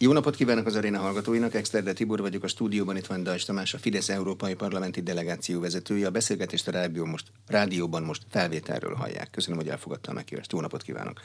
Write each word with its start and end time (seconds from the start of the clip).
Jó 0.00 0.12
napot 0.12 0.36
kívánok 0.36 0.66
az 0.66 0.74
aréna 0.74 0.98
hallgatóinak, 0.98 1.54
Exterde 1.54 1.92
Tibor 1.92 2.20
vagyok, 2.20 2.42
a 2.42 2.48
stúdióban 2.48 2.96
itt 2.96 3.06
van 3.06 3.22
Dajs 3.22 3.44
Tamás, 3.44 3.74
a 3.74 3.78
Fidesz 3.78 4.08
Európai 4.08 4.54
Parlamenti 4.54 5.00
Delegáció 5.00 5.60
vezetője. 5.60 6.06
A 6.06 6.10
beszélgetést 6.10 6.68
a 6.68 6.70
rádió 6.70 7.04
most, 7.04 7.26
rádióban 7.46 8.02
most 8.02 8.22
felvételről 8.30 8.94
hallják. 8.94 9.30
Köszönöm, 9.30 9.58
hogy 9.58 9.68
elfogadta 9.68 10.10
a 10.10 10.14
meghívást. 10.14 10.52
Jó 10.52 10.60
napot 10.60 10.82
kívánok! 10.82 11.20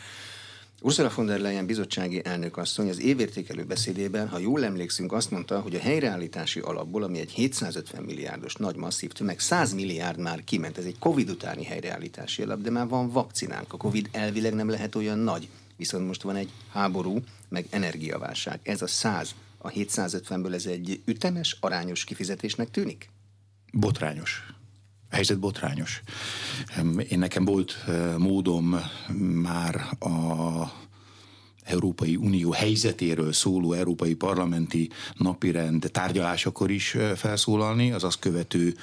Ursula 0.82 1.12
von 1.16 1.26
der 1.26 1.40
Leyen 1.40 1.66
bizottsági 1.66 2.22
elnök 2.26 2.58
asszony 2.58 2.90
az 2.90 3.00
évértékelő 3.00 3.64
beszédében, 3.64 4.28
ha 4.28 4.38
jól 4.38 4.66
emlékszünk, 4.66 5.12
azt 5.12 5.32
mondta, 5.32 5.60
hogy 5.60 5.76
a 5.76 5.80
helyreállítási 5.80 6.60
alapból, 6.60 7.04
ami 7.04 7.20
egy 7.20 7.32
750 7.32 8.04
milliárdos 8.04 8.56
nagy 8.56 8.76
masszív 8.76 9.12
tömeg, 9.12 9.40
100 9.40 9.74
milliárd 9.74 10.20
már 10.20 10.44
kiment. 10.44 10.78
Ez 10.78 10.86
egy 10.86 11.00
Covid 11.00 11.30
utáni 11.30 11.64
helyreállítási 11.64 12.42
alap, 12.42 12.62
de 12.62 12.70
már 12.70 12.88
van 12.88 13.12
vakcinánk. 13.12 13.74
A 13.74 13.78
Covid 13.78 14.10
elvileg 14.12 14.54
nem 14.54 14.70
lehet 14.70 14.96
olyan 14.96 15.18
nagy. 15.18 15.48
Viszont 15.76 16.08
most 16.08 16.22
van 16.22 16.36
egy 16.36 16.50
háború, 16.72 17.20
meg 17.54 17.68
energiaválság. 17.70 18.60
Ez 18.64 18.82
a 18.82 18.88
100 18.88 19.36
a 19.58 19.70
750-ből 19.70 20.54
ez 20.54 20.66
egy 20.66 21.02
ütemes, 21.06 21.58
arányos 21.60 22.04
kifizetésnek 22.04 22.72
tűnik? 22.72 23.10
Botrányos. 23.74 24.46
A 25.10 25.16
helyzet 25.16 25.40
botrányos. 25.40 26.02
Én 27.10 27.20
nekem 27.20 27.46
volt 27.46 27.86
módom 28.18 28.80
már 29.42 29.76
a 30.00 30.84
Európai 31.64 32.16
Unió 32.16 32.52
helyzetéről 32.52 33.34
szóló 33.34 33.74
európai 33.74 34.16
parlamenti 34.16 34.90
napirend 35.14 35.90
tárgyalásakor 35.92 36.72
is 36.72 36.98
felszólalni, 37.16 37.92
az 37.92 38.04
azt 38.04 38.20
követő 38.20 38.76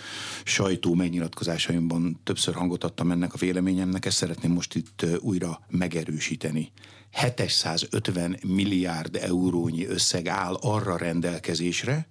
sajtó 0.45 0.95
megnyilatkozásaimban 0.95 2.21
többször 2.23 2.55
hangot 2.55 2.85
adtam 2.85 3.11
ennek 3.11 3.35
a 3.35 3.39
véleményemnek, 3.39 4.05
ezt 4.05 4.17
szeretném 4.17 4.53
most 4.53 4.75
itt 4.75 5.07
újra 5.19 5.61
megerősíteni. 5.69 6.73
750 7.11 8.39
milliárd 8.47 9.17
eurónyi 9.17 9.87
összeg 9.87 10.27
áll 10.27 10.55
arra 10.55 10.97
rendelkezésre, 10.97 12.09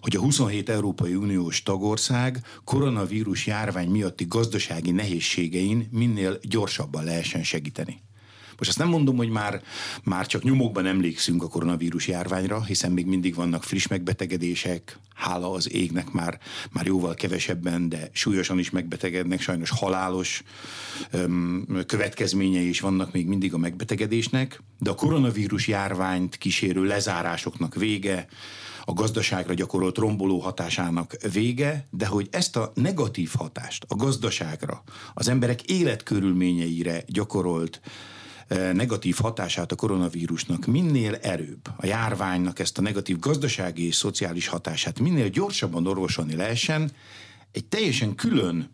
hogy 0.00 0.16
a 0.16 0.20
27 0.20 0.68
Európai 0.68 1.14
Uniós 1.14 1.62
tagország 1.62 2.42
koronavírus 2.64 3.46
járvány 3.46 3.88
miatti 3.88 4.24
gazdasági 4.24 4.90
nehézségein 4.90 5.88
minél 5.90 6.38
gyorsabban 6.42 7.04
lehessen 7.04 7.42
segíteni. 7.42 8.02
Most 8.58 8.70
azt 8.70 8.78
nem 8.78 8.88
mondom, 8.88 9.16
hogy 9.16 9.28
már, 9.28 9.62
már 10.04 10.26
csak 10.26 10.42
nyomokban 10.42 10.86
emlékszünk 10.86 11.42
a 11.42 11.48
koronavírus 11.48 12.08
járványra, 12.08 12.64
hiszen 12.64 12.92
még 12.92 13.06
mindig 13.06 13.34
vannak 13.34 13.62
friss 13.62 13.86
megbetegedések, 13.86 14.98
hála 15.14 15.52
az 15.52 15.72
égnek 15.72 16.10
már, 16.10 16.38
már 16.70 16.86
jóval 16.86 17.14
kevesebben, 17.14 17.88
de 17.88 18.08
súlyosan 18.12 18.58
is 18.58 18.70
megbetegednek, 18.70 19.40
sajnos 19.40 19.70
halálos 19.70 20.42
öm, 21.10 21.66
következményei 21.86 22.68
is 22.68 22.80
vannak 22.80 23.12
még 23.12 23.26
mindig 23.26 23.54
a 23.54 23.58
megbetegedésnek, 23.58 24.62
de 24.78 24.90
a 24.90 24.94
koronavírus 24.94 25.68
járványt 25.68 26.36
kísérő 26.36 26.84
lezárásoknak 26.84 27.74
vége, 27.74 28.28
a 28.84 28.92
gazdaságra 28.92 29.54
gyakorolt 29.54 29.98
romboló 29.98 30.38
hatásának 30.38 31.16
vége, 31.32 31.86
de 31.90 32.06
hogy 32.06 32.28
ezt 32.30 32.56
a 32.56 32.72
negatív 32.74 33.30
hatást 33.36 33.84
a 33.88 33.96
gazdaságra, 33.96 34.82
az 35.14 35.28
emberek 35.28 35.62
életkörülményeire 35.62 37.04
gyakorolt 37.06 37.80
negatív 38.72 39.16
hatását 39.16 39.72
a 39.72 39.76
koronavírusnak 39.76 40.66
minél 40.66 41.14
erőbb, 41.14 41.68
a 41.76 41.86
járványnak 41.86 42.58
ezt 42.58 42.78
a 42.78 42.82
negatív 42.82 43.18
gazdasági 43.18 43.86
és 43.86 43.94
szociális 43.94 44.46
hatását 44.46 45.00
minél 45.00 45.28
gyorsabban 45.28 45.86
orvosolni 45.86 46.36
lehessen, 46.36 46.90
egy 47.52 47.64
teljesen 47.64 48.14
külön 48.14 48.70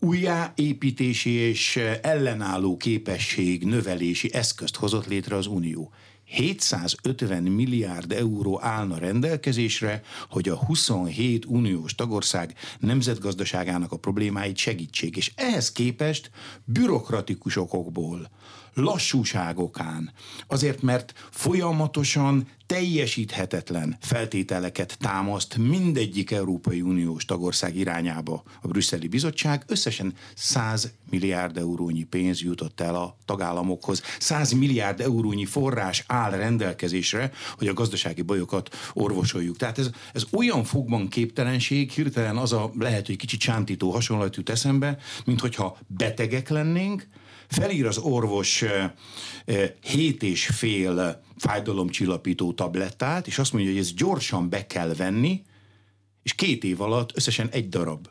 újjáépítési 0.00 1.30
és 1.30 1.76
ellenálló 2.02 2.76
képesség 2.76 3.64
növelési 3.64 4.34
eszközt 4.34 4.76
hozott 4.76 5.06
létre 5.06 5.36
az 5.36 5.46
Unió. 5.46 5.92
750 6.24 7.42
milliárd 7.42 8.12
euró 8.12 8.60
állna 8.62 8.98
rendelkezésre, 8.98 10.02
hogy 10.30 10.48
a 10.48 10.56
27 10.56 11.44
uniós 11.44 11.94
tagország 11.94 12.54
nemzetgazdaságának 12.78 13.92
a 13.92 13.96
problémáit 13.96 14.56
segítség. 14.56 15.16
És 15.16 15.32
ehhez 15.34 15.72
képest 15.72 16.30
bürokratikus 16.64 17.56
okokból, 17.56 18.30
lassúságokán, 18.78 20.12
azért 20.46 20.82
mert 20.82 21.12
folyamatosan 21.30 22.46
teljesíthetetlen 22.68 23.96
feltételeket 24.00 24.96
támaszt 25.00 25.56
mindegyik 25.56 26.30
Európai 26.30 26.80
Uniós 26.80 27.24
tagország 27.24 27.76
irányába 27.76 28.42
a 28.60 28.68
brüsszeli 28.68 29.08
bizottság, 29.08 29.64
összesen 29.66 30.14
100 30.34 30.92
milliárd 31.10 31.56
eurónyi 31.56 32.02
pénz 32.02 32.40
jutott 32.40 32.80
el 32.80 32.94
a 32.94 33.16
tagállamokhoz. 33.24 34.02
100 34.18 34.52
milliárd 34.52 35.00
eurónyi 35.00 35.44
forrás 35.44 36.04
áll 36.06 36.30
rendelkezésre, 36.30 37.32
hogy 37.56 37.68
a 37.68 37.72
gazdasági 37.72 38.22
bajokat 38.22 38.74
orvosoljuk. 38.92 39.56
Tehát 39.56 39.78
ez, 39.78 39.90
ez 40.12 40.24
olyan 40.32 40.64
fogban 40.64 41.08
képtelenség, 41.08 41.90
hirtelen 41.90 42.36
az 42.36 42.52
a 42.52 42.70
lehet, 42.78 43.06
hogy 43.06 43.16
kicsit 43.16 43.40
csántító 43.40 43.90
hasonlat 43.90 44.36
jut 44.36 44.50
eszembe, 44.50 44.98
mint 45.24 45.40
hogyha 45.40 45.78
betegek 45.86 46.48
lennénk, 46.48 47.06
felír 47.48 47.86
az 47.86 47.98
orvos 47.98 48.64
hét 49.80 50.22
és 50.22 50.46
fél 50.46 51.22
fájdalomcsillapító 51.36 52.52
tablettát, 52.52 53.26
és 53.26 53.38
azt 53.38 53.52
mondja, 53.52 53.70
hogy 53.70 53.80
ezt 53.80 53.94
gyorsan 53.94 54.48
be 54.48 54.66
kell 54.66 54.94
venni, 54.94 55.42
és 56.22 56.34
két 56.34 56.64
év 56.64 56.80
alatt 56.80 57.16
összesen 57.16 57.48
egy 57.50 57.68
darab 57.68 58.08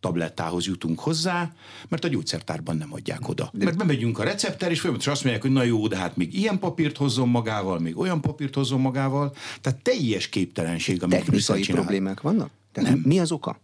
tablettához 0.00 0.66
jutunk 0.66 1.00
hozzá, 1.00 1.52
mert 1.88 2.04
a 2.04 2.08
gyógyszertárban 2.08 2.76
nem 2.76 2.92
adják 2.92 3.28
oda. 3.28 3.50
Mert 3.52 3.76
bemegyünk 3.76 4.18
a 4.18 4.24
recepter, 4.24 4.70
és 4.70 4.80
folyamatosan 4.80 5.12
azt 5.12 5.22
mondják, 5.24 5.44
hogy 5.44 5.54
na 5.54 5.62
jó, 5.62 5.86
de 5.86 5.96
hát 5.96 6.16
még 6.16 6.34
ilyen 6.34 6.58
papírt 6.58 6.96
hozzon 6.96 7.28
magával, 7.28 7.78
még 7.78 7.98
olyan 7.98 8.20
papírt 8.20 8.54
hozzon 8.54 8.80
magával. 8.80 9.34
Tehát 9.60 9.78
teljes 9.82 10.28
képtelenség, 10.28 11.02
amit 11.02 11.18
Technikai 11.18 11.62
problémák 11.62 12.20
vannak? 12.20 12.50
Tehát 12.72 12.90
nem. 12.90 13.02
Mi 13.04 13.18
az 13.18 13.32
oka? 13.32 13.60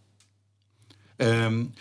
Um, 1.23 1.73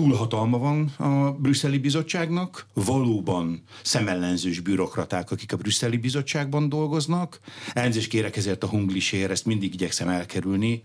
túlhatalma 0.00 0.58
van 0.58 0.86
a 0.96 1.32
brüsszeli 1.32 1.78
bizottságnak, 1.78 2.66
valóban 2.74 3.62
szemellenzős 3.82 4.60
bürokraták, 4.60 5.30
akik 5.30 5.52
a 5.52 5.56
brüsszeli 5.56 5.96
bizottságban 5.96 6.68
dolgoznak. 6.68 7.40
Elnézést 7.72 8.08
kérek 8.08 8.36
ezért 8.36 8.62
a 8.62 8.66
hunglisért, 8.66 9.30
ezt 9.30 9.46
mindig 9.46 9.74
igyekszem 9.74 10.08
elkerülni. 10.08 10.84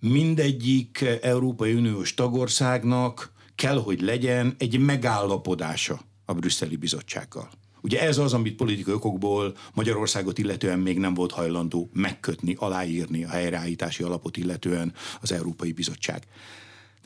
Mindegyik 0.00 1.04
Európai 1.22 1.74
Uniós 1.74 2.14
tagországnak 2.14 3.32
kell, 3.54 3.82
hogy 3.82 4.00
legyen 4.00 4.54
egy 4.58 4.78
megállapodása 4.78 6.00
a 6.24 6.32
brüsszeli 6.32 6.76
bizottsággal. 6.76 7.50
Ugye 7.80 8.00
ez 8.00 8.18
az, 8.18 8.32
amit 8.32 8.56
politikai 8.56 8.94
okokból 8.94 9.56
Magyarországot 9.74 10.38
illetően 10.38 10.78
még 10.78 10.98
nem 10.98 11.14
volt 11.14 11.32
hajlandó 11.32 11.90
megkötni, 11.92 12.54
aláírni 12.58 13.24
a 13.24 13.28
helyreállítási 13.28 14.02
alapot 14.02 14.36
illetően 14.36 14.92
az 15.20 15.32
Európai 15.32 15.72
Bizottság. 15.72 16.26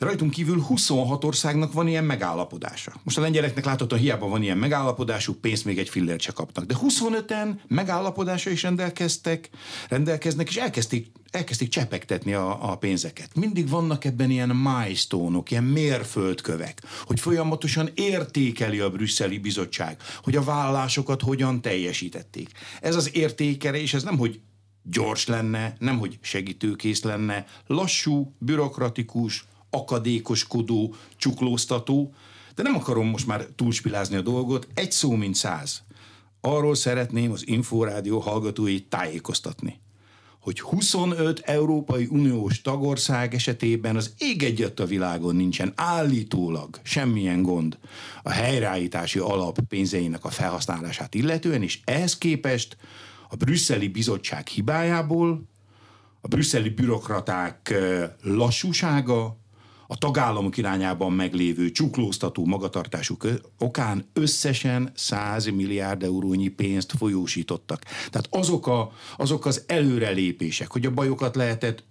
Rajtunk 0.01 0.31
kívül 0.31 0.61
26 0.61 1.23
országnak 1.23 1.73
van 1.73 1.87
ilyen 1.87 2.03
megállapodása. 2.03 2.93
Most 3.03 3.17
a 3.17 3.21
lengyeleknek 3.21 3.65
láthatóan 3.65 4.01
hiába 4.01 4.27
van 4.27 4.41
ilyen 4.41 4.57
megállapodásuk, 4.57 5.41
pénzt 5.41 5.65
még 5.65 5.77
egy 5.77 5.89
fillért 5.89 6.21
se 6.21 6.31
kapnak. 6.31 6.65
De 6.65 6.75
25-en 6.81 7.49
megállapodása 7.67 8.49
is 8.49 8.63
rendelkeztek, 8.63 9.49
rendelkeznek, 9.89 10.49
és 10.49 10.55
elkezdték, 10.55 11.11
elkezdték 11.31 11.69
csepegtetni 11.69 12.33
a, 12.33 12.71
a 12.71 12.77
pénzeket. 12.77 13.35
Mindig 13.35 13.69
vannak 13.69 14.05
ebben 14.05 14.29
ilyen 14.29 14.49
milestone-ok, 14.49 15.51
ilyen 15.51 15.63
mérföldkövek, 15.63 16.81
hogy 17.05 17.19
folyamatosan 17.19 17.89
értékeli 17.93 18.79
a 18.79 18.89
brüsszeli 18.89 19.37
bizottság, 19.37 19.97
hogy 20.23 20.35
a 20.35 20.43
vállásokat 20.43 21.21
hogyan 21.21 21.61
teljesítették. 21.61 22.49
Ez 22.81 22.95
az 22.95 23.15
értékelés, 23.15 23.93
ez 23.93 24.03
nem, 24.03 24.17
hogy 24.17 24.39
gyors 24.83 25.27
lenne, 25.27 25.75
nem, 25.79 25.97
hogy 25.97 26.17
segítőkész 26.21 27.03
lenne, 27.03 27.45
lassú, 27.67 28.35
bürokratikus, 28.37 29.45
akadékoskodó, 29.71 30.95
csuklóztató, 31.15 32.13
de 32.55 32.63
nem 32.63 32.75
akarom 32.75 33.07
most 33.07 33.27
már 33.27 33.45
túlspilázni 33.55 34.15
a 34.15 34.21
dolgot, 34.21 34.67
egy 34.73 34.91
szó 34.91 35.11
mint 35.11 35.35
száz. 35.35 35.83
Arról 36.41 36.75
szeretném 36.75 37.31
az 37.31 37.47
Inforádió 37.47 38.19
hallgatóit 38.19 38.89
tájékoztatni, 38.89 39.79
hogy 40.39 40.59
25 40.59 41.39
Európai 41.39 42.07
Uniós 42.09 42.61
tagország 42.61 43.33
esetében 43.33 43.95
az 43.95 44.13
ég 44.17 44.43
egyet 44.43 44.79
a 44.79 44.85
világon 44.85 45.35
nincsen 45.35 45.73
állítólag 45.75 46.79
semmilyen 46.83 47.41
gond 47.41 47.77
a 48.23 48.29
helyreállítási 48.29 49.19
alap 49.19 49.59
pénzeinek 49.67 50.25
a 50.25 50.29
felhasználását 50.29 51.15
illetően, 51.15 51.63
és 51.63 51.79
ehhez 51.83 52.17
képest 52.17 52.77
a 53.29 53.35
brüsszeli 53.35 53.87
bizottság 53.87 54.47
hibájából, 54.47 55.43
a 56.21 56.27
brüsszeli 56.27 56.69
bürokraták 56.69 57.73
lassúsága, 58.21 59.37
a 59.91 59.97
tagállamok 59.97 60.57
irányában 60.57 61.11
meglévő 61.11 61.71
csuklóztató 61.71 62.45
magatartású 62.45 63.17
okán 63.57 64.05
összesen 64.13 64.91
100 64.95 65.45
milliárd 65.45 66.03
eurónyi 66.03 66.47
pénzt 66.47 66.93
folyósítottak. 66.97 67.83
Tehát 68.09 68.27
azok, 68.29 68.67
a, 68.67 68.91
azok 69.17 69.45
az 69.45 69.63
előrelépések, 69.67 70.71
hogy 70.71 70.85
a 70.85 70.91
bajokat 70.91 71.35
lehetett 71.35 71.83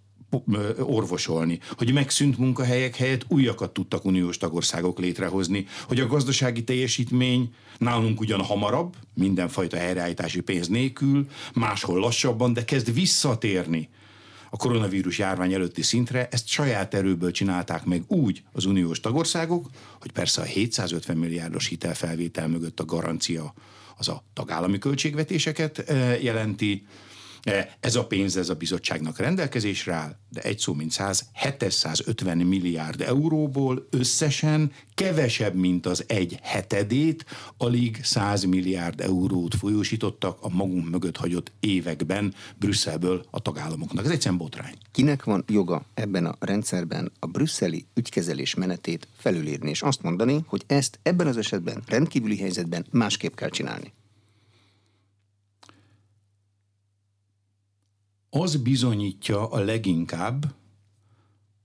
orvosolni, 0.78 1.58
hogy 1.76 1.92
megszűnt 1.92 2.38
munkahelyek 2.38 2.96
helyett 2.96 3.24
újakat 3.28 3.72
tudtak 3.72 4.04
uniós 4.04 4.36
tagországok 4.36 4.98
létrehozni, 4.98 5.66
hogy 5.88 6.00
a 6.00 6.06
gazdasági 6.06 6.64
teljesítmény 6.64 7.54
nálunk 7.78 8.20
ugyan 8.20 8.40
hamarabb, 8.40 8.94
mindenfajta 9.14 9.76
helyreállítási 9.76 10.40
pénz 10.40 10.68
nélkül, 10.68 11.26
máshol 11.54 11.98
lassabban, 11.98 12.52
de 12.52 12.64
kezd 12.64 12.94
visszatérni 12.94 13.88
a 14.50 14.56
koronavírus 14.56 15.18
járvány 15.18 15.52
előtti 15.52 15.82
szintre, 15.82 16.28
ezt 16.30 16.46
saját 16.46 16.94
erőből 16.94 17.30
csinálták 17.30 17.84
meg 17.84 18.02
úgy 18.06 18.42
az 18.52 18.64
uniós 18.64 19.00
tagországok, 19.00 19.70
hogy 20.00 20.12
persze 20.12 20.40
a 20.40 20.44
750 20.44 21.16
milliárdos 21.16 21.66
hitelfelvétel 21.66 22.48
mögött 22.48 22.80
a 22.80 22.84
garancia 22.84 23.54
az 23.96 24.08
a 24.08 24.24
tagállami 24.32 24.78
költségvetéseket 24.78 25.78
eh, 25.78 26.22
jelenti, 26.22 26.86
ez 27.80 27.94
a 27.94 28.06
pénz, 28.06 28.36
ez 28.36 28.48
a 28.48 28.54
bizottságnak 28.54 29.18
rendelkezésre 29.18 29.92
áll, 29.92 30.16
de 30.28 30.40
egy 30.40 30.58
szó 30.58 30.74
mint 30.74 30.90
száz, 30.90 31.24
750 31.32 32.36
milliárd 32.36 33.00
euróból 33.00 33.86
összesen 33.90 34.72
kevesebb, 34.94 35.54
mint 35.54 35.86
az 35.86 36.04
egy 36.06 36.38
hetedét, 36.42 37.24
alig 37.56 37.98
100 38.02 38.44
milliárd 38.44 39.00
eurót 39.00 39.54
folyósítottak 39.54 40.38
a 40.40 40.48
magunk 40.48 40.90
mögött 40.90 41.16
hagyott 41.16 41.52
években 41.60 42.34
Brüsszelből 42.56 43.26
a 43.30 43.40
tagállamoknak. 43.40 44.04
Ez 44.04 44.10
egyszerűen 44.10 44.40
botrány. 44.40 44.74
Kinek 44.92 45.24
van 45.24 45.44
joga 45.46 45.84
ebben 45.94 46.26
a 46.26 46.36
rendszerben 46.38 47.12
a 47.18 47.26
brüsszeli 47.26 47.86
ügykezelés 47.94 48.54
menetét 48.54 49.08
felülírni, 49.16 49.70
és 49.70 49.82
azt 49.82 50.02
mondani, 50.02 50.44
hogy 50.46 50.62
ezt 50.66 50.98
ebben 51.02 51.26
az 51.26 51.36
esetben, 51.36 51.82
rendkívüli 51.86 52.38
helyzetben 52.38 52.86
másképp 52.90 53.34
kell 53.34 53.48
csinálni? 53.48 53.92
Az 58.30 58.56
bizonyítja 58.56 59.48
a 59.48 59.58
leginkább 59.58 60.54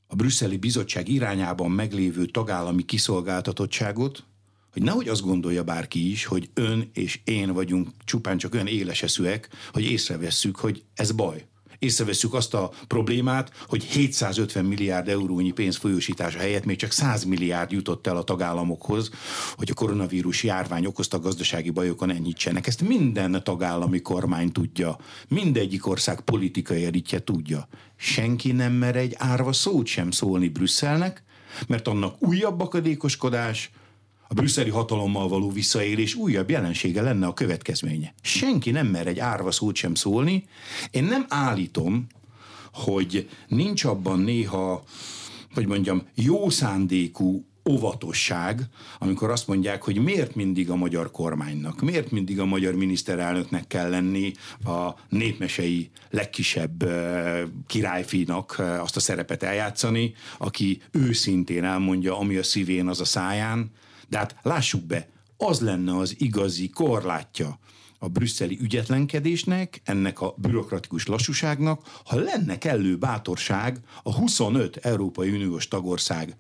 a 0.08 0.16
brüsszeli 0.16 0.58
bizottság 0.58 1.08
irányában 1.08 1.72
meglévő 1.72 2.26
tagállami 2.26 2.84
kiszolgáltatottságot, 2.84 4.24
hogy 4.72 4.82
nehogy 4.82 5.08
azt 5.08 5.22
gondolja 5.22 5.64
bárki 5.64 6.12
is, 6.12 6.26
hogy 6.26 6.50
ön 6.54 6.90
és 6.94 7.20
én 7.24 7.54
vagyunk 7.54 7.90
csupán 8.04 8.38
csak 8.38 8.54
olyan 8.54 8.68
éleseszűek, 8.68 9.50
hogy 9.74 9.84
észrevesszük, 9.84 10.56
hogy 10.56 10.84
ez 10.94 11.12
baj 11.12 11.48
észreveszünk 11.80 12.34
azt 12.34 12.54
a 12.54 12.72
problémát, 12.88 13.52
hogy 13.68 13.84
750 13.84 14.66
milliárd 14.66 15.08
eurónyi 15.08 15.52
pénz 15.52 15.76
folyósítása 15.76 16.40
helyett 16.40 16.66
még 16.66 16.78
csak 16.78 16.92
100 16.92 17.24
milliárd 17.24 17.72
jutott 17.72 18.08
el 18.08 18.18
a 18.18 18.24
tagállamokhoz, 18.24 19.10
hogy 19.56 19.70
a 19.70 19.74
koronavírus 19.74 20.44
járvány 20.44 20.86
okozta 20.86 21.20
gazdasági 21.20 21.70
bajokon 21.70 22.10
ennyitsenek. 22.10 22.68
Ezt 22.68 22.82
minden 22.82 23.44
tagállami 23.44 24.02
kormány 24.02 24.52
tudja, 24.52 24.98
mindegyik 25.28 25.88
ország 25.88 26.22
politikai 26.22 26.86
elitje 26.86 27.24
tudja. 27.24 27.68
Senki 27.96 28.52
nem 28.52 28.74
mer 28.74 28.96
egy 28.96 29.16
árva 29.18 29.54
szót 29.54 29.86
sem 29.86 30.12
szólni 30.12 30.50
Brüsszelnek, 30.50 31.24
mert 31.68 31.88
annak 31.88 32.16
újabb 32.28 32.60
akadékoskodás, 32.60 33.72
a 34.28 34.34
brüsszeli 34.34 34.70
hatalommal 34.70 35.28
való 35.28 35.52
visszaélés 35.52 36.16
újabb 36.16 36.50
jelensége 36.50 37.02
lenne 37.02 37.28
a 37.28 37.34
következménye. 37.34 38.14
Senki 38.22 38.72
nem 38.72 38.88
mer 38.88 39.08
egy 39.08 39.20
árva 39.20 39.52
szót 39.52 39.76
sem 39.76 39.96
szólni. 39.96 40.44
Én 40.92 41.04
nem 41.04 41.26
állítom, 41.30 42.08
hogy 42.74 43.30
nincs 43.48 43.84
abban 43.84 44.20
néha, 44.20 44.84
hogy 45.54 45.68
mondjam, 45.68 46.08
jó 46.16 46.50
szándékú 46.50 47.46
óvatosság, 47.70 48.62
amikor 49.00 49.30
azt 49.30 49.48
mondják, 49.48 49.84
hogy 49.84 49.98
miért 49.98 50.36
mindig 50.36 50.70
a 50.70 50.76
magyar 50.76 51.12
kormánynak, 51.12 51.82
miért 51.82 52.12
mindig 52.12 52.40
a 52.40 52.46
magyar 52.46 52.74
miniszterelnöknek 52.74 53.68
kell 53.68 53.90
lenni 53.90 54.32
a 54.66 54.90
népmesei 55.10 55.90
legkisebb 56.10 56.90
királyfinak 57.68 58.62
azt 58.80 58.96
a 58.96 59.00
szerepet 59.00 59.44
eljátszani, 59.44 60.14
aki 60.38 60.82
őszintén 60.92 61.64
elmondja, 61.64 62.18
ami 62.18 62.36
a 62.36 62.44
szívén, 62.44 62.88
az 62.88 63.00
a 63.00 63.06
száján, 63.06 63.72
de 64.10 64.18
hát 64.18 64.36
lássuk 64.42 64.84
be, 64.84 65.10
az 65.38 65.60
lenne 65.60 65.98
az 65.98 66.16
igazi 66.18 66.70
korlátja 66.70 67.60
a 68.00 68.08
brüsszeli 68.08 68.58
ügyetlenkedésnek, 68.62 69.82
ennek 69.84 70.22
a 70.22 70.34
bürokratikus 70.38 71.08
lassúságnak, 71.08 72.02
ha 72.06 72.16
lenne 72.16 72.58
kellő 72.58 72.98
bátorság 72.98 73.80
a 74.04 74.14
25 74.16 74.78
Európai 74.78 75.30
Uniós 75.30 75.68
tagország 75.68 76.36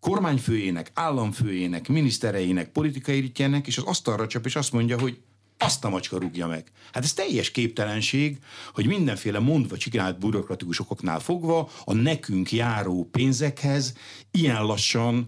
kormányfőjének, 0.00 0.90
államfőjének, 0.94 1.88
minisztereinek, 1.88 2.68
politikai 2.68 3.20
ritjenek, 3.20 3.66
és 3.66 3.78
az 3.78 3.84
asztalra 3.84 4.26
csap, 4.26 4.46
és 4.46 4.56
azt 4.56 4.72
mondja, 4.72 5.00
hogy 5.00 5.20
azt 5.58 5.84
a 5.84 5.88
macska 5.88 6.18
rúgja 6.18 6.46
meg. 6.46 6.72
Hát 6.92 7.04
ez 7.04 7.12
teljes 7.12 7.50
képtelenség, 7.50 8.38
hogy 8.72 8.86
mindenféle 8.86 9.38
mondva 9.38 9.76
csinált 9.76 10.18
bürokratikus 10.18 10.80
okoknál 10.80 11.20
fogva 11.20 11.70
a 11.84 11.94
nekünk 11.94 12.52
járó 12.52 13.08
pénzekhez 13.12 13.94
ilyen 14.30 14.64
lassan 14.64 15.26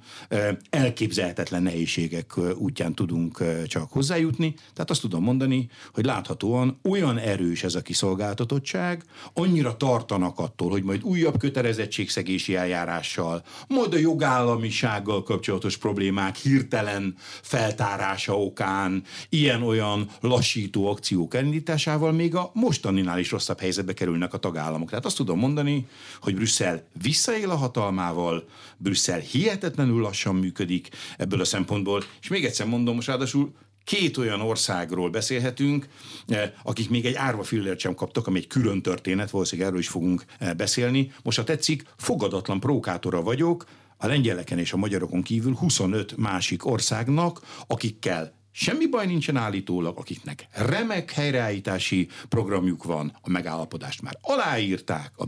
elképzelhetetlen 0.70 1.62
nehézségek 1.62 2.32
útján 2.56 2.94
tudunk 2.94 3.42
csak 3.66 3.92
hozzájutni. 3.92 4.54
Tehát 4.72 4.90
azt 4.90 5.00
tudom 5.00 5.22
mondani, 5.22 5.68
hogy 5.94 6.04
láthatóan 6.04 6.80
olyan 6.82 7.18
erős 7.18 7.62
ez 7.62 7.74
a 7.74 7.82
kiszolgáltatottság, 7.82 9.04
annyira 9.32 9.76
tartanak 9.76 10.38
attól, 10.38 10.70
hogy 10.70 10.82
majd 10.82 11.02
újabb 11.02 11.38
kötelezettségszegési 11.38 12.56
eljárással, 12.56 13.44
majd 13.68 13.94
a 13.94 13.98
jogállamisággal 13.98 15.22
kapcsolatos 15.22 15.76
problémák 15.76 16.36
hirtelen 16.36 17.14
feltárása 17.42 18.40
okán, 18.40 19.02
ilyen-olyan 19.28 20.08
lassító 20.20 20.90
akciók 20.90 21.34
elindításával 21.34 22.12
még 22.12 22.34
a 22.34 22.50
mostaninál 22.54 23.18
is 23.18 23.30
rosszabb 23.30 23.60
helyzetbe 23.60 23.92
kerülnek 23.92 24.34
a 24.34 24.38
tagállamok. 24.38 24.88
Tehát 24.88 25.04
azt 25.04 25.16
tudom 25.16 25.38
mondani, 25.38 25.86
hogy 26.20 26.34
Brüsszel 26.34 26.86
visszaél 27.02 27.50
a 27.50 27.56
hatalmával, 27.56 28.48
Brüsszel 28.76 29.18
hihetetlenül 29.18 30.00
lassan 30.00 30.34
működik 30.34 30.88
ebből 31.16 31.40
a 31.40 31.44
szempontból, 31.44 32.02
és 32.20 32.28
még 32.28 32.44
egyszer 32.44 32.66
mondom, 32.66 32.94
most 32.94 33.06
ráadásul 33.06 33.52
két 33.84 34.16
olyan 34.16 34.40
országról 34.40 35.10
beszélhetünk, 35.10 35.88
eh, 36.26 36.52
akik 36.62 36.90
még 36.90 37.04
egy 37.04 37.14
árva 37.14 37.42
fillért 37.42 37.78
sem 37.78 37.94
kaptak, 37.94 38.26
ami 38.26 38.38
egy 38.38 38.46
külön 38.46 38.82
történet, 38.82 39.30
valószínűleg 39.30 39.68
erről 39.68 39.82
is 39.82 39.88
fogunk 39.88 40.24
eh, 40.38 40.54
beszélni. 40.54 41.12
Most, 41.22 41.38
ha 41.38 41.44
tetszik, 41.44 41.84
fogadatlan 41.96 42.60
prókátora 42.60 43.22
vagyok, 43.22 43.64
a 43.98 44.06
lengyeleken 44.06 44.58
és 44.58 44.72
a 44.72 44.76
magyarokon 44.76 45.22
kívül 45.22 45.54
25 45.54 46.16
másik 46.16 46.66
országnak, 46.66 47.40
akikkel 47.66 48.35
Semmi 48.58 48.86
baj 48.86 49.06
nincsen 49.06 49.36
állítólag, 49.36 49.98
akiknek 49.98 50.46
remek 50.52 51.10
helyreállítási 51.10 52.08
programjuk 52.28 52.84
van, 52.84 53.18
a 53.20 53.30
megállapodást 53.30 54.02
már 54.02 54.18
aláírták, 54.20 55.12
a 55.16 55.24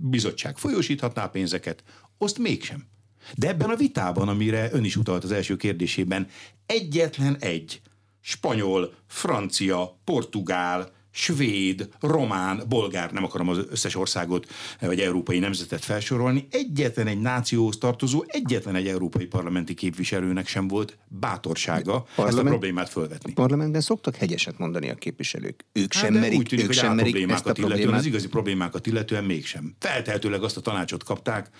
bizottság 0.00 0.58
folyósíthatná 0.58 1.26
pénzeket, 1.26 1.84
azt 2.18 2.38
mégsem. 2.38 2.86
De 3.34 3.48
ebben 3.48 3.70
a 3.70 3.76
vitában, 3.76 4.28
amire 4.28 4.68
ön 4.72 4.84
is 4.84 4.96
utalt 4.96 5.24
az 5.24 5.32
első 5.32 5.56
kérdésében, 5.56 6.28
egyetlen 6.66 7.36
egy 7.40 7.80
spanyol, 8.20 8.94
francia, 9.06 10.00
portugál, 10.04 10.92
svéd, 11.14 11.88
román, 12.00 12.62
bolgár, 12.68 13.12
nem 13.12 13.24
akarom 13.24 13.48
az 13.48 13.58
összes 13.70 13.96
országot 13.96 14.46
vagy 14.80 15.00
európai 15.00 15.38
nemzetet 15.38 15.84
felsorolni, 15.84 16.46
egyetlen 16.50 17.06
egy 17.06 17.20
nációhoz 17.20 17.78
tartozó, 17.78 18.24
egyetlen 18.26 18.74
egy 18.74 18.86
európai 18.86 19.26
parlamenti 19.26 19.74
képviselőnek 19.74 20.46
sem 20.46 20.68
volt 20.68 20.98
bátorsága 21.08 22.06
Parlament, 22.14 22.38
ezt 22.38 22.46
a 22.46 22.50
problémát 22.50 22.88
fölvetni. 22.88 23.30
A 23.30 23.34
parlamentben 23.34 23.80
szoktak 23.80 24.16
hegyeset 24.16 24.58
mondani 24.58 24.90
a 24.90 24.94
képviselők. 24.94 25.64
Ők 25.72 25.92
hát 25.92 26.02
sem 26.02 26.14
merik, 26.14 26.38
úgy 26.38 26.46
tűnik, 26.46 26.64
ők 26.64 26.72
sem 26.72 26.94
merik 26.94 27.10
problémákat 27.10 27.46
ezt 27.46 27.46
a 27.46 27.60
illetően, 27.60 27.76
problémát. 27.76 28.00
az 28.00 28.06
igazi 28.06 28.28
problémákat 28.28 28.86
illetően 28.86 29.24
mégsem. 29.24 29.74
Feltehetőleg 29.78 30.42
azt 30.42 30.56
a 30.56 30.60
tanácsot 30.60 31.04
kapták 31.04 31.50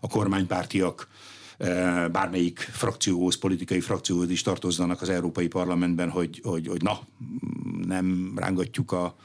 a 0.00 0.08
kormánypártiak, 0.08 1.08
Eh, 1.08 1.33
bármelyik 2.12 2.58
frakcióhoz, 2.58 3.38
politikai 3.38 3.80
frakcióhoz 3.80 4.30
is 4.30 4.42
tartozzanak 4.42 5.02
az 5.02 5.08
Európai 5.08 5.48
Parlamentben, 5.48 6.10
hogy, 6.10 6.40
hogy, 6.44 6.66
hogy 6.66 6.82
na, 6.82 7.00
nem 7.86 8.32
rángatjuk 8.36 8.92
a 8.92 9.16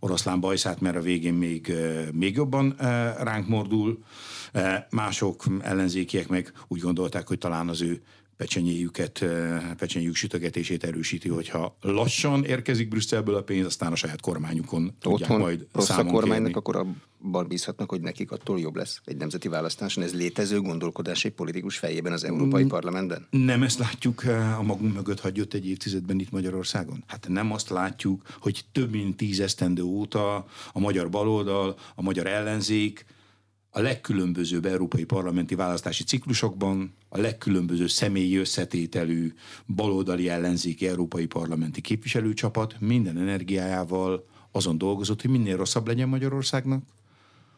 oroszlán 0.00 0.40
bajszát, 0.40 0.80
mert 0.80 0.96
a 0.96 1.00
végén 1.00 1.34
még, 1.34 1.72
még 2.12 2.36
jobban 2.36 2.74
ránk 3.18 3.48
mordul. 3.48 3.98
Mások 4.90 5.44
ellenzékiek 5.60 6.28
meg 6.28 6.52
úgy 6.68 6.80
gondolták, 6.80 7.28
hogy 7.28 7.38
talán 7.38 7.68
az 7.68 7.82
ő 7.82 8.02
pecsenyéjüket, 8.38 9.24
pecsenyéjük 9.76 10.14
sütögetését 10.14 10.84
erősíti, 10.84 11.28
hogyha 11.28 11.76
lassan 11.80 12.44
érkezik 12.44 12.88
Brüsszelből 12.88 13.34
a 13.34 13.42
pénz, 13.42 13.66
aztán 13.66 13.92
a 13.92 13.96
saját 13.96 14.20
kormányukon 14.20 14.94
tudják 15.00 15.20
Otthon 15.20 15.40
majd 15.40 15.66
rossz 15.72 15.90
a 15.90 16.04
kormánynak, 16.04 16.28
kérni. 16.28 16.52
akkor 16.52 16.76
abban 16.76 17.48
bízhatnak, 17.48 17.90
hogy 17.90 18.00
nekik 18.00 18.30
attól 18.30 18.60
jobb 18.60 18.76
lesz 18.76 19.00
egy 19.04 19.16
nemzeti 19.16 19.48
választáson. 19.48 20.04
Ez 20.04 20.14
létező 20.14 20.60
gondolkodás 20.60 21.24
egy 21.24 21.32
politikus 21.32 21.78
fejében 21.78 22.12
az 22.12 22.24
Európai 22.24 22.64
mm, 22.64 22.68
Parlamentben? 22.68 23.26
Nem 23.30 23.62
ezt 23.62 23.78
látjuk 23.78 24.22
a 24.58 24.62
magunk 24.62 24.94
mögött 24.94 25.20
hagyott 25.20 25.54
egy 25.54 25.68
évtizedben 25.68 26.18
itt 26.18 26.30
Magyarországon. 26.30 27.04
Hát 27.06 27.26
nem 27.28 27.52
azt 27.52 27.68
látjuk, 27.68 28.22
hogy 28.40 28.64
több 28.72 28.90
mint 28.90 29.16
tíz 29.16 29.40
esztendő 29.40 29.82
óta 29.82 30.46
a 30.72 30.78
magyar 30.80 31.10
baloldal, 31.10 31.78
a 31.94 32.02
magyar 32.02 32.26
ellenzék, 32.26 33.04
a 33.78 33.82
legkülönbözőbb 33.82 34.66
európai 34.66 35.04
parlamenti 35.04 35.54
választási 35.54 36.04
ciklusokban 36.04 36.94
a 37.08 37.18
legkülönböző 37.18 37.86
személyi 37.86 38.36
összetételű 38.36 39.32
baloldali 39.66 40.28
ellenzéki 40.28 40.88
európai 40.88 41.26
parlamenti 41.26 41.80
képviselőcsapat 41.80 42.76
minden 42.80 43.18
energiájával 43.18 44.26
azon 44.52 44.78
dolgozott, 44.78 45.20
hogy 45.20 45.30
minél 45.30 45.56
rosszabb 45.56 45.86
legyen 45.86 46.08
Magyarországnak, 46.08 46.82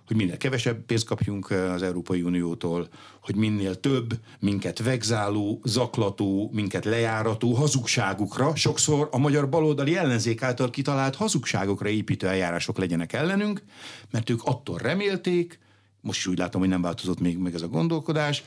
hogy 0.06 0.16
minél 0.16 0.36
kevesebb 0.36 0.84
pénzt 0.86 1.06
kapjunk 1.06 1.50
az 1.50 1.82
Európai 1.82 2.22
Uniótól, 2.22 2.88
hogy 3.22 3.34
minél 3.36 3.80
több 3.80 4.18
minket 4.38 4.82
vegzáló, 4.82 5.60
zaklató, 5.64 6.50
minket 6.52 6.84
lejárató 6.84 7.52
hazugságukra, 7.52 8.54
sokszor 8.54 9.08
a 9.10 9.18
magyar 9.18 9.48
baloldali 9.48 9.96
ellenzék 9.96 10.42
által 10.42 10.70
kitalált 10.70 11.16
hazugságokra 11.16 11.88
építő 11.88 12.26
eljárások 12.26 12.78
legyenek 12.78 13.12
ellenünk, 13.12 13.62
mert 14.10 14.30
ők 14.30 14.42
attól 14.44 14.78
remélték, 14.78 15.58
most 16.00 16.26
úgy 16.26 16.38
látom, 16.38 16.60
hogy 16.60 16.70
nem 16.70 16.82
változott 16.82 17.20
még 17.20 17.38
meg 17.38 17.54
ez 17.54 17.62
a 17.62 17.68
gondolkodás, 17.68 18.44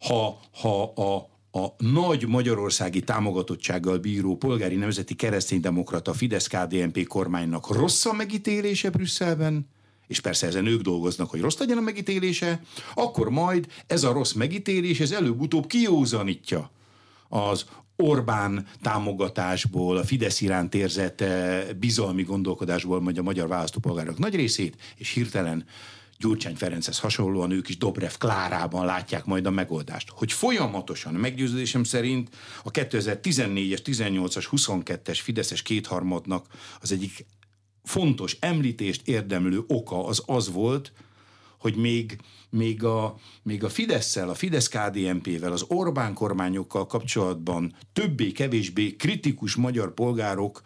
ha, 0.00 0.40
ha 0.60 0.82
a, 0.82 1.28
a 1.60 1.74
nagy 1.78 2.26
magyarországi 2.26 3.00
támogatottsággal 3.00 3.98
bíró 3.98 4.36
polgári 4.36 4.76
nemzeti 4.76 5.14
kereszténydemokrata 5.14 6.12
Fidesz-KDNP 6.12 7.06
kormánynak 7.06 7.74
rossz 7.74 8.06
a 8.06 8.12
megítélése 8.12 8.90
Brüsszelben, 8.90 9.68
és 10.06 10.20
persze 10.20 10.46
ezen 10.46 10.66
ők 10.66 10.80
dolgoznak, 10.80 11.30
hogy 11.30 11.40
rossz 11.40 11.58
legyen 11.58 11.78
a 11.78 11.80
megítélése, 11.80 12.62
akkor 12.94 13.30
majd 13.30 13.66
ez 13.86 14.04
a 14.04 14.12
rossz 14.12 14.32
megítélés, 14.32 15.00
ez 15.00 15.10
előbb-utóbb 15.10 15.66
kiózanítja 15.66 16.70
az 17.28 17.64
Orbán 17.96 18.66
támogatásból, 18.82 19.96
a 19.96 20.04
Fidesz 20.04 20.40
iránt 20.40 20.74
érzett 20.74 21.20
eh, 21.20 21.64
bizalmi 21.78 22.22
gondolkodásból 22.22 23.00
majd 23.00 23.18
a 23.18 23.22
magyar 23.22 23.48
választópolgárok 23.48 24.18
nagy 24.18 24.34
részét, 24.34 24.76
és 24.96 25.10
hirtelen 25.10 25.64
Gyurcsány 26.20 26.56
Ferenchez 26.56 26.98
hasonlóan 26.98 27.50
ők 27.50 27.68
is 27.68 27.76
Dobrev 27.76 28.12
Klárában 28.18 28.84
látják 28.84 29.24
majd 29.24 29.46
a 29.46 29.50
megoldást. 29.50 30.10
Hogy 30.10 30.32
folyamatosan, 30.32 31.14
meggyőződésem 31.14 31.84
szerint 31.84 32.36
a 32.62 32.70
2014-es, 32.70 33.78
18-as, 33.84 34.46
22-es 34.50 35.18
Fideszes 35.22 35.62
kétharmadnak 35.62 36.46
az 36.80 36.92
egyik 36.92 37.26
fontos 37.82 38.36
említést 38.40 39.08
érdemlő 39.08 39.64
oka 39.66 40.04
az 40.04 40.22
az 40.26 40.52
volt, 40.52 40.92
hogy 41.58 41.76
még, 41.76 42.18
még, 42.50 42.84
a, 42.84 43.16
még 43.42 43.64
a 43.64 43.68
fidesz 43.68 44.16
a 44.16 44.34
Fidesz-KDNP-vel, 44.34 45.52
az 45.52 45.64
Orbán 45.68 46.14
kormányokkal 46.14 46.86
kapcsolatban 46.86 47.76
többé-kevésbé 47.92 48.96
kritikus 48.96 49.54
magyar 49.54 49.94
polgárok 49.94 50.62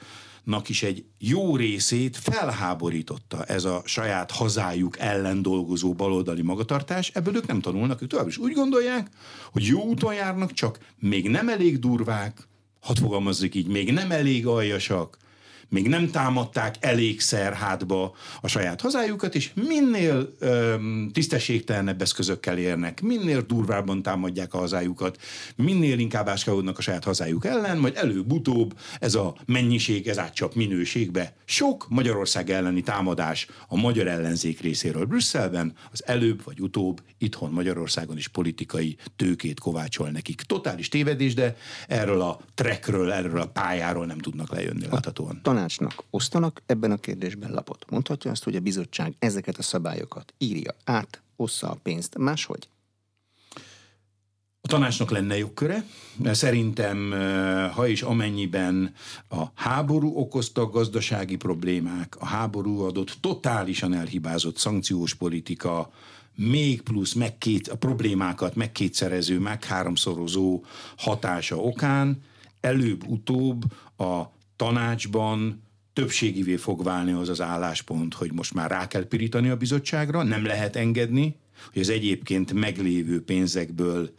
is 0.66 0.82
egy 0.82 1.04
jó 1.18 1.56
részét 1.56 2.16
felháborította 2.16 3.44
ez 3.44 3.64
a 3.64 3.82
saját 3.84 4.30
hazájuk 4.30 4.98
ellen 4.98 5.42
dolgozó 5.42 5.92
baloldali 5.92 6.42
magatartás, 6.42 7.10
ebből 7.14 7.36
ők 7.36 7.46
nem 7.46 7.60
tanulnak, 7.60 8.02
ők 8.02 8.08
tovább 8.08 8.26
is 8.26 8.38
úgy 8.38 8.52
gondolják, 8.52 9.08
hogy 9.52 9.64
jó 9.64 9.82
úton 9.82 10.14
járnak, 10.14 10.52
csak 10.52 10.78
még 10.98 11.28
nem 11.28 11.48
elég 11.48 11.78
durvák, 11.78 12.48
hadd 12.80 12.96
fogalmazzuk 12.96 13.54
így, 13.54 13.66
még 13.66 13.92
nem 13.92 14.10
elég 14.10 14.46
aljasak, 14.46 15.18
még 15.68 15.88
nem 15.88 16.10
támadták 16.10 16.74
elégszer 16.80 17.52
hátba 17.52 18.14
a 18.40 18.48
saját 18.48 18.80
hazájukat, 18.80 19.34
és 19.34 19.50
minél 19.54 20.34
öm, 20.38 21.10
tisztességtelenebb 21.12 22.02
eszközökkel 22.02 22.58
érnek, 22.58 23.02
minél 23.02 23.40
durvábban 23.40 24.02
támadják 24.02 24.54
a 24.54 24.58
hazájukat, 24.58 25.18
minél 25.56 25.98
inkább 25.98 26.28
áskáodnak 26.28 26.78
a 26.78 26.82
saját 26.82 27.04
hazájuk 27.04 27.44
ellen, 27.44 27.78
majd 27.78 27.96
előbb-utóbb 27.96 28.78
ez 29.00 29.14
a 29.14 29.36
mennyiség, 29.46 30.08
ez 30.08 30.18
átcsap 30.18 30.54
minőségbe. 30.54 31.36
Sok 31.44 31.86
Magyarország 31.88 32.50
elleni 32.50 32.82
támadás 32.82 33.46
a 33.68 33.76
magyar 33.76 34.06
ellenzék 34.06 34.60
részéről 34.60 35.04
Brüsszelben, 35.04 35.72
az 35.92 36.02
előbb 36.06 36.44
vagy 36.44 36.60
utóbb 36.60 37.02
itthon 37.18 37.50
Magyarországon 37.50 38.16
is 38.16 38.28
politikai 38.28 38.96
tőkét 39.16 39.60
kovácsol 39.60 40.08
nekik. 40.10 40.42
Totális 40.42 40.88
tévedés, 40.88 41.34
de 41.34 41.56
erről 41.88 42.20
a 42.20 42.40
trekről, 42.54 43.12
erről 43.12 43.40
a 43.40 43.46
pályáról 43.46 44.06
nem 44.06 44.18
tudnak 44.18 44.50
lejönni 44.50 44.86
láthatóan. 44.90 45.40
Tanácsnak 45.54 46.04
osztanak 46.10 46.62
ebben 46.66 46.90
a 46.90 46.96
kérdésben 46.96 47.50
lapot. 47.50 47.90
Mondhatja 47.90 48.30
azt, 48.30 48.44
hogy 48.44 48.56
a 48.56 48.60
bizottság 48.60 49.14
ezeket 49.18 49.58
a 49.58 49.62
szabályokat 49.62 50.34
írja 50.38 50.74
át, 50.84 51.22
ossza 51.36 51.70
a 51.70 51.76
pénzt 51.82 52.18
máshogy? 52.18 52.68
A 54.60 54.68
tanácsnak 54.68 55.10
lenne 55.10 55.36
jogköre. 55.36 55.84
Szerintem, 56.24 57.12
eh, 57.12 57.70
ha 57.70 57.86
is 57.86 58.02
amennyiben 58.02 58.94
a 59.28 59.44
háború 59.54 60.16
okozta 60.16 60.66
gazdasági 60.66 61.36
problémák, 61.36 62.16
a 62.18 62.26
háború 62.26 62.80
adott 62.80 63.16
totálisan 63.20 63.94
elhibázott 63.94 64.56
szankciós 64.56 65.14
politika, 65.14 65.92
még 66.34 66.82
plusz 66.82 67.12
megkét, 67.12 67.68
a 67.68 67.76
problémákat 67.76 68.54
megkétszerező, 68.54 69.38
megháromszorozó 69.38 70.64
hatása 70.96 71.56
okán 71.56 72.22
előbb-utóbb 72.60 73.64
a 73.96 74.33
tanácsban 74.56 75.62
többségivé 75.92 76.56
fog 76.56 76.82
válni 76.82 77.12
az 77.12 77.28
az 77.28 77.40
álláspont, 77.40 78.14
hogy 78.14 78.32
most 78.32 78.54
már 78.54 78.70
rá 78.70 78.86
kell 78.86 79.06
pirítani 79.06 79.48
a 79.48 79.56
bizottságra, 79.56 80.22
nem 80.22 80.44
lehet 80.44 80.76
engedni, 80.76 81.36
hogy 81.72 81.82
az 81.82 81.88
egyébként 81.88 82.52
meglévő 82.52 83.24
pénzekből 83.24 84.10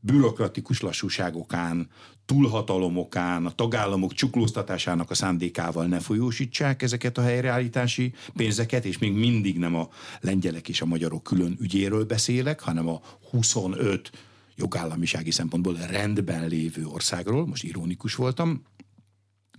bürokratikus 0.00 0.80
lassúságokán, 0.80 1.88
túlhatalomokán, 2.24 3.46
a 3.46 3.54
tagállamok 3.54 4.12
csuklóztatásának 4.12 5.10
a 5.10 5.14
szándékával 5.14 5.86
ne 5.86 6.00
folyósítsák 6.00 6.82
ezeket 6.82 7.18
a 7.18 7.22
helyreállítási 7.22 8.12
pénzeket, 8.36 8.84
és 8.84 8.98
még 8.98 9.12
mindig 9.12 9.58
nem 9.58 9.74
a 9.74 9.88
lengyelek 10.20 10.68
és 10.68 10.80
a 10.80 10.86
magyarok 10.86 11.22
külön 11.22 11.56
ügyéről 11.60 12.04
beszélek, 12.04 12.60
hanem 12.60 12.88
a 12.88 13.00
25 13.30 14.10
jogállamisági 14.56 15.30
szempontból 15.30 15.76
rendben 15.90 16.48
lévő 16.48 16.86
országról, 16.86 17.46
most 17.46 17.64
ironikus 17.64 18.14
voltam, 18.14 18.62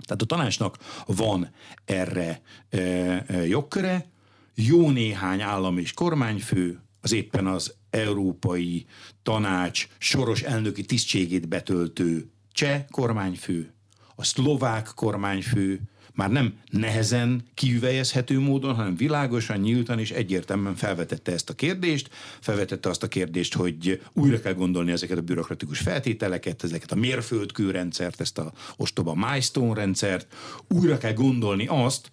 tehát 0.06 0.22
a 0.22 0.26
tanácsnak 0.26 0.78
van 1.06 1.50
erre 1.86 2.42
e, 2.70 2.78
e, 2.80 3.48
jogköre, 3.48 4.12
jó 4.56 4.90
néhány 4.90 5.42
állam 5.42 5.78
és 5.78 5.94
kormányfő, 5.94 6.82
az 7.02 7.12
éppen 7.12 7.48
az 7.48 7.74
Európai 7.90 8.86
Tanács 9.24 9.88
soros 9.98 10.42
elnöki 10.42 10.86
tisztségét 10.86 11.48
betöltő 11.48 12.32
cseh 12.52 12.86
kormányfő, 12.92 13.74
a 14.16 14.24
szlovák 14.24 14.90
kormányfő, 14.96 15.82
már 16.14 16.32
nem 16.32 16.54
nehezen 16.72 17.44
kiüvelyezhető 17.54 18.40
módon, 18.40 18.76
hanem 18.76 18.96
világosan, 18.96 19.58
nyíltan 19.58 20.00
és 20.00 20.12
egyértelműen 20.12 20.76
felvetette 20.76 21.32
ezt 21.32 21.50
a 21.50 21.54
kérdést, 21.54 22.10
felvetette 22.40 22.90
azt 22.90 23.04
a 23.04 23.08
kérdést, 23.08 23.54
hogy 23.54 24.02
újra 24.14 24.40
kell 24.40 24.54
gondolni 24.54 24.92
ezeket 24.92 25.18
a 25.18 25.22
bürokratikus 25.22 25.80
feltételeket, 25.80 26.64
ezeket 26.64 26.92
a 26.92 26.96
mérföldkőrendszert, 26.96 28.22
ezt 28.22 28.38
a 28.38 28.54
ostoba 28.78 29.16
milestone 29.16 29.74
rendszert, 29.74 30.28
újra 30.68 30.98
kell 30.98 31.14
gondolni 31.14 31.66
azt, 31.68 32.10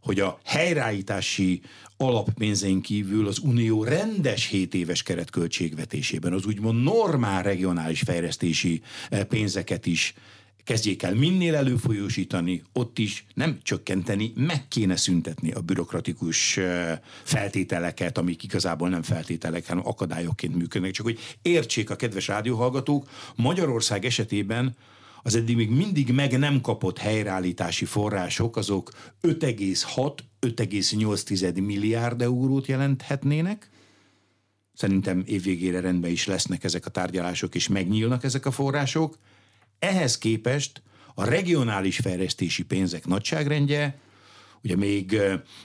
hogy 0.00 0.20
a 0.20 0.40
helyreállítási 0.44 1.60
alappénzein 1.96 2.80
kívül 2.80 3.26
az 3.26 3.38
Unió 3.38 3.84
rendes 3.84 4.46
7 4.46 4.74
éves 4.74 5.02
keretköltségvetésében 5.02 6.32
az 6.32 6.46
úgymond 6.46 6.82
normál 6.82 7.42
regionális 7.42 8.00
fejlesztési 8.00 8.82
eh, 9.08 9.24
pénzeket 9.24 9.86
is 9.86 10.14
kezdjék 10.64 11.02
el 11.02 11.14
minél 11.14 11.54
előfolyósítani, 11.54 12.62
ott 12.72 12.98
is 12.98 13.26
nem 13.34 13.58
csökkenteni, 13.62 14.32
meg 14.36 14.68
kéne 14.68 14.96
szüntetni 14.96 15.50
a 15.50 15.60
bürokratikus 15.60 16.58
feltételeket, 17.22 18.18
amik 18.18 18.42
igazából 18.42 18.88
nem 18.88 19.02
feltételek, 19.02 19.66
hanem 19.66 19.86
akadályokként 19.86 20.54
működnek. 20.54 20.90
Csak 20.90 21.06
hogy 21.06 21.18
értsék 21.42 21.90
a 21.90 21.96
kedves 21.96 22.26
rádióhallgatók, 22.26 23.08
Magyarország 23.36 24.04
esetében 24.04 24.76
az 25.22 25.34
eddig 25.34 25.56
még 25.56 25.70
mindig 25.70 26.12
meg 26.12 26.38
nem 26.38 26.60
kapott 26.60 26.98
helyreállítási 26.98 27.84
források, 27.84 28.56
azok 28.56 28.90
5,6-5,8 29.22 31.64
milliárd 31.64 32.22
eurót 32.22 32.66
jelenthetnének. 32.66 33.70
Szerintem 34.74 35.22
évvégére 35.26 35.80
rendben 35.80 36.10
is 36.10 36.26
lesznek 36.26 36.64
ezek 36.64 36.86
a 36.86 36.90
tárgyalások, 36.90 37.54
és 37.54 37.68
megnyílnak 37.68 38.24
ezek 38.24 38.46
a 38.46 38.50
források. 38.50 39.18
Ehhez 39.84 40.18
képest 40.18 40.82
a 41.14 41.24
regionális 41.24 41.98
fejlesztési 41.98 42.62
pénzek 42.62 43.06
nagyságrendje, 43.06 43.98
ugye 44.62 44.76
még 44.76 45.20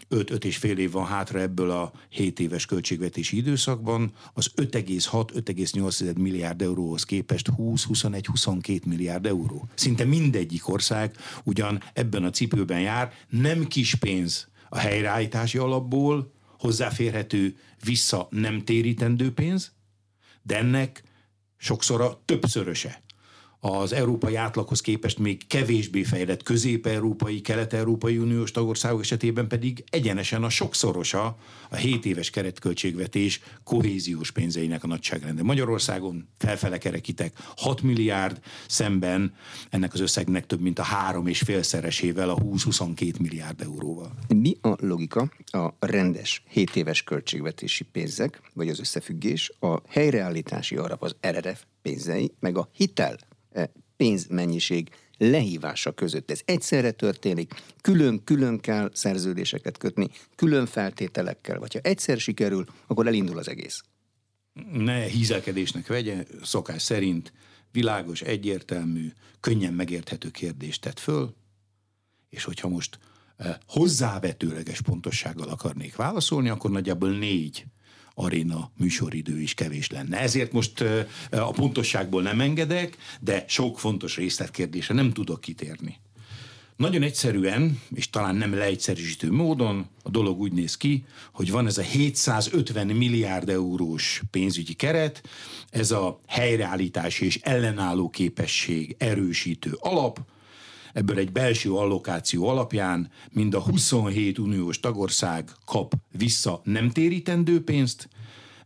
5 0.07 0.45
és 0.45 0.57
fél 0.57 0.77
év 0.77 0.91
van 0.91 1.05
hátra 1.05 1.39
ebből 1.39 1.71
a 1.71 1.91
7 2.09 2.39
éves 2.39 2.65
költségvetési 2.65 3.37
időszakban, 3.37 4.11
az 4.33 4.51
5,6-5,8 4.55 6.15
milliárd 6.15 6.61
euróhoz 6.61 7.03
képest 7.03 7.49
20-21-22 7.57 8.85
milliárd 8.85 9.25
euró. 9.25 9.67
Szinte 9.73 10.03
mindegyik 10.03 10.67
ország 10.67 11.15
ugyan 11.43 11.83
ebben 11.93 12.23
a 12.23 12.29
cipőben 12.29 12.79
jár, 12.79 13.13
nem 13.29 13.67
kis 13.67 13.95
pénz 13.95 14.47
a 14.69 14.77
helyreállítási 14.77 15.57
alapból, 15.57 16.31
hozzáférhető 16.57 17.57
vissza 17.83 18.27
nem 18.31 18.63
térítendő 18.63 19.33
pénz, 19.33 19.71
de 20.41 20.57
ennek 20.57 21.03
sokszor 21.57 22.01
a 22.01 22.21
többszöröse 22.25 23.01
az 23.59 23.93
európai 23.93 24.35
átlaghoz 24.35 24.81
képest 24.81 25.19
még 25.19 25.47
kevésbé 25.47 26.03
fejlett 26.03 26.43
közép-európai, 26.43 27.41
kelet-európai 27.41 28.17
uniós 28.17 28.51
tagországok 28.51 29.01
esetében 29.01 29.47
pedig 29.47 29.83
egyenesen 29.89 30.43
a 30.43 30.49
sokszorosa 30.49 31.37
a 31.69 31.75
7 31.75 32.05
éves 32.05 32.29
keretköltségvetés 32.29 33.41
kohéziós 33.63 34.31
pénzeinek 34.31 34.83
a 34.83 34.87
nagyságrende. 34.87 35.43
Magyarországon 35.43 36.27
felfele 36.37 36.77
kerekítek 36.77 37.33
6 37.57 37.81
milliárd 37.81 38.39
szemben 38.67 39.33
ennek 39.69 39.93
az 39.93 39.99
összegnek 39.99 40.45
több 40.45 40.61
mint 40.61 40.79
a 40.79 40.83
három 40.83 41.27
és 41.27 41.39
félszeresével, 41.39 42.29
a 42.29 42.35
20-22 42.35 43.19
milliárd 43.19 43.61
euróval. 43.61 44.11
Mi 44.35 44.57
a 44.61 44.75
logika 44.77 45.31
a 45.45 45.69
rendes 45.79 46.43
7 46.49 46.75
éves 46.75 47.03
költségvetési 47.03 47.83
pénzek, 47.83 48.41
vagy 48.53 48.69
az 48.69 48.79
összefüggés, 48.79 49.51
a 49.59 49.77
helyreállítási 49.87 50.75
alap 50.75 51.03
az 51.03 51.15
RRF 51.27 51.63
pénzei, 51.81 52.31
meg 52.39 52.57
a 52.57 52.69
hitel 52.71 53.17
pénzmennyiség 53.97 54.89
lehívása 55.17 55.91
között. 55.91 56.31
Ez 56.31 56.41
egyszerre 56.45 56.91
történik, 56.91 57.61
külön-külön 57.81 58.59
kell 58.59 58.89
szerződéseket 58.93 59.77
kötni, 59.77 60.09
külön 60.35 60.65
feltételekkel, 60.65 61.59
vagy 61.59 61.73
ha 61.73 61.79
egyszer 61.79 62.19
sikerül, 62.19 62.65
akkor 62.87 63.07
elindul 63.07 63.37
az 63.37 63.49
egész. 63.49 63.83
Ne 64.71 65.03
hízelkedésnek 65.03 65.87
vegye, 65.87 66.25
szokás 66.43 66.81
szerint 66.81 67.33
világos, 67.71 68.21
egyértelmű, 68.21 69.11
könnyen 69.39 69.73
megérthető 69.73 70.29
kérdést 70.29 70.81
tett 70.81 70.99
föl, 70.99 71.35
és 72.29 72.43
hogyha 72.43 72.67
most 72.67 72.99
e, 73.37 73.59
hozzávetőleges 73.67 74.81
pontossággal 74.81 75.49
akarnék 75.49 75.95
válaszolni, 75.95 76.49
akkor 76.49 76.71
nagyjából 76.71 77.17
négy 77.17 77.65
aréna 78.19 78.71
műsoridő 78.77 79.41
is 79.41 79.53
kevés 79.53 79.89
lenne. 79.89 80.19
Ezért 80.19 80.51
most 80.51 80.83
a 81.31 81.51
pontosságból 81.51 82.21
nem 82.21 82.41
engedek, 82.41 82.97
de 83.19 83.45
sok 83.47 83.79
fontos 83.79 84.15
részletkérdésre 84.15 84.93
nem 84.93 85.11
tudok 85.11 85.41
kitérni. 85.41 85.99
Nagyon 86.75 87.03
egyszerűen, 87.03 87.81
és 87.95 88.09
talán 88.09 88.35
nem 88.35 88.53
leegyszerűsítő 88.53 89.31
módon 89.31 89.89
a 90.03 90.09
dolog 90.09 90.39
úgy 90.39 90.51
néz 90.51 90.77
ki, 90.77 91.05
hogy 91.31 91.51
van 91.51 91.65
ez 91.65 91.77
a 91.77 91.81
750 91.81 92.87
milliárd 92.87 93.49
eurós 93.49 94.21
pénzügyi 94.31 94.73
keret, 94.73 95.21
ez 95.69 95.91
a 95.91 96.19
helyreállítási 96.27 97.25
és 97.25 97.39
ellenálló 97.41 98.09
képesség 98.09 98.95
erősítő 98.97 99.77
alap, 99.79 100.19
ebből 100.93 101.17
egy 101.17 101.31
belső 101.31 101.73
allokáció 101.73 102.47
alapján 102.47 103.11
mind 103.31 103.53
a 103.53 103.59
27 103.59 104.37
uniós 104.37 104.79
tagország 104.79 105.49
kap 105.65 105.93
vissza 106.17 106.61
nem 106.63 106.89
térítendő 106.89 107.63
pénzt, 107.63 108.09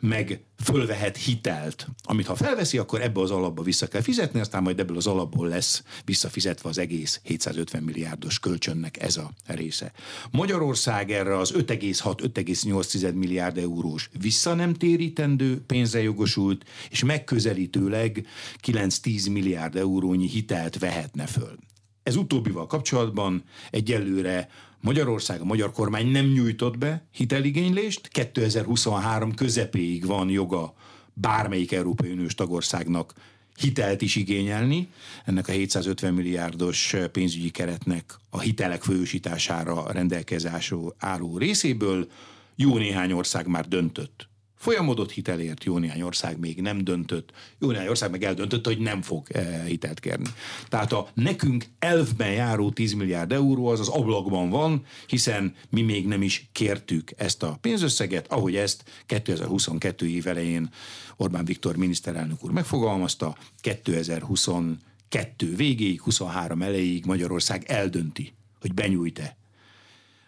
meg 0.05 0.43
fölvehet 0.63 1.17
hitelt, 1.17 1.87
amit 2.03 2.25
ha 2.25 2.35
felveszi, 2.35 2.77
akkor 2.77 3.01
ebbe 3.01 3.21
az 3.21 3.31
alapba 3.31 3.61
vissza 3.63 3.87
kell 3.87 4.01
fizetni, 4.01 4.39
aztán 4.39 4.63
majd 4.63 4.79
ebből 4.79 4.97
az 4.97 5.07
alapból 5.07 5.47
lesz 5.47 5.83
visszafizetve 6.05 6.69
az 6.69 6.77
egész 6.77 7.19
750 7.23 7.83
milliárdos 7.83 8.39
kölcsönnek 8.39 9.01
ez 9.01 9.17
a 9.17 9.31
része. 9.45 9.91
Magyarország 10.31 11.11
erre 11.11 11.37
az 11.37 11.51
5,6-5,8 11.51 13.13
milliárd 13.13 13.57
eurós 13.57 14.09
vissza 14.19 14.53
nem 14.53 14.73
térítendő 14.73 15.61
pénzre 15.65 16.01
jogosult, 16.01 16.65
és 16.89 17.03
megközelítőleg 17.03 18.27
9-10 18.67 19.31
milliárd 19.31 19.75
eurónyi 19.75 20.27
hitelt 20.27 20.79
vehetne 20.79 21.25
föl. 21.25 21.57
Ez 22.03 22.15
utóbbival 22.15 22.67
kapcsolatban 22.67 23.43
egyelőre 23.71 24.49
Magyarország, 24.81 25.41
a 25.41 25.45
magyar 25.45 25.71
kormány 25.71 26.07
nem 26.07 26.25
nyújtott 26.25 26.77
be 26.77 27.05
hiteligénylést, 27.11 28.07
2023 28.07 29.33
közepéig 29.33 30.05
van 30.05 30.29
joga 30.29 30.73
bármelyik 31.13 31.71
Európai 31.71 32.11
Uniós 32.11 32.35
tagországnak 32.35 33.13
hitelt 33.55 34.01
is 34.01 34.15
igényelni. 34.15 34.87
Ennek 35.25 35.47
a 35.47 35.51
750 35.51 36.13
milliárdos 36.13 36.95
pénzügyi 37.11 37.49
keretnek 37.49 38.15
a 38.29 38.39
hitelek 38.39 38.81
folyósítására 38.83 39.91
rendelkezésű 39.91 40.75
álló 40.97 41.37
részéből 41.37 42.07
jó 42.55 42.77
néhány 42.77 43.11
ország 43.11 43.47
már 43.47 43.67
döntött 43.67 44.31
Folyamodott 44.63 45.11
hitelért 45.11 45.63
jó 45.63 45.77
néhány 45.77 46.01
ország 46.01 46.39
még 46.39 46.61
nem 46.61 46.83
döntött, 46.83 47.31
jó 47.59 47.71
néhány 47.71 47.87
ország 47.87 48.11
meg 48.11 48.23
eldöntött, 48.23 48.65
hogy 48.65 48.79
nem 48.79 49.01
fog 49.01 49.27
eh, 49.31 49.63
hitelt 49.65 49.99
kérni. 49.99 50.29
Tehát 50.67 50.91
a 50.91 51.07
nekünk 51.13 51.65
elfben 51.79 52.31
járó 52.31 52.71
10 52.71 52.93
milliárd 52.93 53.31
euró 53.31 53.67
az 53.67 53.79
az 53.79 53.87
ablakban 53.87 54.49
van, 54.49 54.85
hiszen 55.07 55.55
mi 55.69 55.81
még 55.81 56.07
nem 56.07 56.21
is 56.21 56.49
kértük 56.51 57.11
ezt 57.17 57.43
a 57.43 57.57
pénzösszeget, 57.61 58.31
ahogy 58.31 58.55
ezt 58.55 58.83
2022 59.05 60.07
év 60.07 60.27
elején 60.27 60.69
Orbán 61.17 61.45
Viktor 61.45 61.75
miniszterelnök 61.75 62.43
úr 62.43 62.51
megfogalmazta, 62.51 63.37
2022 63.61 65.55
végéig, 65.55 66.01
23 66.01 66.61
elejéig 66.61 67.05
Magyarország 67.05 67.63
eldönti, 67.67 68.33
hogy 68.59 68.73
benyújt-e 68.73 69.37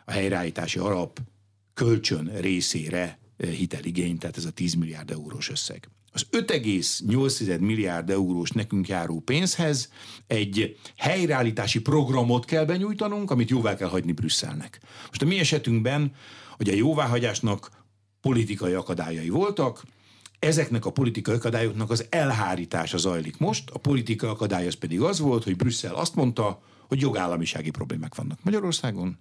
a 0.06 0.12
helyreállítási 0.12 0.80
alap 0.80 1.20
kölcsön 1.74 2.32
részére 2.40 3.24
hiteligény, 3.38 4.18
tehát 4.18 4.38
ez 4.38 4.46
a 4.46 4.52
10 4.52 4.74
milliárd 4.74 5.12
eurós 5.12 5.50
összeg. 5.50 5.90
Az 6.12 6.26
5,8 6.32 7.60
milliárd 7.60 8.10
eurós 8.10 8.52
nekünk 8.52 8.88
járó 8.88 9.20
pénzhez 9.20 9.92
egy 10.28 10.78
helyreállítási 10.98 11.82
programot 11.82 12.46
kell 12.46 12.66
benyújtanunk, 12.66 13.32
amit 13.32 13.50
jóvá 13.50 13.76
kell 13.76 13.88
hagyni 13.88 14.12
Brüsszelnek. 14.12 14.80
Most 15.08 15.22
a 15.22 15.26
mi 15.26 15.40
esetünkben, 15.40 16.16
hogy 16.58 16.70
a 16.70 16.74
jóváhagyásnak 16.74 17.72
politikai 18.22 18.74
akadályai 18.74 19.30
voltak, 19.30 19.84
ezeknek 20.40 20.86
a 20.86 20.92
politikai 20.92 21.36
akadályoknak 21.36 21.90
az 21.90 22.06
elhárítása 22.10 22.98
zajlik 22.98 23.38
most. 23.38 23.70
A 23.70 23.80
politikai 23.80 24.30
akadály 24.30 24.68
az 24.68 24.74
pedig 24.76 25.02
az 25.02 25.20
volt, 25.20 25.44
hogy 25.44 25.56
Brüsszel 25.56 25.96
azt 25.96 26.16
mondta, 26.16 26.62
hogy 26.88 27.02
jogállamisági 27.02 27.70
problémák 27.70 28.16
vannak 28.16 28.44
Magyarországon, 28.44 29.18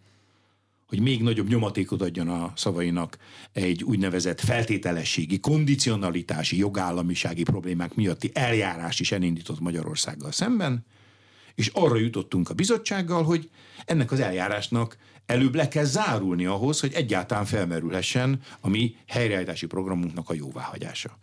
hogy 0.87 1.01
még 1.01 1.23
nagyobb 1.23 1.49
nyomatékot 1.49 2.03
adjon 2.03 2.29
a 2.29 2.53
szavainak 2.57 3.18
egy 3.53 3.83
úgynevezett 3.85 4.40
feltételességi, 4.40 5.40
kondicionalitási, 5.40 6.57
jogállamisági 6.57 7.42
problémák 7.42 7.94
miatti 7.94 8.31
eljárás 8.35 9.01
is 9.01 9.12
elindított 9.12 9.61
Magyarországgal 9.61 10.33
szemben, 10.33 10.85
és 11.55 11.70
arra 11.73 11.97
jutottunk 11.97 12.51
a 12.51 12.55
bizottsággal, 12.55 13.23
hogy 13.23 13.51
ennek 13.85 14.12
az 14.12 14.20
eljárásnak 14.20 14.97
előbb 15.27 15.55
le 15.55 15.68
kell 15.68 15.85
zárulni 15.85 16.47
ahhoz, 16.47 16.81
hogy 16.81 16.92
egyáltalán 16.92 17.44
felmerülhessen 17.44 18.40
a 18.61 18.68
mi 18.68 18.97
helyreállítási 19.07 19.66
programunknak 19.66 20.29
a 20.29 20.35
jóváhagyása. 20.35 21.18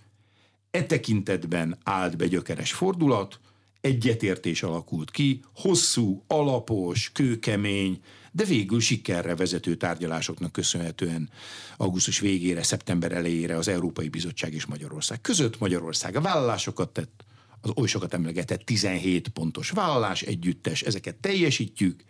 E 0.72 0.84
tekintetben 0.84 1.78
állt 1.84 2.18
be 2.18 2.28
gyökeres 2.28 2.74
fordulat, 2.74 3.40
egyetértés 3.82 4.64
alakult 4.64 5.12
ki, 5.12 5.42
hosszú, 5.56 6.24
alapos, 6.28 7.12
kőkemény, 7.12 8.00
de 8.32 8.44
végül 8.44 8.80
sikerre 8.80 9.36
vezető 9.36 9.76
tárgyalásoknak 9.76 10.52
köszönhetően 10.52 11.30
augusztus 11.78 12.20
végére, 12.20 12.64
szeptember 12.64 13.12
elejére 13.12 13.58
az 13.58 13.68
Európai 13.68 14.10
Bizottság 14.10 14.54
és 14.54 14.66
Magyarország 14.66 15.22
között 15.22 15.60
Magyarország 15.60 16.16
a 16.16 16.22
vállalásokat 16.22 16.90
tett, 16.90 17.26
az 17.62 17.72
oly 17.76 17.88
sokat 17.88 18.14
emlegetett 18.14 18.62
17 18.62 19.28
pontos 19.28 19.70
vállalás 19.70 20.22
együttes, 20.22 20.82
ezeket 20.82 21.16
teljesítjük, 21.16 22.04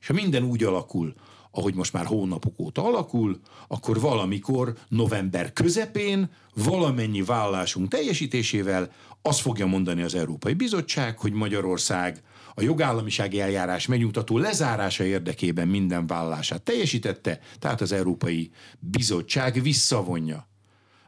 és 0.00 0.06
ha 0.06 0.12
minden 0.12 0.42
úgy 0.42 0.64
alakul, 0.64 1.14
ahogy 1.50 1.74
most 1.74 1.92
már 1.92 2.04
hónapok 2.04 2.58
óta 2.58 2.84
alakul, 2.84 3.40
akkor 3.68 4.00
valamikor 4.00 4.76
november 4.88 5.52
közepén 5.52 6.30
valamennyi 6.54 7.22
vállásunk 7.22 7.88
teljesítésével 7.88 8.92
azt 9.22 9.40
fogja 9.40 9.66
mondani 9.66 10.02
az 10.02 10.14
Európai 10.14 10.54
Bizottság, 10.54 11.18
hogy 11.18 11.32
Magyarország 11.32 12.22
a 12.54 12.62
jogállamisági 12.62 13.40
eljárás 13.40 13.86
megnyugtató 13.86 14.38
lezárása 14.38 15.04
érdekében 15.04 15.68
minden 15.68 16.06
vállását 16.06 16.62
teljesítette, 16.62 17.40
tehát 17.58 17.80
az 17.80 17.92
Európai 17.92 18.50
Bizottság 18.78 19.62
visszavonja 19.62 20.50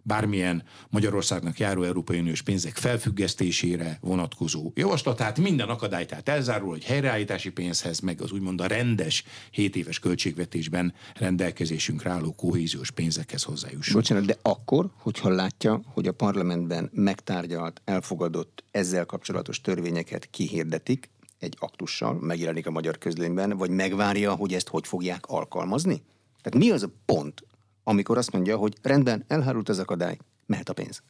bármilyen 0.04 0.62
Magyarországnak 0.90 1.58
járó 1.58 1.82
Európai 1.82 2.18
Uniós 2.18 2.42
pénzek 2.42 2.76
felfüggesztésére 2.76 3.98
vonatkozó 4.00 4.72
javaslatát, 4.74 5.38
minden 5.38 5.68
akadály 5.68 6.06
tehát 6.06 6.28
elzárul, 6.28 6.68
hogy 6.68 6.84
helyreállítási 6.84 7.50
pénzhez, 7.50 8.00
meg 8.00 8.20
az 8.20 8.32
úgymond 8.32 8.60
a 8.60 8.66
rendes 8.66 9.24
7 9.50 9.76
éves 9.76 9.98
költségvetésben 9.98 10.94
rendelkezésünkre 11.14 12.10
álló 12.10 12.32
kohéziós 12.32 12.90
pénzekhez 12.90 13.42
hozzájussunk. 13.42 13.96
Bocsánat, 13.96 14.26
de 14.26 14.36
akkor, 14.42 14.90
hogyha 14.96 15.28
látja, 15.28 15.80
hogy 15.84 16.06
a 16.06 16.12
parlamentben 16.12 16.90
megtárgyalt, 16.92 17.80
elfogadott 17.84 18.64
ezzel 18.70 19.04
kapcsolatos 19.06 19.60
törvényeket 19.60 20.28
kihirdetik, 20.30 21.10
egy 21.44 21.56
aktussal, 21.58 22.14
megjelenik 22.20 22.66
a 22.66 22.70
magyar 22.70 22.98
közlényben, 22.98 23.56
vagy 23.56 23.70
megvárja, 23.70 24.34
hogy 24.34 24.54
ezt 24.54 24.68
hogy 24.68 24.86
fogják 24.86 25.26
alkalmazni? 25.26 26.02
Tehát 26.42 26.58
mi 26.58 26.70
az 26.70 26.82
a 26.82 26.90
pont, 27.04 27.44
amikor 27.82 28.18
azt 28.18 28.32
mondja, 28.32 28.56
hogy 28.56 28.74
rendben, 28.82 29.24
elhárult 29.28 29.68
az 29.68 29.78
akadály, 29.78 30.18
mehet 30.46 30.68
a 30.68 30.72
pénz? 30.72 31.02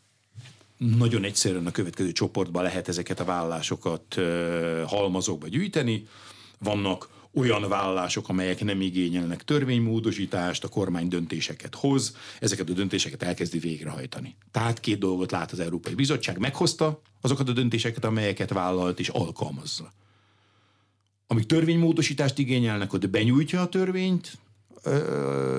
Nagyon 0.77 1.25
egyszerűen 1.25 1.66
a 1.66 1.70
következő 1.70 2.12
csoportban 2.12 2.62
lehet 2.62 2.88
ezeket 2.88 3.20
a 3.20 3.25
vállalásokat 3.25 4.14
halmazokba 4.87 5.49
gyűjteni. 5.49 6.07
Vannak 6.59 7.09
olyan 7.35 7.68
vállalások, 7.68 8.29
amelyek 8.29 8.64
nem 8.64 8.81
igényelnek 8.81 9.44
törvénymódosítást, 9.44 10.64
a 10.64 10.68
kormány 10.68 11.09
döntéseket 11.09 11.75
hoz, 11.75 12.16
ezeket 12.40 12.68
a 12.68 12.73
döntéseket 12.73 13.23
elkezdi 13.23 13.59
végrehajtani. 13.59 14.37
Tehát 14.51 14.81
két 14.81 14.99
dolgot 14.99 15.31
lát 15.31 15.53
az 15.53 15.61
Európai 15.61 15.94
Bizottság, 15.94 16.38
meghozta 16.38 17.01
azokat 17.20 17.49
a 17.49 17.53
döntéseket, 17.53 18.05
amelyeket 18.05 18.51
vállalt, 18.51 19.01
és 19.01 19.09
alkalmazza. 19.09 19.92
Amíg 21.27 21.47
törvénymódosítást 21.47 22.39
igényelnek, 22.39 22.93
ott 22.93 23.11
benyújtja 23.11 23.61
a 23.61 23.69
törvényt, 23.69 24.39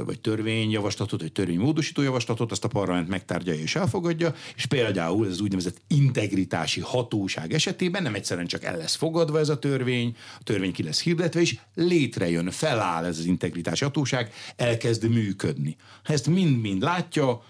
vagy 0.06 0.19
törvényjavaslatot, 0.21 1.21
vagy 1.21 1.32
törvénymódosító 1.32 2.01
javaslatot, 2.01 2.51
azt 2.51 2.63
a 2.63 2.67
parlament 2.67 3.08
megtárgyalja 3.08 3.62
és 3.62 3.75
elfogadja, 3.75 4.34
és 4.56 4.65
például 4.65 5.25
ez 5.25 5.32
az 5.32 5.39
úgynevezett 5.39 5.82
integritási 5.88 6.82
hatóság 6.82 7.54
esetében 7.54 8.04
nem 8.04 8.15
egyszerűen 8.15 8.47
csak 8.47 8.63
el 8.63 8.78
lesz 8.78 8.95
fogadva 8.95 9.39
ez 9.39 9.49
a 9.49 9.60
törvény, 9.60 10.15
a 10.39 10.43
törvény 10.43 10.73
ki 10.73 10.84
lesz 10.84 11.01
hirdetve, 11.01 11.41
és 11.41 11.58
létrejön, 11.75 12.51
feláll 12.51 13.06
ez 13.06 13.17
az 13.17 13.25
integritási 13.25 13.84
hatóság, 13.84 14.34
elkezd 14.56 15.10
működni. 15.10 15.75
Ha 16.04 16.13
ezt 16.13 16.28
mind-mind 16.28 16.82
látja, 16.82 17.43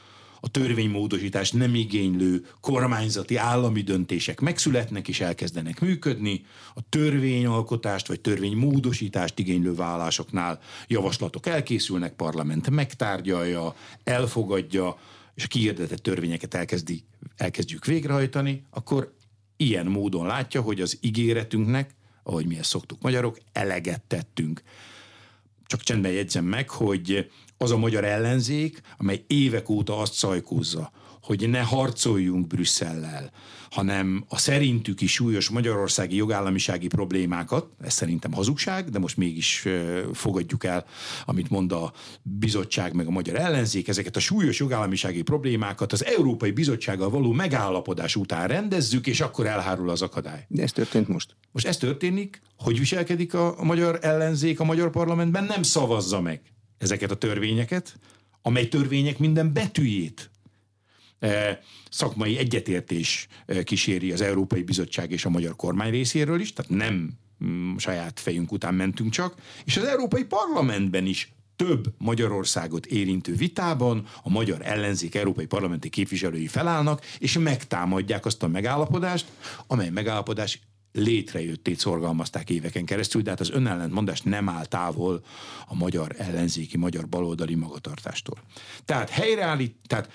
a 0.45 0.47
törvénymódosítást 0.47 1.53
nem 1.53 1.75
igénylő 1.75 2.45
kormányzati 2.61 3.35
állami 3.35 3.81
döntések 3.81 4.39
megszületnek 4.39 5.07
és 5.07 5.19
elkezdenek 5.19 5.79
működni, 5.79 6.45
a 6.75 6.89
törvényalkotást 6.89 8.07
vagy 8.07 8.21
törvénymódosítást 8.21 9.39
igénylő 9.39 9.75
vállásoknál 9.75 10.59
javaslatok 10.87 11.45
elkészülnek, 11.45 12.13
parlament 12.13 12.69
megtárgyalja, 12.69 13.75
elfogadja, 14.03 14.97
és 15.35 15.43
a 15.43 15.47
kihirdetett 15.47 16.03
törvényeket 16.03 16.53
elkezdi, 16.53 17.03
elkezdjük 17.37 17.85
végrehajtani, 17.85 18.63
akkor 18.69 19.13
ilyen 19.57 19.85
módon 19.85 20.25
látja, 20.25 20.61
hogy 20.61 20.81
az 20.81 20.97
ígéretünknek, 21.01 21.95
ahogy 22.23 22.45
mi 22.45 22.57
ezt 22.57 22.69
szoktuk 22.69 23.01
magyarok, 23.01 23.39
eleget 23.51 24.01
tettünk. 24.01 24.61
Csak 25.67 25.81
csendben 25.81 26.11
jegyzem 26.11 26.45
meg, 26.45 26.69
hogy 26.69 27.29
az 27.57 27.71
a 27.71 27.77
magyar 27.77 28.03
ellenzék, 28.03 28.81
amely 28.97 29.23
évek 29.27 29.69
óta 29.69 29.97
azt 29.99 30.13
szajkózza, 30.13 30.91
hogy 31.21 31.49
ne 31.49 31.61
harcoljunk 31.61 32.47
Brüsszellel, 32.47 33.31
hanem 33.69 34.25
a 34.27 34.37
szerintük 34.37 35.01
is 35.01 35.13
súlyos 35.13 35.49
magyarországi 35.49 36.15
jogállamisági 36.15 36.87
problémákat, 36.87 37.67
ez 37.81 37.93
szerintem 37.93 38.33
hazugság, 38.33 38.89
de 38.89 38.99
most 38.99 39.17
mégis 39.17 39.67
fogadjuk 40.13 40.63
el, 40.63 40.85
amit 41.25 41.49
mond 41.49 41.71
a 41.71 41.93
bizottság 42.21 42.93
meg 42.93 43.07
a 43.07 43.11
magyar 43.11 43.35
ellenzék, 43.35 43.87
ezeket 43.87 44.15
a 44.15 44.19
súlyos 44.19 44.59
jogállamisági 44.59 45.21
problémákat 45.21 45.91
az 45.91 46.05
Európai 46.05 46.51
Bizottsággal 46.51 47.09
való 47.09 47.31
megállapodás 47.31 48.15
után 48.15 48.47
rendezzük, 48.47 49.07
és 49.07 49.21
akkor 49.21 49.45
elhárul 49.45 49.89
az 49.89 50.01
akadály. 50.01 50.45
De 50.47 50.61
ez 50.61 50.71
történt 50.71 51.07
most? 51.07 51.35
Most 51.51 51.67
ez 51.67 51.77
történik, 51.77 52.41
hogy 52.57 52.79
viselkedik 52.79 53.33
a, 53.33 53.59
a 53.59 53.63
magyar 53.63 53.99
ellenzék 54.01 54.59
a 54.59 54.63
magyar 54.63 54.89
parlamentben, 54.89 55.43
nem 55.43 55.63
szavazza 55.63 56.21
meg 56.21 56.41
ezeket 56.85 57.11
a 57.11 57.15
törvényeket, 57.15 57.99
amely 58.41 58.67
törvények 58.67 59.17
minden 59.19 59.53
betűjét 59.53 60.29
e, 61.19 61.59
szakmai 61.89 62.37
egyetértés 62.37 63.27
e, 63.45 63.63
kíséri 63.63 64.11
az 64.11 64.21
Európai 64.21 64.63
Bizottság 64.63 65.11
és 65.11 65.25
a 65.25 65.29
magyar 65.29 65.55
kormány 65.55 65.91
részéről 65.91 66.39
is, 66.39 66.53
tehát 66.53 66.71
nem 66.71 67.11
mm, 67.45 67.77
saját 67.77 68.19
fejünk 68.19 68.51
után 68.51 68.73
mentünk 68.73 69.11
csak, 69.11 69.35
és 69.63 69.77
az 69.77 69.83
Európai 69.83 70.23
Parlamentben 70.23 71.05
is 71.05 71.33
több 71.55 71.93
Magyarországot 71.97 72.85
érintő 72.85 73.35
vitában 73.35 74.05
a 74.23 74.29
magyar 74.29 74.61
ellenzék 74.61 75.15
európai 75.15 75.45
parlamenti 75.45 75.89
képviselői 75.89 76.47
felállnak, 76.47 77.01
és 77.19 77.37
megtámadják 77.37 78.25
azt 78.25 78.43
a 78.43 78.47
megállapodást, 78.47 79.25
amely 79.67 79.89
megállapodás 79.89 80.59
létrejöttét 80.95 81.79
szorgalmazták 81.79 82.49
éveken 82.49 82.85
keresztül, 82.85 83.21
de 83.21 83.29
hát 83.29 83.39
az 83.39 83.49
önellentmondás 83.49 84.21
nem 84.21 84.49
áll 84.49 84.65
távol 84.65 85.23
a 85.67 85.75
magyar 85.75 86.15
ellenzéki, 86.17 86.77
magyar 86.77 87.07
baloldali 87.07 87.55
magatartástól. 87.55 88.37
Tehát 88.85 89.09
helyreállít, 89.09 89.75
tehát 89.87 90.09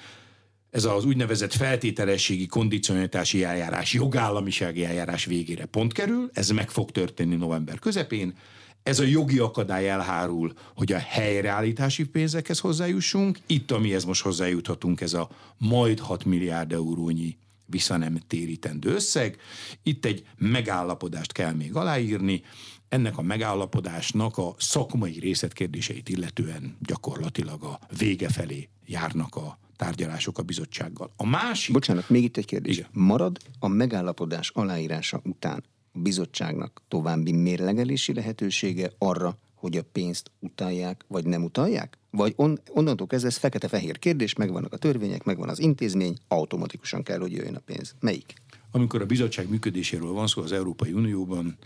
ez 0.71 0.85
az 0.85 1.05
úgynevezett 1.05 1.53
feltételességi 1.53 2.47
kondicionitási 2.47 3.45
eljárás, 3.45 3.93
jogállamisági 3.93 4.85
eljárás 4.85 5.25
végére 5.25 5.65
pont 5.65 5.93
kerül, 5.93 6.31
ez 6.33 6.49
meg 6.49 6.71
fog 6.71 6.91
történni 6.91 7.37
november 7.37 7.79
közepén, 7.79 8.35
ez 8.83 8.99
a 8.99 9.05
jogi 9.05 9.39
akadály 9.39 9.89
elhárul, 9.89 10.53
hogy 10.77 10.93
a 10.93 10.99
helyreállítási 10.99 12.05
pénzekhez 12.05 12.59
hozzájussunk. 12.59 13.39
Itt, 13.47 13.71
amihez 13.71 14.05
most 14.05 14.23
hozzájuthatunk, 14.23 15.01
ez 15.01 15.13
a 15.13 15.29
majd 15.59 15.99
6 15.99 16.25
milliárd 16.25 16.73
eurónyi 16.73 17.37
vissza 17.71 17.97
nem 17.97 18.19
térítendő 18.27 18.95
összeg. 18.95 19.37
Itt 19.83 20.05
egy 20.05 20.27
megállapodást 20.37 21.33
kell 21.33 21.53
még 21.53 21.75
aláírni, 21.75 22.43
ennek 22.89 23.19
a 23.19 23.23
megállapodásnak 23.23 24.39
a 24.39 24.55
szakmai 24.59 25.19
részletkérdéseit 25.19 26.09
illetően 26.09 26.77
gyakorlatilag 26.81 27.63
a 27.63 27.79
vége 27.99 28.29
felé 28.29 28.69
járnak 28.87 29.37
a 29.37 29.59
tárgyalások 29.77 30.39
a 30.39 30.43
bizottsággal. 30.43 31.11
A 31.17 31.27
másik... 31.27 31.73
Bocsánat, 31.75 32.09
még 32.09 32.23
itt 32.23 32.37
egy 32.37 32.45
kérdés. 32.45 32.77
Igen. 32.77 32.89
Marad 32.93 33.39
a 33.59 33.69
megállapodás 33.69 34.51
aláírása 34.51 35.21
után 35.25 35.65
a 35.93 35.99
bizottságnak 35.99 36.83
további 36.89 37.33
mérlegelési 37.33 38.15
lehetősége 38.15 38.91
arra, 38.99 39.39
hogy 39.61 39.77
a 39.77 39.83
pénzt 39.93 40.31
utalják, 40.39 41.05
vagy 41.09 41.25
nem 41.25 41.45
utalják? 41.45 41.99
Vagy 42.11 42.33
on, 42.37 42.59
onnantól 42.69 43.07
kezdve 43.07 43.29
ez 43.29 43.37
fekete-fehér 43.37 43.99
kérdés, 43.99 44.35
megvannak 44.35 44.73
a 44.73 44.77
törvények, 44.77 45.25
megvan 45.25 45.49
az 45.49 45.59
intézmény, 45.59 46.17
automatikusan 46.29 47.03
kell, 47.03 47.19
hogy 47.19 47.33
jöjjön 47.33 47.55
a 47.55 47.61
pénz. 47.65 47.95
Melyik? 48.01 48.35
Amikor 48.71 49.01
a 49.01 49.07
bizottság 49.07 49.49
működéséről 49.49 50.13
van 50.13 50.27
szó 50.27 50.43
az 50.43 50.53
Európai 50.53 50.93
Unióban, 50.93 51.57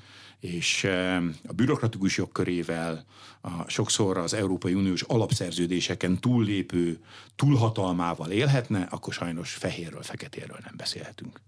és 0.40 0.84
eh, 0.84 1.22
a 1.46 1.52
bürokratikus 1.52 2.16
jogkörével, 2.16 3.04
a, 3.40 3.70
sokszor 3.70 4.18
az 4.18 4.34
Európai 4.34 4.74
Uniós 4.74 5.02
alapszerződéseken 5.02 6.20
túllépő 6.20 6.98
túlhatalmával 7.36 8.30
élhetne, 8.30 8.82
akkor 8.90 9.12
sajnos 9.12 9.52
fehérről, 9.52 10.02
feketéről 10.02 10.58
nem 10.64 10.74
beszélhetünk. 10.76 11.40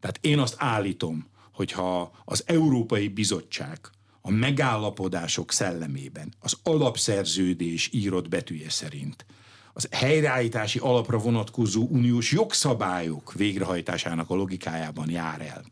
Tehát 0.00 0.18
én 0.20 0.38
azt 0.38 0.54
állítom, 0.58 1.26
hogyha 1.52 2.12
az 2.24 2.42
Európai 2.46 3.08
Bizottság 3.08 3.78
a 4.28 4.30
megállapodások 4.30 5.52
szellemében, 5.52 6.34
az 6.40 6.58
alapszerződés 6.62 7.90
írott 7.92 8.28
betűje 8.28 8.70
szerint, 8.70 9.26
az 9.72 9.88
helyreállítási 9.90 10.78
alapra 10.78 11.18
vonatkozó 11.18 11.86
uniós 11.90 12.32
jogszabályok 12.32 13.32
végrehajtásának 13.32 14.30
a 14.30 14.34
logikájában 14.34 15.10
jár 15.10 15.40
el, 15.40 15.64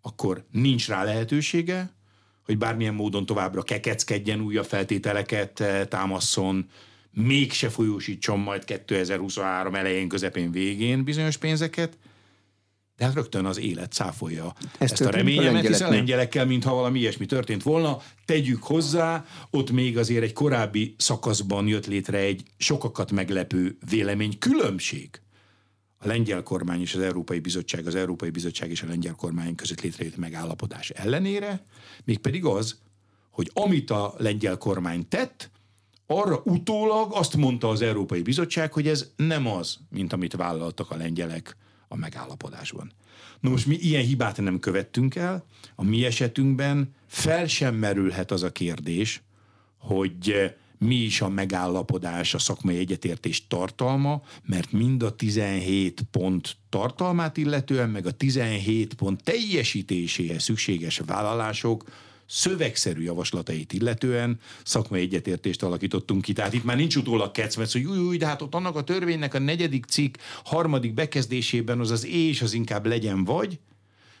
akkor 0.00 0.44
nincs 0.50 0.88
rá 0.88 1.04
lehetősége, 1.04 1.94
hogy 2.44 2.58
bármilyen 2.58 2.94
módon 2.94 3.26
továbbra 3.26 3.62
kekeckedjen, 3.62 4.40
újabb 4.40 4.66
feltételeket 4.66 5.60
eh, 5.60 5.84
támaszon, 5.84 6.68
mégse 7.10 7.68
folyósítson 7.68 8.38
majd 8.38 8.64
2023 8.64 9.74
elején, 9.74 10.08
közepén, 10.08 10.50
végén 10.50 11.04
bizonyos 11.04 11.36
pénzeket, 11.36 11.98
de 13.02 13.08
hát 13.08 13.16
rögtön 13.16 13.44
az 13.44 13.58
élet 13.58 13.92
cáfolja 13.92 14.54
ezt, 14.78 14.92
ezt 14.92 15.00
a 15.00 15.10
reményemet, 15.10 15.66
hiszen 15.66 15.90
lengyelekkel, 15.90 16.46
mintha 16.46 16.74
valami 16.74 16.98
ilyesmi 16.98 17.26
történt 17.26 17.62
volna. 17.62 17.98
Tegyük 18.24 18.62
hozzá, 18.62 19.24
ott 19.50 19.70
még 19.70 19.98
azért 19.98 20.22
egy 20.22 20.32
korábbi 20.32 20.94
szakaszban 20.98 21.66
jött 21.66 21.86
létre 21.86 22.18
egy 22.18 22.42
sokakat 22.56 23.12
meglepő 23.12 23.76
vélemény 23.90 24.38
különbség. 24.38 25.20
A 25.98 26.06
lengyel 26.06 26.42
kormány 26.42 26.80
és 26.80 26.94
az 26.94 27.00
Európai 27.00 27.38
Bizottság, 27.38 27.86
az 27.86 27.94
Európai 27.94 28.30
Bizottság 28.30 28.70
és 28.70 28.82
a 28.82 28.86
lengyel 28.86 29.14
kormány 29.14 29.54
között 29.54 29.80
létrejött 29.80 30.16
megállapodás 30.16 30.90
ellenére, 30.90 31.64
mégpedig 32.04 32.44
az, 32.44 32.78
hogy 33.30 33.50
amit 33.54 33.90
a 33.90 34.14
lengyel 34.18 34.56
kormány 34.56 35.08
tett, 35.08 35.50
arra 36.06 36.40
utólag 36.44 37.12
azt 37.12 37.36
mondta 37.36 37.68
az 37.68 37.80
Európai 37.80 38.22
Bizottság, 38.22 38.72
hogy 38.72 38.88
ez 38.88 39.10
nem 39.16 39.46
az, 39.46 39.78
mint 39.90 40.12
amit 40.12 40.36
vállaltak 40.36 40.90
a 40.90 40.96
lengyelek 40.96 41.56
a 41.92 41.96
megállapodásban. 41.96 42.92
Na 43.40 43.50
most 43.50 43.66
mi 43.66 43.74
ilyen 43.74 44.02
hibát 44.02 44.40
nem 44.40 44.58
követtünk 44.58 45.14
el, 45.14 45.44
a 45.74 45.84
mi 45.84 46.04
esetünkben 46.04 46.94
fel 47.06 47.46
sem 47.46 47.74
merülhet 47.74 48.30
az 48.30 48.42
a 48.42 48.52
kérdés, 48.52 49.22
hogy 49.78 50.30
eh, 50.30 50.52
mi 50.78 50.94
is 50.94 51.20
a 51.20 51.28
megállapodás, 51.28 52.34
a 52.34 52.38
szakmai 52.38 52.76
egyetértés 52.76 53.46
tartalma, 53.46 54.22
mert 54.44 54.72
mind 54.72 55.02
a 55.02 55.16
17 55.16 56.02
pont 56.10 56.56
tartalmát 56.68 57.36
illetően, 57.36 57.90
meg 57.90 58.06
a 58.06 58.10
17 58.10 58.94
pont 58.94 59.22
teljesítéséhez 59.22 60.42
szükséges 60.42 61.00
vállalások 61.06 61.84
szövegszerű 62.34 63.02
javaslatait 63.02 63.72
illetően 63.72 64.38
szakmai 64.64 65.00
egyetértést 65.00 65.62
alakítottunk 65.62 66.22
ki. 66.22 66.32
Tehát 66.32 66.52
itt 66.52 66.64
már 66.64 66.76
nincs 66.76 66.96
utólag 66.96 67.30
kecmec, 67.30 67.72
hogy 67.72 67.84
új, 67.84 67.98
új, 67.98 68.16
de 68.16 68.26
hát 68.26 68.42
ott 68.42 68.54
annak 68.54 68.76
a 68.76 68.84
törvénynek 68.84 69.34
a 69.34 69.38
negyedik 69.38 69.84
cikk 69.84 70.16
harmadik 70.44 70.94
bekezdésében 70.94 71.80
az 71.80 71.90
az 71.90 72.06
és 72.06 72.42
az 72.42 72.52
inkább 72.52 72.86
legyen 72.86 73.24
vagy, 73.24 73.58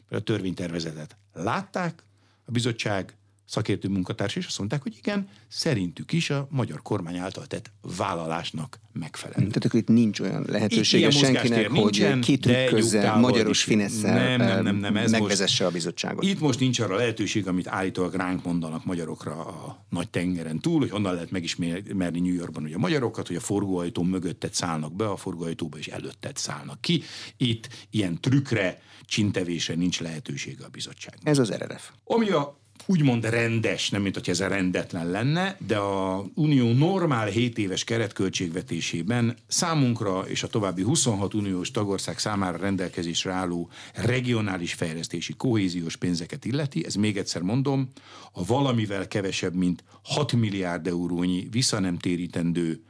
mert 0.08 0.22
a 0.22 0.24
törvénytervezetet 0.24 1.16
látták, 1.32 2.04
a 2.44 2.50
bizottság 2.50 3.16
szakértő 3.52 3.88
munkatárs, 3.88 4.36
és 4.36 4.46
azt 4.46 4.58
mondták, 4.58 4.82
hogy 4.82 4.96
igen, 4.96 5.28
szerintük 5.48 6.12
is 6.12 6.30
a 6.30 6.46
magyar 6.50 6.82
kormány 6.82 7.16
által 7.16 7.46
tett 7.46 7.70
vállalásnak 7.96 8.78
megfelel. 8.92 9.36
Tehát 9.36 9.64
akkor 9.64 9.80
itt 9.80 9.88
nincs 9.88 10.20
olyan 10.20 10.44
lehetősége 10.48 11.10
senkinek, 11.10 11.68
hogy 11.68 12.18
kitrükközze 12.18 13.12
magyaros 13.14 13.62
finesszel 13.62 14.14
nem, 14.14 14.46
nem, 14.46 14.64
nem, 14.64 14.76
nem, 14.76 14.96
ez 14.96 15.10
megvezesse 15.10 15.64
most, 15.64 15.74
a 15.74 15.78
bizottságot. 15.78 16.24
Itt 16.24 16.40
most 16.40 16.60
nincs 16.60 16.80
arra 16.80 16.96
lehetőség, 16.96 17.46
amit 17.46 17.68
állítólag 17.68 18.14
ránk 18.14 18.44
mondanak 18.44 18.84
magyarokra 18.84 19.46
a 19.46 19.84
nagy 19.88 20.08
tengeren 20.08 20.60
túl, 20.60 20.78
hogy 20.78 20.90
honnan 20.90 21.14
lehet 21.14 21.30
megismerni 21.30 22.20
New 22.20 22.34
Yorkban 22.34 22.62
hogy 22.62 22.72
a 22.72 22.78
magyarokat, 22.78 23.26
hogy 23.26 23.36
a 23.36 23.40
forgóajtó 23.40 24.02
mögöttet 24.02 24.54
szállnak 24.54 24.92
be, 24.92 25.08
a 25.08 25.16
forgóajtóba 25.16 25.78
is 25.78 25.88
előttet 25.88 26.36
szállnak 26.36 26.80
ki. 26.80 27.02
Itt 27.36 27.68
ilyen 27.90 28.20
trükkre, 28.20 28.80
csintevésre 29.04 29.74
nincs 29.74 30.00
lehetősége 30.00 30.64
a 30.64 30.68
bizottság. 30.68 31.18
Ez 31.22 31.38
az 31.38 31.52
RRF. 31.52 31.90
Ami 32.04 32.30
a 32.30 32.60
úgymond 32.86 33.24
rendes, 33.24 33.90
nem 33.90 34.02
mint 34.02 34.14
hogy 34.14 34.30
ez 34.30 34.40
rendetlen 34.40 35.10
lenne, 35.10 35.56
de 35.66 35.76
a 35.76 36.24
Unió 36.34 36.72
normál 36.72 37.26
7 37.26 37.58
éves 37.58 37.84
keretköltségvetésében 37.84 39.36
számunkra 39.46 40.20
és 40.20 40.42
a 40.42 40.46
további 40.46 40.82
26 40.82 41.34
uniós 41.34 41.70
tagország 41.70 42.18
számára 42.18 42.56
rendelkezésre 42.56 43.32
álló 43.32 43.70
regionális 43.94 44.72
fejlesztési 44.72 45.34
kohéziós 45.36 45.96
pénzeket 45.96 46.44
illeti, 46.44 46.84
ez 46.86 46.94
még 46.94 47.16
egyszer 47.16 47.42
mondom, 47.42 47.88
a 48.32 48.44
valamivel 48.44 49.08
kevesebb, 49.08 49.54
mint 49.54 49.84
6 50.02 50.32
milliárd 50.32 50.86
eurónyi 50.86 51.48
visszanemtérítendő 51.50 52.82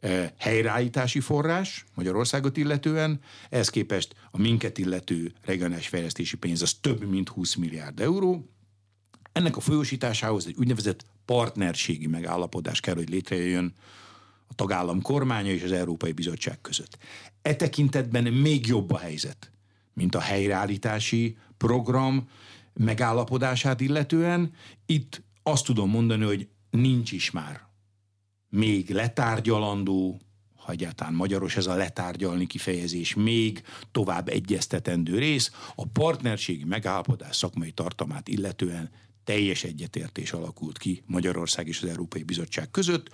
eh, 0.00 0.30
helyreállítási 0.38 1.20
forrás 1.20 1.84
Magyarországot 1.94 2.56
illetően, 2.56 3.20
ehhez 3.50 3.68
képest 3.68 4.14
a 4.30 4.40
minket 4.40 4.78
illető 4.78 5.32
regionális 5.44 5.88
fejlesztési 5.88 6.36
pénz 6.36 6.62
az 6.62 6.72
több 6.80 7.04
mint 7.10 7.28
20 7.28 7.54
milliárd 7.54 8.00
euró, 8.00 8.53
ennek 9.34 9.56
a 9.56 9.60
folyósításához 9.60 10.46
egy 10.46 10.56
úgynevezett 10.58 11.06
partnerségi 11.24 12.06
megállapodás 12.06 12.80
kell, 12.80 12.94
hogy 12.94 13.08
létrejöjjön 13.08 13.72
a 14.46 14.54
tagállam 14.54 15.02
kormánya 15.02 15.50
és 15.50 15.62
az 15.62 15.72
Európai 15.72 16.12
Bizottság 16.12 16.60
között. 16.60 16.98
E 17.42 17.54
tekintetben 17.54 18.24
még 18.32 18.66
jobb 18.66 18.90
a 18.90 18.98
helyzet, 18.98 19.50
mint 19.92 20.14
a 20.14 20.20
helyreállítási 20.20 21.36
program 21.56 22.28
megállapodását 22.72 23.80
illetően. 23.80 24.52
Itt 24.86 25.22
azt 25.42 25.64
tudom 25.64 25.90
mondani, 25.90 26.24
hogy 26.24 26.48
nincs 26.70 27.12
is 27.12 27.30
már 27.30 27.60
még 28.48 28.90
letárgyalandó, 28.90 30.20
ha 30.56 30.72
egyáltalán 30.72 31.14
magyaros 31.14 31.56
ez 31.56 31.66
a 31.66 31.74
letárgyalni 31.74 32.46
kifejezés, 32.46 33.14
még 33.14 33.62
tovább 33.92 34.28
egyeztetendő 34.28 35.18
rész, 35.18 35.52
a 35.74 35.86
partnerségi 35.86 36.64
megállapodás 36.64 37.36
szakmai 37.36 37.70
tartalmát 37.70 38.28
illetően 38.28 38.90
teljes 39.24 39.64
egyetértés 39.64 40.32
alakult 40.32 40.78
ki 40.78 41.02
Magyarország 41.06 41.68
és 41.68 41.82
az 41.82 41.88
Európai 41.88 42.22
Bizottság 42.22 42.70
között, 42.70 43.08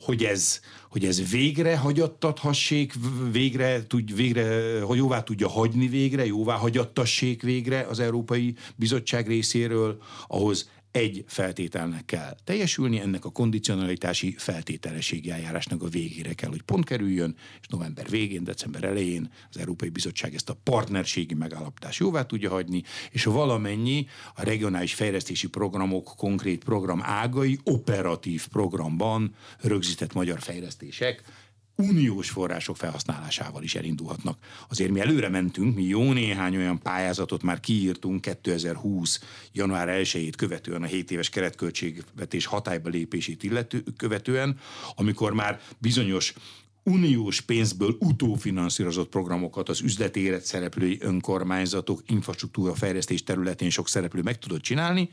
hogy 0.00 0.24
ez, 0.24 0.60
hogy 0.90 1.04
ez 1.04 1.30
végre 1.30 1.76
hagyattathassék, 1.76 2.94
végre, 3.32 3.86
tud, 3.86 4.14
végre, 4.14 4.80
hogy 4.80 4.96
jóvá 4.96 5.22
tudja 5.22 5.48
hagyni 5.48 5.88
végre, 5.88 6.26
jóvá 6.26 6.56
hagyattassék 6.56 7.42
végre 7.42 7.80
az 7.80 8.00
Európai 8.00 8.54
Bizottság 8.76 9.26
részéről, 9.26 10.02
ahhoz 10.26 10.70
egy 10.94 11.24
feltételnek 11.26 12.04
kell 12.04 12.36
teljesülni, 12.44 13.00
ennek 13.00 13.24
a 13.24 13.30
kondicionalitási 13.30 14.34
feltételességi 14.38 15.30
eljárásnak 15.30 15.82
a 15.82 15.88
végére 15.88 16.32
kell, 16.34 16.50
hogy 16.50 16.62
pont 16.62 16.84
kerüljön, 16.84 17.36
és 17.60 17.66
november 17.66 18.08
végén, 18.08 18.44
december 18.44 18.84
elején 18.84 19.30
az 19.50 19.58
Európai 19.58 19.88
Bizottság 19.88 20.34
ezt 20.34 20.50
a 20.50 20.56
partnerségi 20.62 21.34
megállapodást 21.34 21.98
jóvá 21.98 22.22
tudja 22.22 22.50
hagyni, 22.50 22.82
és 23.10 23.24
valamennyi 23.24 24.06
a 24.34 24.44
regionális 24.44 24.94
fejlesztési 24.94 25.48
programok 25.48 26.12
konkrét 26.16 26.64
program 26.64 27.02
ágai 27.02 27.58
operatív 27.64 28.46
programban 28.46 29.34
rögzített 29.60 30.12
magyar 30.12 30.40
fejlesztések 30.40 31.22
uniós 31.76 32.30
források 32.30 32.76
felhasználásával 32.76 33.62
is 33.62 33.74
elindulhatnak. 33.74 34.38
Azért 34.68 34.90
mi 34.90 35.00
előre 35.00 35.28
mentünk, 35.28 35.74
mi 35.74 35.82
jó 35.82 36.12
néhány 36.12 36.56
olyan 36.56 36.78
pályázatot 36.78 37.42
már 37.42 37.60
kiírtunk 37.60 38.20
2020. 38.20 39.20
január 39.52 39.88
1-ét 40.02 40.32
követően 40.36 40.82
a 40.82 40.86
7 40.86 41.10
éves 41.10 41.28
keretköltségvetés 41.28 42.46
hatályba 42.46 42.88
lépését 42.88 43.42
illető, 43.42 43.82
követően, 43.96 44.58
amikor 44.94 45.32
már 45.32 45.60
bizonyos 45.78 46.34
uniós 46.82 47.40
pénzből 47.40 47.96
utófinanszírozott 47.98 49.08
programokat 49.08 49.68
az 49.68 49.80
üzleti 49.80 50.20
élet 50.20 50.44
szereplői 50.44 50.98
önkormányzatok, 51.00 52.02
infrastruktúra 52.06 52.74
fejlesztés 52.74 53.22
területén 53.22 53.70
sok 53.70 53.88
szereplő 53.88 54.22
meg 54.22 54.38
tudott 54.38 54.62
csinálni, 54.62 55.10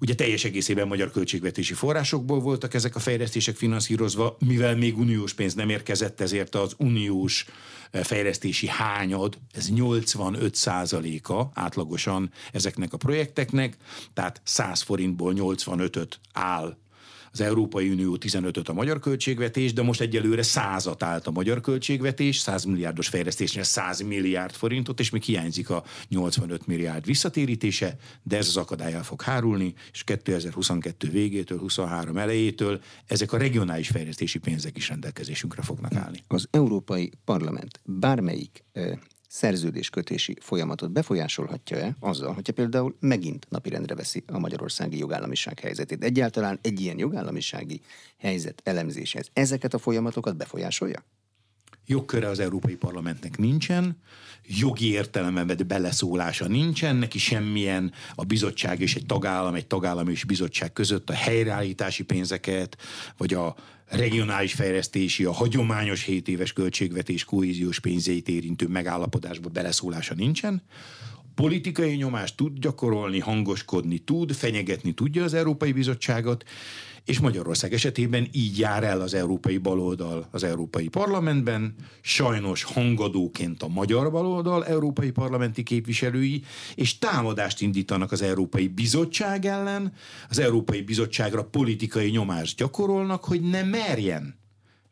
Ugye 0.00 0.14
teljes 0.14 0.44
egészében 0.44 0.88
magyar 0.88 1.10
költségvetési 1.10 1.74
forrásokból 1.74 2.40
voltak 2.40 2.74
ezek 2.74 2.96
a 2.96 2.98
fejlesztések 2.98 3.56
finanszírozva, 3.56 4.36
mivel 4.46 4.76
még 4.76 4.98
uniós 4.98 5.34
pénz 5.34 5.54
nem 5.54 5.68
érkezett, 5.68 6.20
ezért 6.20 6.54
az 6.54 6.74
uniós 6.78 7.46
eh, 7.90 8.02
fejlesztési 8.02 8.66
hányad, 8.66 9.38
ez 9.52 9.70
85 9.70 10.54
százaléka 10.54 11.50
átlagosan 11.54 12.30
ezeknek 12.52 12.92
a 12.92 12.96
projekteknek, 12.96 13.76
tehát 14.14 14.40
100 14.44 14.80
forintból 14.80 15.32
85-öt 15.36 16.20
áll 16.32 16.76
az 17.40 17.46
Európai 17.46 17.90
Unió 17.90 18.16
15-öt 18.20 18.68
a 18.68 18.72
magyar 18.72 18.98
költségvetés, 18.98 19.72
de 19.72 19.82
most 19.82 20.00
egyelőre 20.00 20.42
százat 20.42 21.02
állt 21.02 21.26
a 21.26 21.30
magyar 21.30 21.60
költségvetés, 21.60 22.38
100 22.38 22.64
milliárdos 22.64 23.08
fejlesztésnél 23.08 23.62
100 23.62 24.00
milliárd 24.00 24.52
forintot, 24.52 25.00
és 25.00 25.10
még 25.10 25.22
hiányzik 25.22 25.70
a 25.70 25.84
85 26.08 26.66
milliárd 26.66 27.04
visszatérítése, 27.04 27.96
de 28.22 28.36
ez 28.36 28.48
az 28.48 28.56
akadály 28.56 28.92
el 28.92 29.04
fog 29.04 29.22
hárulni, 29.22 29.74
és 29.92 30.04
2022 30.04 31.08
végétől, 31.08 31.58
23 31.58 32.16
elejétől 32.16 32.80
ezek 33.06 33.32
a 33.32 33.38
regionális 33.38 33.88
fejlesztési 33.88 34.38
pénzek 34.38 34.76
is 34.76 34.88
rendelkezésünkre 34.88 35.62
fognak 35.62 35.94
állni. 35.94 36.24
Az 36.26 36.48
Európai 36.50 37.12
Parlament 37.24 37.80
bármelyik 37.84 38.64
szerződéskötési 39.36 40.36
folyamatot 40.40 40.90
befolyásolhatja-e 40.90 41.96
azzal, 42.00 42.32
hogyha 42.34 42.52
például 42.52 42.96
megint 43.00 43.46
napirendre 43.48 43.94
veszi 43.94 44.22
a 44.26 44.38
magyarországi 44.38 44.98
jogállamiság 44.98 45.60
helyzetét? 45.60 46.04
Egyáltalán 46.04 46.58
egy 46.62 46.80
ilyen 46.80 46.98
jogállamisági 46.98 47.80
helyzet 48.18 48.60
elemzéshez 48.64 49.30
ezeket 49.32 49.74
a 49.74 49.78
folyamatokat 49.78 50.36
befolyásolja? 50.36 51.04
Jogköre 51.86 52.28
az 52.28 52.38
Európai 52.38 52.74
Parlamentnek 52.74 53.38
nincsen, 53.38 53.96
jogi 54.46 54.90
értelemben 54.90 55.56
beleszólása 55.66 56.48
nincsen, 56.48 56.96
neki 56.96 57.18
semmilyen 57.18 57.92
a 58.14 58.24
bizottság 58.24 58.80
és 58.80 58.94
egy 58.94 59.06
tagállam, 59.06 59.54
egy 59.54 59.66
tagállam 59.66 60.08
és 60.08 60.24
bizottság 60.24 60.72
között 60.72 61.10
a 61.10 61.14
helyreállítási 61.14 62.04
pénzeket, 62.04 62.76
vagy 63.16 63.34
a 63.34 63.56
regionális 63.88 64.54
fejlesztési, 64.54 65.24
a 65.24 65.32
hagyományos 65.32 66.04
7 66.04 66.28
éves 66.28 66.52
költségvetés 66.52 67.24
kohéziós 67.24 67.80
pénzeit 67.80 68.28
érintő 68.28 68.66
megállapodásba 68.68 69.48
beleszólása 69.48 70.14
nincsen. 70.14 70.62
Politikai 71.34 71.94
nyomást 71.94 72.36
tud 72.36 72.58
gyakorolni, 72.58 73.18
hangoskodni 73.18 73.98
tud, 73.98 74.32
fenyegetni 74.32 74.92
tudja 74.92 75.24
az 75.24 75.34
Európai 75.34 75.72
Bizottságot, 75.72 76.44
és 77.06 77.20
Magyarország 77.20 77.72
esetében 77.72 78.28
így 78.32 78.58
jár 78.58 78.84
el 78.84 79.00
az 79.00 79.14
európai 79.14 79.58
baloldal 79.58 80.28
az 80.30 80.42
Európai 80.42 80.88
Parlamentben, 80.88 81.74
sajnos 82.00 82.62
hangadóként 82.62 83.62
a 83.62 83.68
magyar 83.68 84.10
baloldal 84.10 84.66
európai 84.66 85.10
parlamenti 85.10 85.62
képviselői, 85.62 86.42
és 86.74 86.98
támadást 86.98 87.60
indítanak 87.60 88.12
az 88.12 88.22
Európai 88.22 88.68
Bizottság 88.68 89.44
ellen, 89.44 89.92
az 90.28 90.38
Európai 90.38 90.82
Bizottságra 90.82 91.44
politikai 91.44 92.10
nyomást 92.10 92.56
gyakorolnak, 92.56 93.24
hogy 93.24 93.40
ne 93.40 93.62
merjen 93.62 94.44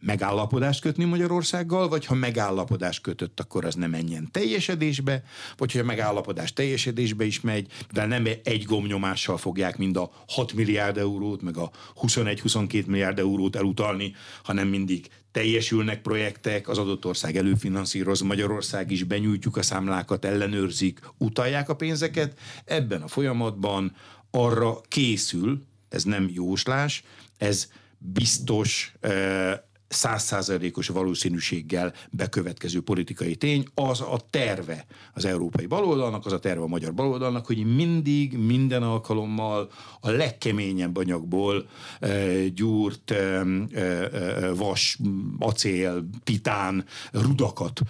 megállapodást 0.05 0.81
kötni 0.81 1.05
Magyarországgal, 1.05 1.89
vagy 1.89 2.07
ha 2.07 2.15
megállapodást 2.15 3.01
kötött, 3.01 3.41
akkor 3.41 3.65
az 3.65 3.75
nem 3.75 3.91
menjen 3.91 4.29
teljesedésbe, 4.31 5.23
vagy 5.57 5.73
ha 5.73 5.83
megállapodás 5.83 6.53
teljesedésbe 6.53 7.25
is 7.25 7.41
megy, 7.41 7.67
de 7.93 8.07
nem 8.07 8.27
egy 8.45 8.65
gomnyomással 8.65 9.37
fogják 9.37 9.77
mind 9.77 9.97
a 9.97 10.11
6 10.29 10.53
milliárd 10.53 10.99
eurót, 10.99 11.43
meg 11.43 11.57
a 11.57 11.71
21-22 12.03 12.87
milliárd 12.87 13.19
eurót 13.19 13.57
elutalni, 13.57 14.15
hanem 14.43 14.69
mindig 14.69 15.09
teljesülnek 15.33 16.03
projektek, 16.03 16.69
az 16.69 16.79
adott 16.79 17.05
ország 17.05 17.37
előfinanszíroz, 17.37 18.21
Magyarország 18.21 18.91
is 18.91 19.03
benyújtjuk 19.03 19.57
a 19.57 19.63
számlákat, 19.63 20.25
ellenőrzik, 20.25 21.01
utalják 21.19 21.69
a 21.69 21.77
pénzeket. 21.77 22.39
Ebben 22.65 23.03
a 23.03 23.09
folyamatban 23.09 23.97
arra 24.31 24.81
készül, 24.89 25.63
ez 25.89 26.05
nem 26.05 26.31
jóslás, 26.33 27.05
ez 27.37 27.69
biztos 27.99 28.95
eh, 29.01 29.59
százszázalékos 29.95 30.89
valószínűséggel 30.89 31.93
bekövetkező 32.11 32.83
politikai 32.83 33.37
tény, 33.37 33.65
az 33.75 34.01
a 34.01 34.19
terve 34.31 34.87
az 35.13 35.25
európai 35.25 35.67
baloldalnak, 35.67 36.27
az 36.27 36.33
a 36.33 36.39
terve 36.39 36.63
a 36.63 36.67
magyar 36.67 36.95
baloldalnak, 36.95 37.47
hogy 37.47 37.75
mindig, 37.75 38.39
minden 38.39 38.83
alkalommal 38.83 39.71
a 40.01 40.11
legkeményebb 40.11 40.97
anyagból 40.97 41.69
e, 42.01 42.49
gyúrt 42.49 43.11
e, 43.11 43.43
e, 43.73 44.53
vas, 44.53 44.99
acél, 45.39 46.09
titán, 46.25 46.85
rudakat 47.13 47.81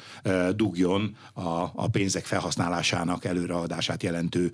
dugjon 0.57 1.17
a, 1.33 1.43
a 1.75 1.89
pénzek 1.89 2.25
felhasználásának 2.25 3.25
előreadását 3.25 4.03
jelentő 4.03 4.53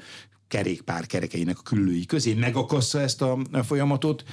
kerékpár 0.51 1.07
kerekeinek 1.07 1.59
a 1.59 1.63
küllői 1.63 2.07
közé. 2.07 2.35
Megakassza 2.35 3.01
ezt 3.01 3.23
a 3.23 3.39
folyamatot. 3.63 4.25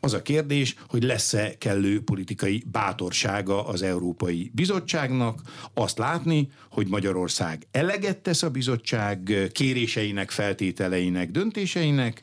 Az 0.00 0.12
a 0.12 0.22
kérdés, 0.22 0.74
hogy 0.88 1.02
lesz-e 1.02 1.54
kellő 1.58 2.02
politikai 2.02 2.64
bátorsága 2.70 3.66
az 3.66 3.82
Európai 3.82 4.50
Bizottságnak 4.54 5.40
azt 5.74 5.98
látni, 5.98 6.48
hogy 6.70 6.88
Magyarország 6.88 7.66
eleget 7.70 8.18
tesz 8.18 8.42
a 8.42 8.50
bizottság 8.50 9.48
kéréseinek, 9.52 10.30
feltételeinek, 10.30 11.30
döntéseinek, 11.30 12.22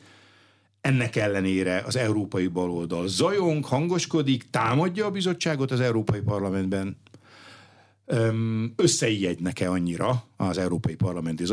ennek 0.82 1.16
ellenére 1.16 1.84
az 1.86 1.96
európai 1.96 2.48
baloldal 2.48 3.08
zajong, 3.08 3.66
hangoskodik, 3.66 4.50
támadja 4.50 5.06
a 5.06 5.12
bizottságot 5.12 5.72
az 5.72 5.80
Európai 5.80 6.20
Parlamentben, 6.20 6.98
összeijednek-e 8.76 9.70
annyira 9.70 10.24
az 10.38 10.58
Európai 10.58 10.96
Parlamenti 10.96 11.44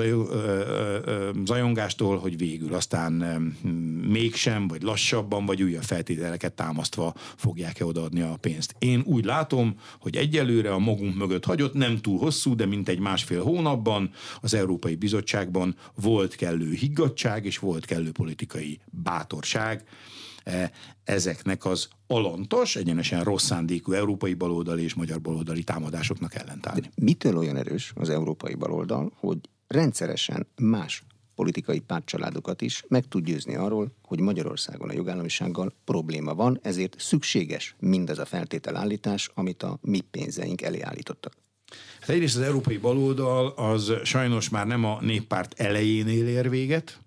zajongástól, 1.44 2.18
hogy 2.18 2.38
végül 2.38 2.74
aztán 2.74 3.12
mégsem, 4.08 4.68
vagy 4.68 4.82
lassabban, 4.82 5.46
vagy 5.46 5.62
újabb 5.62 5.82
feltételeket 5.82 6.52
támasztva 6.52 7.14
fogják-e 7.16 7.84
odaadni 7.84 8.20
a 8.20 8.36
pénzt. 8.40 8.74
Én 8.78 9.02
úgy 9.04 9.24
látom, 9.24 9.74
hogy 10.00 10.16
egyelőre 10.16 10.72
a 10.72 10.78
magunk 10.78 11.16
mögött 11.16 11.44
hagyott, 11.44 11.74
nem 11.74 11.96
túl 11.96 12.18
hosszú, 12.18 12.54
de 12.54 12.66
mint 12.66 12.88
egy 12.88 12.98
másfél 12.98 13.42
hónapban 13.42 14.10
az 14.40 14.54
Európai 14.54 14.94
Bizottságban 14.94 15.76
volt 15.94 16.34
kellő 16.34 16.72
higgadság 16.72 17.44
és 17.44 17.58
volt 17.58 17.84
kellő 17.84 18.10
politikai 18.12 18.80
bátorság 18.90 19.84
ezeknek 21.04 21.64
az 21.64 21.88
alantos, 22.06 22.76
egyenesen 22.76 23.24
rossz 23.24 23.44
szándékú 23.44 23.92
európai 23.92 24.34
baloldali 24.34 24.82
és 24.82 24.94
magyar 24.94 25.20
baloldali 25.20 25.64
támadásoknak 25.64 26.34
ellentállni. 26.34 26.80
De 26.80 26.88
mitől 26.94 27.36
olyan 27.36 27.56
erős 27.56 27.92
az 27.94 28.08
európai 28.08 28.54
baloldal, 28.54 29.12
hogy 29.14 29.38
rendszeresen 29.66 30.46
más 30.56 31.04
politikai 31.34 31.80
pártcsaládokat 31.80 32.62
is 32.62 32.84
meg 32.88 33.04
tud 33.08 33.24
győzni 33.24 33.54
arról, 33.54 33.92
hogy 34.02 34.20
Magyarországon 34.20 34.88
a 34.88 34.92
jogállamisággal 34.92 35.72
probléma 35.84 36.34
van, 36.34 36.58
ezért 36.62 36.94
szükséges 36.98 37.74
mindaz 37.78 38.18
a 38.18 38.24
feltételállítás, 38.24 39.30
amit 39.34 39.62
a 39.62 39.78
mi 39.82 40.00
pénzeink 40.00 40.62
elé 40.62 40.80
állítottak. 40.80 41.32
Hát 42.00 42.08
egyrészt 42.08 42.36
az 42.36 42.42
európai 42.42 42.76
baloldal 42.76 43.46
az 43.46 43.92
sajnos 44.04 44.48
már 44.48 44.66
nem 44.66 44.84
a 44.84 44.98
néppárt 45.00 45.60
elejénél 45.60 46.26
ér 46.26 46.50
véget, 46.50 47.00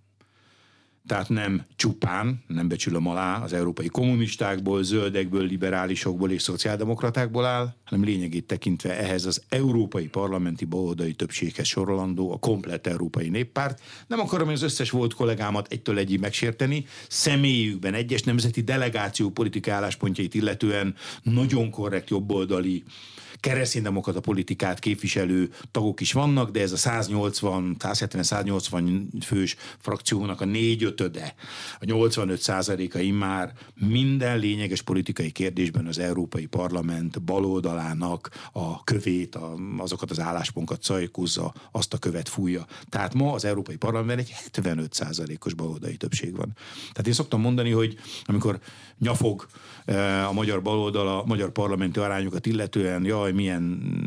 tehát 1.07 1.29
nem 1.29 1.65
csupán, 1.75 2.43
nem 2.47 2.67
becsülöm 2.67 3.07
alá, 3.07 3.43
az 3.43 3.53
európai 3.53 3.87
kommunistákból, 3.87 4.83
zöldekből, 4.83 5.45
liberálisokból 5.45 6.31
és 6.31 6.41
szociáldemokratákból 6.41 7.45
áll, 7.45 7.75
hanem 7.83 8.03
lényegét 8.05 8.45
tekintve 8.45 8.97
ehhez 8.99 9.25
az 9.25 9.41
európai 9.49 10.07
parlamenti 10.07 10.65
baloldali 10.65 11.13
többséghez 11.13 11.67
sorolandó, 11.67 12.31
a 12.31 12.37
komplett 12.37 12.87
európai 12.87 13.29
néppárt. 13.29 13.81
Nem 14.07 14.19
akarom 14.19 14.47
az 14.47 14.61
összes 14.61 14.89
volt 14.89 15.13
kollégámat 15.13 15.67
egytől 15.71 15.97
egyig 15.97 16.19
megsérteni, 16.19 16.85
személyükben 17.07 17.93
egyes 17.93 18.23
nemzeti 18.23 18.61
delegáció 18.61 19.29
politikai 19.29 19.73
álláspontjait 19.73 20.33
illetően 20.33 20.95
nagyon 21.23 21.69
korrekt 21.69 22.09
jobboldali 22.09 22.83
kereszténydemokrata 23.39 24.19
politikát 24.19 24.79
képviselő 24.79 25.49
tagok 25.71 26.01
is 26.01 26.13
vannak, 26.13 26.51
de 26.51 26.61
ez 26.61 26.71
a 26.71 26.77
180, 26.77 27.75
170-180 27.79 29.01
fős 29.21 29.55
frakciónak 29.77 30.41
a 30.41 30.45
négy 30.45 30.83
ötöde, 30.83 31.33
a 31.79 31.85
85 31.85 32.41
százaléka 32.41 32.99
már 33.13 33.53
minden 33.75 34.39
lényeges 34.39 34.81
politikai 34.81 35.31
kérdésben 35.31 35.85
az 35.85 35.99
Európai 35.99 36.45
Parlament 36.45 37.21
baloldalának 37.21 38.29
a 38.51 38.83
kövét, 38.83 39.35
a, 39.35 39.55
azokat 39.77 40.11
az 40.11 40.19
álláspontokat 40.19 40.83
szajkúzza, 40.83 41.53
azt 41.71 41.93
a 41.93 41.97
követ 41.97 42.29
fújja. 42.29 42.65
Tehát 42.89 43.13
ma 43.13 43.33
az 43.33 43.45
Európai 43.45 43.75
Parlamentben 43.75 44.17
egy 44.17 44.29
75 44.29 44.93
százalékos 44.93 45.53
baloldali 45.53 45.97
többség 45.97 46.35
van. 46.35 46.55
Tehát 46.91 47.07
én 47.07 47.13
szoktam 47.13 47.41
mondani, 47.41 47.71
hogy 47.71 47.97
amikor 48.23 48.59
nyafog 48.99 49.45
eh, 49.85 50.27
a 50.27 50.33
magyar 50.33 50.61
baloldal 50.61 51.07
a 51.07 51.23
magyar 51.25 51.51
parlamenti 51.51 51.99
arányokat 51.99 52.45
illetően, 52.45 53.05
jaj, 53.05 53.31
milyen 53.31 53.61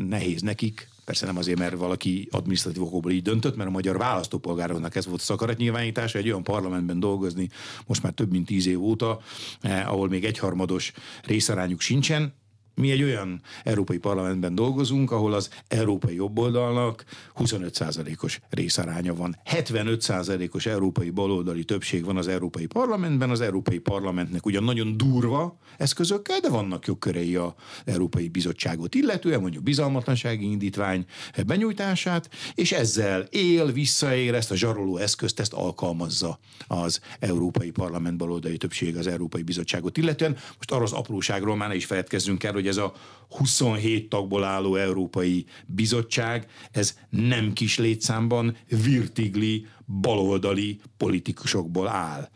nehéz 0.09 0.41
nekik, 0.41 0.91
Persze 1.05 1.25
nem 1.25 1.37
azért, 1.37 1.59
mert 1.59 1.77
valaki 1.77 2.27
adminisztratív 2.31 2.81
okokból 2.81 3.11
így 3.11 3.21
döntött, 3.21 3.55
mert 3.55 3.69
a 3.69 3.71
magyar 3.71 3.97
választópolgároknak 3.97 4.95
ez 4.95 5.05
volt 5.05 5.19
a 5.19 5.23
szakaratnyilvánítása, 5.23 6.17
egy 6.17 6.27
olyan 6.27 6.43
parlamentben 6.43 6.99
dolgozni 6.99 7.49
most 7.87 8.03
már 8.03 8.11
több 8.11 8.31
mint 8.31 8.45
tíz 8.45 8.67
év 8.67 8.81
óta, 8.81 9.19
eh, 9.61 9.91
ahol 9.91 10.07
még 10.07 10.25
egyharmados 10.25 10.91
részarányuk 11.23 11.81
sincsen, 11.81 12.33
mi 12.75 12.91
egy 12.91 13.03
olyan 13.03 13.41
európai 13.63 13.97
parlamentben 13.97 14.55
dolgozunk, 14.55 15.11
ahol 15.11 15.33
az 15.33 15.49
európai 15.67 16.15
jobboldalnak 16.15 17.03
25%-os 17.35 18.39
részaránya 18.49 19.13
van. 19.15 19.37
75%-os 19.45 20.65
európai 20.65 21.09
baloldali 21.09 21.63
többség 21.63 22.05
van 22.05 22.17
az 22.17 22.27
európai 22.27 22.65
parlamentben, 22.65 23.29
az 23.29 23.41
európai 23.41 23.77
parlamentnek 23.79 24.45
ugyan 24.45 24.63
nagyon 24.63 24.97
durva 24.97 25.57
eszközökkel, 25.77 26.39
de 26.39 26.49
vannak 26.49 26.85
jogkörei 26.85 27.35
az 27.35 27.51
Európai 27.85 28.27
Bizottságot 28.27 28.95
illetően, 28.95 29.41
mondjuk 29.41 29.63
bizalmatlansági 29.63 30.51
indítvány 30.51 31.05
benyújtását, 31.45 32.29
és 32.55 32.71
ezzel 32.71 33.21
él, 33.21 33.71
visszaél 33.71 34.35
ezt 34.35 34.51
a 34.51 34.55
zsaroló 34.55 34.97
eszközt, 34.97 35.39
ezt 35.39 35.53
alkalmazza 35.53 36.39
az 36.67 36.99
Európai 37.19 37.71
Parlament 37.71 38.17
baloldali 38.17 38.57
többség 38.57 38.97
az 38.97 39.07
Európai 39.07 39.41
Bizottságot 39.41 39.97
illetően. 39.97 40.31
Most 40.33 40.71
arra 40.71 40.83
az 40.83 40.91
apróságról 40.91 41.55
már 41.55 41.69
ne 41.69 41.75
is 41.75 41.85
feledkezzünk 41.85 42.43
el, 42.43 42.53
hogy 42.53 42.62
ez 42.67 42.77
a 42.77 42.93
27 43.29 44.09
tagból 44.09 44.43
álló 44.43 44.75
Európai 44.75 45.45
Bizottság, 45.65 46.47
ez 46.71 46.97
nem 47.09 47.53
kis 47.53 47.77
létszámban 47.77 48.57
virtigli 48.83 49.67
baloldali 50.01 50.79
politikusokból 50.97 51.87
áll. 51.87 52.29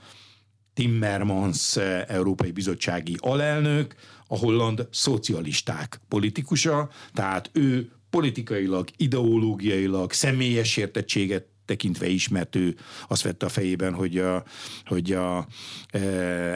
Timmermans 0.74 1.76
Európai 2.08 2.52
Bizottsági 2.52 3.16
alelnök, 3.20 3.96
a 4.28 4.38
holland 4.38 4.88
szocialisták 4.92 6.02
politikusa, 6.08 6.90
tehát 7.13 7.50
ő 7.54 7.92
politikailag, 8.10 8.90
ideológiailag 8.98 10.12
személyes 10.12 10.78
értettséget 10.78 11.48
tekintve 11.67 12.08
is, 12.08 12.27
mert 12.27 12.56
ő 12.56 12.75
azt 13.08 13.21
vette 13.21 13.45
a 13.45 13.49
fejében, 13.49 13.93
hogy 13.93 14.17
a, 14.17 14.43
hogy 14.86 15.12
a 15.12 15.47
e, 15.89 15.99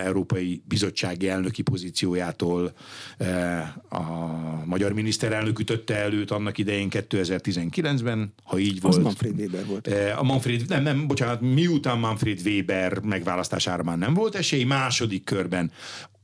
Európai 0.06 0.62
Bizottsági 0.68 1.30
elnöki 1.30 1.62
pozíciójától 1.62 2.74
e, 3.18 3.60
a 3.90 4.04
magyar 4.66 4.94
miniszterelnök 4.94 5.60
ütötte 5.60 5.96
előtt 5.96 6.32
annak 6.32 6.58
idején 6.58 6.88
2019-ben, 6.92 8.34
ha 8.44 8.58
így 8.58 8.82
volt. 8.82 8.96
Az 8.96 9.04
Manfred 9.04 9.40
Weber 9.40 9.66
volt. 9.66 9.88
E, 9.88 10.18
a 10.18 10.24
Manfred, 10.24 10.68
nem, 10.68 10.84
nem, 10.84 11.08
bocsánat, 11.08 11.42
miután 11.42 11.98
Manfred 11.98 12.40
Weber 12.46 13.00
megválasztására 13.00 13.84
már 13.84 13.98
nem 13.98 14.14
volt 14.14 14.36
esély, 14.36 14.64
második 14.64 15.24
körben 15.24 15.72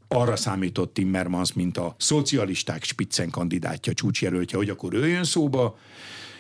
arra 0.08 0.36
számított 0.36 0.94
Timmermans, 0.94 1.54
mint 1.54 1.78
a 1.78 1.96
szocialisták 1.98 2.84
spiccen 2.84 3.30
kandidátja, 3.30 3.94
csúcsjelöltje, 3.94 4.58
hogy 4.58 4.70
akkor 4.70 4.94
ő 4.94 5.08
jön 5.08 5.24
szóba, 5.24 5.78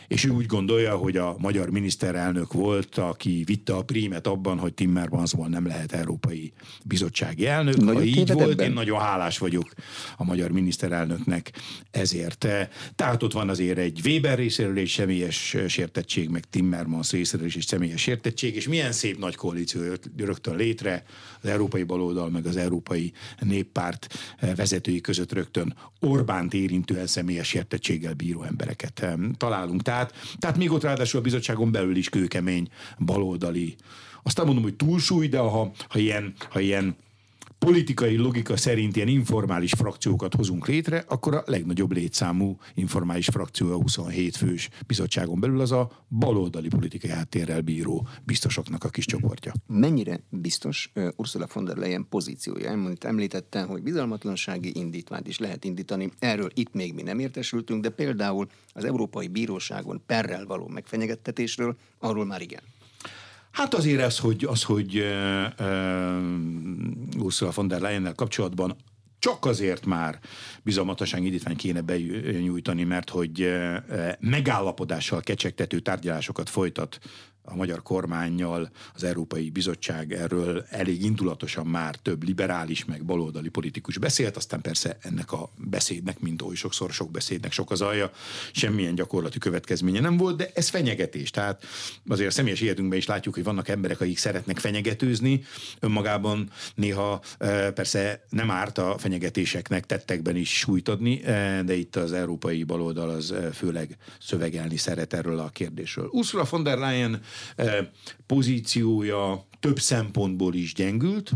és 0.07 0.25
ő 0.25 0.29
úgy 0.29 0.45
gondolja, 0.45 0.95
hogy 0.95 1.17
a 1.17 1.35
magyar 1.37 1.69
miniszterelnök 1.69 2.53
volt, 2.53 2.97
aki 2.97 3.43
vitte 3.45 3.73
a 3.73 3.83
prímet 3.83 4.27
abban, 4.27 4.57
hogy 4.57 4.73
Timmermansból 4.73 5.47
nem 5.47 5.67
lehet 5.67 5.91
európai 5.91 6.53
bizottsági 6.85 7.45
elnök. 7.45 7.75
Nagyon 7.77 7.95
ha 7.95 8.03
így 8.03 8.31
volt, 8.31 8.49
ebben? 8.49 8.65
én 8.65 8.73
nagyon 8.73 8.99
hálás 8.99 9.37
vagyok 9.37 9.73
a 10.17 10.23
magyar 10.23 10.51
miniszterelnöknek 10.51 11.51
ezért. 11.91 12.47
Tehát 12.95 13.23
ott 13.23 13.33
van 13.33 13.49
azért 13.49 13.77
egy 13.77 13.99
Weber 14.05 14.37
részéről 14.37 14.77
egy 14.77 14.87
személyes 14.87 15.55
sértettség, 15.67 16.29
meg 16.29 16.43
Timmermans 16.49 17.11
részéről 17.11 17.45
is 17.45 17.55
egy 17.55 17.65
személyes 17.67 18.01
sértettség, 18.01 18.55
és 18.55 18.67
milyen 18.67 18.91
szép 18.91 19.19
nagy 19.19 19.35
koalíció 19.35 19.83
jött 19.83 20.09
rögtön 20.17 20.55
létre 20.55 21.03
az 21.41 21.49
európai 21.49 21.83
baloldal, 21.83 22.29
meg 22.29 22.45
az 22.45 22.57
európai 22.57 23.11
néppárt 23.39 24.07
vezetői 24.55 25.01
között 25.01 25.33
rögtön 25.33 25.75
Orbánt 25.99 26.53
érintően 26.53 27.07
személyes 27.07 27.47
sértettséggel 27.47 28.13
bíró 28.13 28.43
embereket 28.43 29.05
találunk. 29.37 29.81
Tehát 29.81 29.96
tehát, 29.97 30.35
tehát 30.37 30.57
még 30.57 30.71
ott 30.71 30.83
ráadásul 30.83 31.19
a 31.19 31.23
bizottságon 31.23 31.71
belül 31.71 31.95
is 31.95 32.09
kőkemény 32.09 32.67
baloldali. 32.99 33.75
Aztán 34.23 34.45
mondom, 34.45 34.63
hogy 34.63 34.75
túlsúly, 34.75 35.27
de 35.27 35.37
ha, 35.37 35.71
ha 35.89 35.99
ilyen, 35.99 36.33
ha 36.49 36.59
ilyen 36.59 36.95
politikai 37.59 38.17
logika 38.17 38.57
szerint 38.57 38.95
ilyen 38.95 39.07
informális 39.07 39.71
frakciókat 39.71 40.33
hozunk 40.33 40.67
létre, 40.67 41.03
akkor 41.07 41.33
a 41.33 41.43
legnagyobb 41.45 41.91
létszámú 41.91 42.57
informális 42.73 43.27
frakció 43.27 43.71
a 43.71 43.75
27 43.75 44.35
fős 44.35 44.69
bizottságon 44.87 45.39
belül 45.39 45.61
az 45.61 45.71
a 45.71 46.05
baloldali 46.09 46.67
politikai 46.67 47.09
háttérrel 47.09 47.61
bíró 47.61 48.07
biztosoknak 48.23 48.83
a 48.83 48.89
kis 48.89 49.05
csoportja. 49.05 49.53
Mennyire 49.67 50.19
biztos 50.29 50.91
Ursula 51.15 51.47
von 51.53 51.65
der 51.65 51.77
Leyen 51.77 52.05
pozíciója? 52.09 52.95
Említette, 52.99 53.61
hogy 53.61 53.83
bizalmatlansági 53.83 54.71
indítványt 54.75 55.27
is 55.27 55.39
lehet 55.39 55.63
indítani. 55.63 56.11
Erről 56.19 56.49
itt 56.53 56.73
még 56.73 56.93
mi 56.93 57.01
nem 57.01 57.19
értesültünk, 57.19 57.81
de 57.81 57.89
például 57.89 58.47
az 58.73 58.83
Európai 58.85 59.27
Bíróságon 59.27 60.01
perrel 60.05 60.45
való 60.45 60.67
megfenyegettetésről, 60.67 61.77
arról 61.99 62.25
már 62.25 62.41
igen. 62.41 62.61
Hát 63.51 63.73
azért 63.73 64.01
ez, 64.01 64.19
hogy, 64.19 64.45
az, 64.45 64.63
hogy 64.63 64.97
uh, 64.97 65.45
uh, 65.59 67.23
Ursula 67.23 67.51
von 67.55 67.67
der 67.67 67.81
Leyen-nel 67.81 68.13
kapcsolatban 68.13 68.75
csak 69.19 69.45
azért 69.45 69.85
már 69.85 70.19
bizalmatosság 70.63 71.23
indítvány 71.23 71.55
kéne 71.55 71.81
benyújtani, 71.81 72.83
mert 72.83 73.09
hogy 73.09 73.53
megállapodással 74.19 75.21
kecsegtető 75.21 75.79
tárgyalásokat 75.79 76.49
folytat 76.49 76.99
a 77.49 77.55
magyar 77.55 77.81
kormányjal 77.81 78.69
az 78.93 79.03
Európai 79.03 79.49
Bizottság 79.49 80.13
erről 80.13 80.65
elég 80.69 81.03
indulatosan 81.03 81.65
már 81.65 81.95
több 81.95 82.23
liberális, 82.23 82.85
meg 82.85 83.05
baloldali 83.05 83.49
politikus 83.49 83.97
beszélt, 83.97 84.35
aztán 84.35 84.61
persze 84.61 84.97
ennek 85.01 85.31
a 85.31 85.49
beszédnek, 85.55 86.19
mint 86.19 86.41
oly 86.41 86.55
sokszor 86.55 86.91
sok 86.91 87.11
beszédnek 87.11 87.51
sok 87.51 87.71
az 87.71 87.81
alja, 87.81 88.11
semmilyen 88.51 88.95
gyakorlati 88.95 89.37
következménye 89.37 89.99
nem 89.99 90.17
volt, 90.17 90.37
de 90.37 90.51
ez 90.53 90.69
fenyegetés. 90.69 91.29
Tehát 91.29 91.63
azért 92.07 92.29
a 92.29 92.31
személyes 92.31 92.61
életünkben 92.61 92.97
is 92.97 93.05
látjuk, 93.05 93.33
hogy 93.33 93.43
vannak 93.43 93.67
emberek, 93.67 94.01
akik 94.01 94.17
szeretnek 94.17 94.59
fenyegetőzni, 94.59 95.43
önmagában 95.79 96.49
néha 96.75 97.21
e, 97.37 97.71
persze 97.71 98.25
nem 98.29 98.51
árt 98.51 98.77
a 98.77 98.95
fenyegetéseknek 98.97 99.85
tettekben 99.85 100.35
is 100.35 100.57
súlyt 100.57 100.89
adni, 100.89 101.23
e, 101.23 101.63
de 101.63 101.75
itt 101.75 101.95
az 101.95 102.13
európai 102.13 102.63
baloldal 102.63 103.09
az 103.09 103.31
e, 103.31 103.51
főleg 103.51 103.97
szövegelni 104.19 104.77
szeret 104.77 105.13
erről 105.13 105.39
a 105.39 105.49
kérdésről. 105.49 106.07
Ursula 106.11 106.45
von 106.49 106.63
der 106.63 106.77
Leyen 106.77 107.21
pozíciója 108.25 109.47
több 109.59 109.79
szempontból 109.79 110.53
is 110.53 110.73
gyengült. 110.73 111.31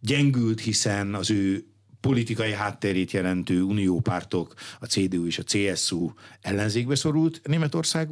Gyengült, 0.00 0.60
hiszen 0.60 1.14
az 1.14 1.30
ő 1.30 1.66
politikai 2.00 2.52
hátterét 2.52 3.10
jelentő 3.10 3.62
uniópártok, 3.62 4.54
a 4.80 4.86
CDU 4.86 5.26
és 5.26 5.38
a 5.38 5.42
CSU 5.42 6.10
ellenzékbe 6.40 6.94
szorult 6.94 7.40
Németország 7.44 8.08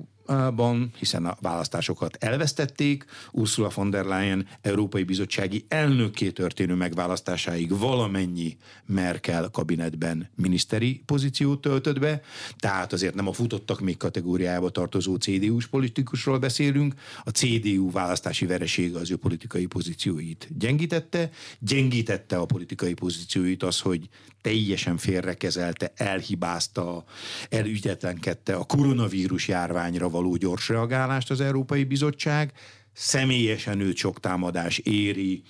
ban, 0.55 0.91
hiszen 0.99 1.27
a 1.27 1.37
választásokat 1.41 2.17
elvesztették, 2.21 3.05
Ursula 3.33 3.71
von 3.75 3.91
der 3.91 4.05
Leyen 4.05 4.47
Európai 4.61 5.03
Bizottsági 5.03 5.65
elnökké 5.69 6.31
történő 6.31 6.75
megválasztásáig 6.75 7.79
valamennyi 7.79 8.57
Merkel 8.87 9.49
kabinetben 9.51 10.31
miniszteri 10.35 11.03
pozíciót 11.07 11.61
töltött 11.61 11.99
be, 11.99 12.21
tehát 12.57 12.93
azért 12.93 13.15
nem 13.15 13.29
a 13.29 13.33
futottak 13.33 13.81
még 13.81 13.97
kategóriába 13.97 14.71
tartozó 14.71 15.15
CDU-s 15.17 15.67
politikusról 15.67 16.39
beszélünk, 16.39 16.95
a 17.25 17.31
CDU 17.31 17.91
választási 17.91 18.47
veresége 18.47 18.99
az 18.99 19.11
ő 19.11 19.17
politikai 19.17 19.67
pozícióit 19.67 20.49
gyengítette, 20.59 21.31
gyengítette 21.59 22.37
a 22.37 22.45
politikai 22.45 22.95
pozícióit 22.95 23.63
az, 23.63 23.81
hogy 23.81 24.09
teljesen 24.41 24.97
félrekezelte, 24.97 25.93
elhibázta, 25.97 27.05
elügyetlenkedte 27.49 28.55
a 28.55 28.65
koronavírus 28.65 29.49
járványra 29.49 30.09
való 30.15 30.37
gyors 30.37 30.69
reagálást 30.69 31.31
az 31.31 31.41
Európai 31.41 31.85
Bizottság, 31.85 32.53
személyesen 32.93 33.81
őt 33.81 33.97
sok 33.97 34.21
támadás 34.21 34.79
éri, 34.79 35.43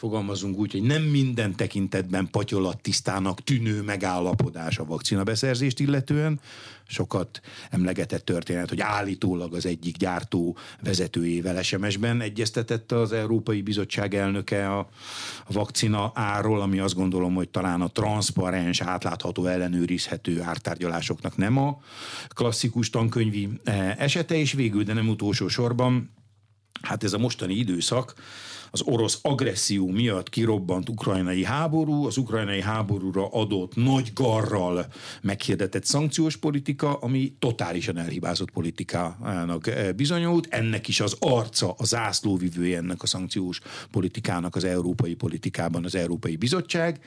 fogalmazunk 0.00 0.56
úgy, 0.56 0.72
hogy 0.72 0.82
nem 0.82 1.02
minden 1.02 1.56
tekintetben 1.56 2.28
patyolat 2.30 2.80
tisztának 2.80 3.44
tűnő 3.44 3.82
megállapodás 3.82 4.78
a 4.78 4.84
vakcina 4.84 5.22
beszerzést 5.22 5.80
illetően. 5.80 6.40
Sokat 6.86 7.40
emlegetett 7.70 8.24
történet, 8.24 8.68
hogy 8.68 8.80
állítólag 8.80 9.54
az 9.54 9.66
egyik 9.66 9.96
gyártó 9.96 10.56
vezetőjével 10.82 11.62
SMS-ben 11.62 12.20
egyeztetett 12.20 12.92
az 12.92 13.12
Európai 13.12 13.62
Bizottság 13.62 14.14
elnöke 14.14 14.76
a, 14.76 14.88
vakcina 15.48 16.10
árról, 16.14 16.60
ami 16.60 16.78
azt 16.78 16.94
gondolom, 16.94 17.34
hogy 17.34 17.48
talán 17.48 17.80
a 17.80 17.88
transzparens, 17.88 18.80
átlátható, 18.80 19.46
ellenőrizhető 19.46 20.42
ártárgyalásoknak 20.42 21.36
nem 21.36 21.56
a 21.56 21.80
klasszikus 22.28 22.90
tankönyvi 22.90 23.48
eh, 23.64 23.96
esete, 23.96 24.34
és 24.34 24.52
végül, 24.52 24.82
de 24.82 24.92
nem 24.92 25.08
utolsó 25.08 25.48
sorban, 25.48 26.10
hát 26.82 27.04
ez 27.04 27.12
a 27.12 27.18
mostani 27.18 27.54
időszak, 27.54 28.14
az 28.70 28.82
orosz 28.82 29.18
agresszió 29.22 29.88
miatt 29.88 30.28
kirobbant 30.28 30.88
ukrajnai 30.88 31.44
háború, 31.44 32.06
az 32.06 32.16
ukrajnai 32.16 32.62
háborúra 32.62 33.28
adott 33.28 33.74
nagy 33.74 34.10
garral 34.14 34.86
meghirdetett 35.22 35.84
szankciós 35.84 36.36
politika, 36.36 36.94
ami 36.94 37.34
totálisan 37.38 37.98
elhibázott 37.98 38.50
politikának 38.50 39.66
eh, 39.66 39.92
bizonyult. 39.92 40.46
Ennek 40.50 40.88
is 40.88 41.00
az 41.00 41.16
arca, 41.18 41.74
a 41.78 41.84
zászlóvivője 41.84 42.76
ennek 42.76 43.02
a 43.02 43.06
szankciós 43.06 43.60
politikának 43.90 44.56
az 44.56 44.64
európai 44.64 45.14
politikában 45.14 45.84
az 45.84 45.94
Európai 45.94 46.36
Bizottság 46.36 47.00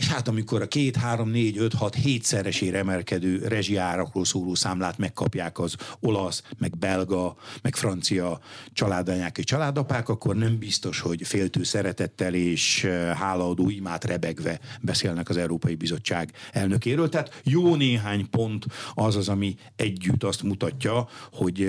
és 0.00 0.08
hát 0.08 0.28
amikor 0.28 0.62
a 0.62 0.66
két, 0.66 0.96
három, 0.96 1.30
négy, 1.30 1.58
öt, 1.58 1.74
hat, 1.74 1.94
hétszeresére 1.94 2.78
emelkedő 2.78 3.46
rezsiárakról 3.46 4.24
szóló 4.24 4.54
számlát 4.54 4.98
megkapják 4.98 5.58
az 5.58 5.74
olasz, 6.00 6.42
meg 6.58 6.78
belga, 6.78 7.36
meg 7.62 7.76
francia 7.76 8.40
családanyák 8.72 9.38
és 9.38 9.44
családapák, 9.44 10.08
akkor 10.08 10.36
nem 10.36 10.58
biztos, 10.58 11.00
hogy 11.00 11.26
féltő 11.26 11.62
szeretettel 11.62 12.34
és 12.34 12.84
hálaadó 13.14 13.70
imát 13.70 14.04
rebegve 14.04 14.60
beszélnek 14.80 15.28
az 15.28 15.36
Európai 15.36 15.74
Bizottság 15.74 16.32
elnökéről. 16.52 17.08
Tehát 17.08 17.40
jó 17.44 17.74
néhány 17.74 18.30
pont 18.30 18.66
az 18.94 19.16
az, 19.16 19.28
ami 19.28 19.56
együtt 19.76 20.24
azt 20.24 20.42
mutatja, 20.42 21.08
hogy 21.32 21.68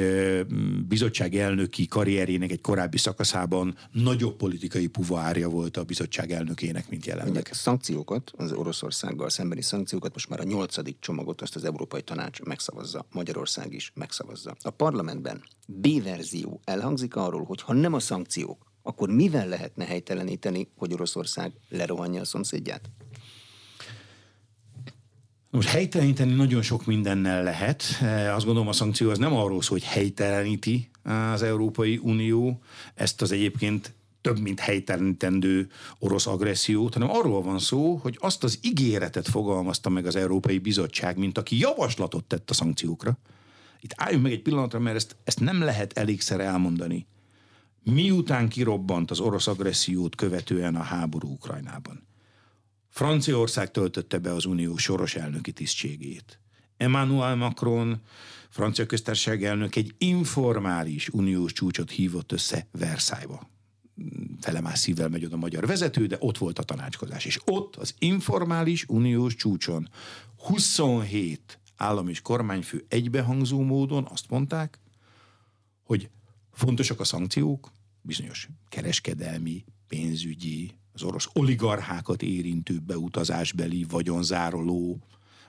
bizottság 0.87 1.35
elnöki 1.35 1.87
karrierének 1.87 2.51
egy 2.51 2.61
korábbi 2.61 2.97
szakaszában 2.97 3.75
nagyobb 3.91 4.35
politikai 4.35 4.87
puvárja 4.87 5.49
volt 5.49 5.77
a 5.77 5.83
bizottság 5.83 6.31
elnökének, 6.31 6.89
mint 6.89 7.05
jelenleg. 7.05 7.49
Szankciókat 7.51 8.20
szankciókat, 8.21 8.51
az 8.51 8.51
Oroszországgal 8.51 9.29
szembeni 9.29 9.61
szankciókat, 9.61 10.13
most 10.13 10.29
már 10.29 10.39
a 10.39 10.43
nyolcadik 10.43 10.97
csomagot 10.99 11.41
azt 11.41 11.55
az 11.55 11.63
Európai 11.63 12.01
Tanács 12.01 12.41
megszavazza, 12.41 13.05
Magyarország 13.11 13.73
is 13.73 13.91
megszavazza. 13.95 14.55
A 14.61 14.69
parlamentben 14.69 15.43
B-verzió 15.67 16.61
elhangzik 16.63 17.15
arról, 17.15 17.43
hogy 17.43 17.61
ha 17.61 17.73
nem 17.73 17.93
a 17.93 17.99
szankciók, 17.99 18.71
akkor 18.83 19.09
mivel 19.09 19.47
lehetne 19.47 19.85
helyteleníteni, 19.85 20.67
hogy 20.77 20.93
Oroszország 20.93 21.53
lerohanja 21.69 22.21
a 22.21 22.25
szomszédját? 22.25 22.89
Most 25.49 25.69
helyteleníteni 25.69 26.33
nagyon 26.33 26.61
sok 26.61 26.85
mindennel 26.85 27.43
lehet. 27.43 27.83
Azt 28.35 28.45
gondolom 28.45 28.67
a 28.67 28.73
szankció 28.73 29.09
az 29.09 29.17
nem 29.17 29.33
arról 29.33 29.61
szól, 29.61 29.77
hogy 29.77 29.87
helyteleníti 29.87 30.89
az 31.33 31.41
Európai 31.41 31.99
Unió. 32.03 32.61
Ezt 32.95 33.21
az 33.21 33.31
egyébként 33.31 33.93
több 34.21 34.39
mint 34.39 34.59
helytelenítendő 34.59 35.69
orosz 35.99 36.27
agressziót, 36.27 36.93
hanem 36.93 37.09
arról 37.09 37.41
van 37.41 37.59
szó, 37.59 37.95
hogy 37.95 38.17
azt 38.19 38.43
az 38.43 38.59
ígéretet 38.61 39.27
fogalmazta 39.27 39.89
meg 39.89 40.05
az 40.05 40.15
Európai 40.15 40.57
Bizottság, 40.57 41.17
mint 41.17 41.37
aki 41.37 41.57
javaslatot 41.59 42.23
tett 42.25 42.49
a 42.49 42.53
szankciókra. 42.53 43.17
Itt 43.81 43.93
álljunk 43.95 44.23
meg 44.23 44.31
egy 44.31 44.41
pillanatra, 44.41 44.79
mert 44.79 44.95
ezt, 44.95 45.15
ezt 45.23 45.39
nem 45.39 45.61
lehet 45.61 45.97
elégszer 45.97 46.39
elmondani. 46.39 47.07
Miután 47.83 48.49
kirobbant 48.49 49.11
az 49.11 49.19
orosz 49.19 49.47
agressziót 49.47 50.15
követően 50.15 50.75
a 50.75 50.81
háború 50.81 51.31
Ukrajnában. 51.31 52.07
Franciaország 52.89 53.71
töltötte 53.71 54.17
be 54.17 54.33
az 54.33 54.45
unió 54.45 54.77
soros 54.77 55.15
elnöki 55.15 55.51
tisztségét. 55.51 56.39
Emmanuel 56.77 57.35
Macron, 57.35 58.01
francia 58.49 58.85
köztársaság 58.85 59.43
elnök 59.43 59.75
egy 59.75 59.95
informális 59.97 61.09
uniós 61.09 61.53
csúcsot 61.53 61.91
hívott 61.91 62.31
össze 62.31 62.67
Versailles-ba 62.71 63.50
felemás 64.39 64.79
szívvel 64.79 65.09
megy 65.09 65.25
oda 65.25 65.35
a 65.35 65.39
magyar 65.39 65.67
vezető, 65.67 66.05
de 66.05 66.17
ott 66.19 66.37
volt 66.37 66.59
a 66.59 66.63
tanácskozás. 66.63 67.25
És 67.25 67.39
ott 67.45 67.75
az 67.75 67.95
informális 67.99 68.85
uniós 68.87 69.35
csúcson 69.35 69.89
27 70.37 71.59
állam 71.75 72.07
és 72.07 72.21
kormányfő 72.21 72.85
egybehangzó 72.87 73.61
módon 73.61 74.07
azt 74.11 74.29
mondták, 74.29 74.79
hogy 75.83 76.09
fontosak 76.51 76.99
a 76.99 77.03
szankciók, 77.03 77.71
bizonyos 78.01 78.49
kereskedelmi, 78.69 79.65
pénzügyi, 79.87 80.71
az 80.93 81.03
orosz 81.03 81.27
oligarchákat 81.33 82.21
érintő 82.21 82.79
beutazásbeli, 82.79 83.85
vagyonzároló, 83.89 84.99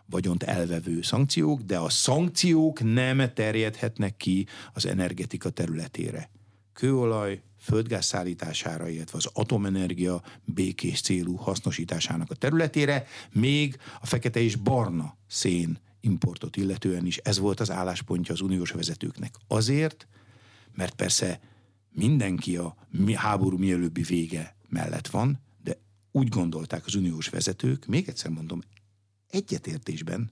vagyont 0.06 0.42
elvevő 0.42 1.02
szankciók, 1.02 1.60
de 1.60 1.78
a 1.78 1.88
szankciók 1.88 2.82
nem 2.82 3.34
terjedhetnek 3.34 4.16
ki 4.16 4.46
az 4.72 4.86
energetika 4.86 5.50
területére. 5.50 6.30
Kőolaj, 6.72 7.42
földgáz 7.58 8.04
szállítására, 8.04 8.88
illetve 8.88 9.18
az 9.18 9.28
atomenergia 9.32 10.22
békés 10.44 11.00
célú 11.00 11.34
hasznosításának 11.34 12.30
a 12.30 12.34
területére, 12.34 13.06
még 13.32 13.76
a 14.00 14.06
fekete 14.06 14.40
és 14.40 14.56
barna 14.56 15.16
szén 15.26 15.78
importot 16.00 16.56
illetően 16.56 17.06
is 17.06 17.16
ez 17.16 17.38
volt 17.38 17.60
az 17.60 17.70
álláspontja 17.70 18.34
az 18.34 18.40
uniós 18.40 18.70
vezetőknek. 18.70 19.34
Azért, 19.46 20.06
mert 20.74 20.94
persze 20.94 21.40
mindenki 21.90 22.56
a 22.56 22.76
háború 23.14 23.56
mielőbbi 23.58 24.02
vége 24.02 24.56
mellett 24.68 25.06
van, 25.06 25.40
de 25.62 25.78
úgy 26.10 26.28
gondolták 26.28 26.86
az 26.86 26.94
uniós 26.94 27.28
vezetők, 27.28 27.86
még 27.86 28.08
egyszer 28.08 28.30
mondom, 28.30 28.60
egyetértésben, 29.28 30.30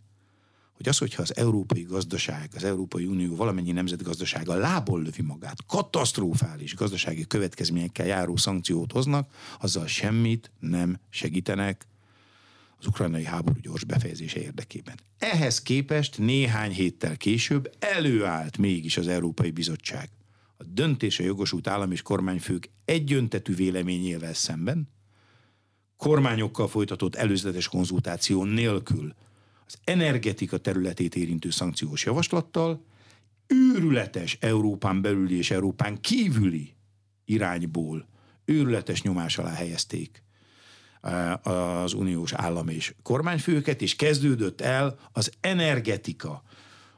hogy 0.81 0.89
az, 0.89 0.99
hogyha 0.99 1.23
az 1.23 1.37
európai 1.37 1.83
gazdaság, 1.83 2.51
az 2.55 2.65
Európai 2.65 3.07
Unió 3.07 3.37
valamennyi 3.37 3.73
nemzetgazdasága 3.73 4.55
lából 4.55 5.03
lövi 5.03 5.23
magát, 5.23 5.67
katasztrofális 5.67 6.75
gazdasági 6.75 7.27
következményekkel 7.27 8.07
járó 8.07 8.37
szankciót 8.37 8.93
hoznak, 8.93 9.33
azzal 9.59 9.87
semmit 9.87 10.51
nem 10.59 10.99
segítenek 11.11 11.87
az 12.79 12.87
ukrajnai 12.87 13.25
háború 13.25 13.59
gyors 13.61 13.85
befejezése 13.85 14.41
érdekében. 14.41 14.95
Ehhez 15.19 15.63
képest 15.63 16.19
néhány 16.19 16.73
héttel 16.73 17.17
később 17.17 17.75
előállt 17.79 18.59
mégis 18.59 18.97
az 18.97 19.09
Európai 19.09 19.51
Bizottság 19.51 20.09
a 20.57 20.65
döntése 20.65 21.23
jogosult 21.23 21.67
állam 21.67 21.93
és 21.93 22.03
kormányfők 22.03 22.71
egyöntetű 22.85 23.55
véleményével 23.55 24.35
szemben, 24.35 24.89
kormányokkal 25.97 26.69
folytatott 26.69 27.15
előzetes 27.15 27.69
konzultáció 27.69 28.45
nélkül 28.45 29.15
az 29.73 29.79
energetika 29.85 30.59
területét 30.59 31.17
érintő 31.17 31.51
szankciós 31.51 32.05
javaslattal, 32.05 32.85
őrületes 33.47 34.37
Európán 34.41 35.03
belüli 35.03 35.37
és 35.37 35.51
Európán 35.51 36.01
kívüli 36.01 36.75
irányból 37.25 38.09
őrületes 38.45 39.03
nyomás 39.03 39.39
alá 39.39 39.53
helyezték 39.53 40.23
az 41.43 41.93
uniós 41.93 42.33
állam 42.33 42.69
és 42.69 42.95
kormányfőket, 43.03 43.83
és 43.83 43.97
kezdődött 43.97 44.61
el 44.61 44.99
az 45.13 45.33
energetika, 45.41 46.43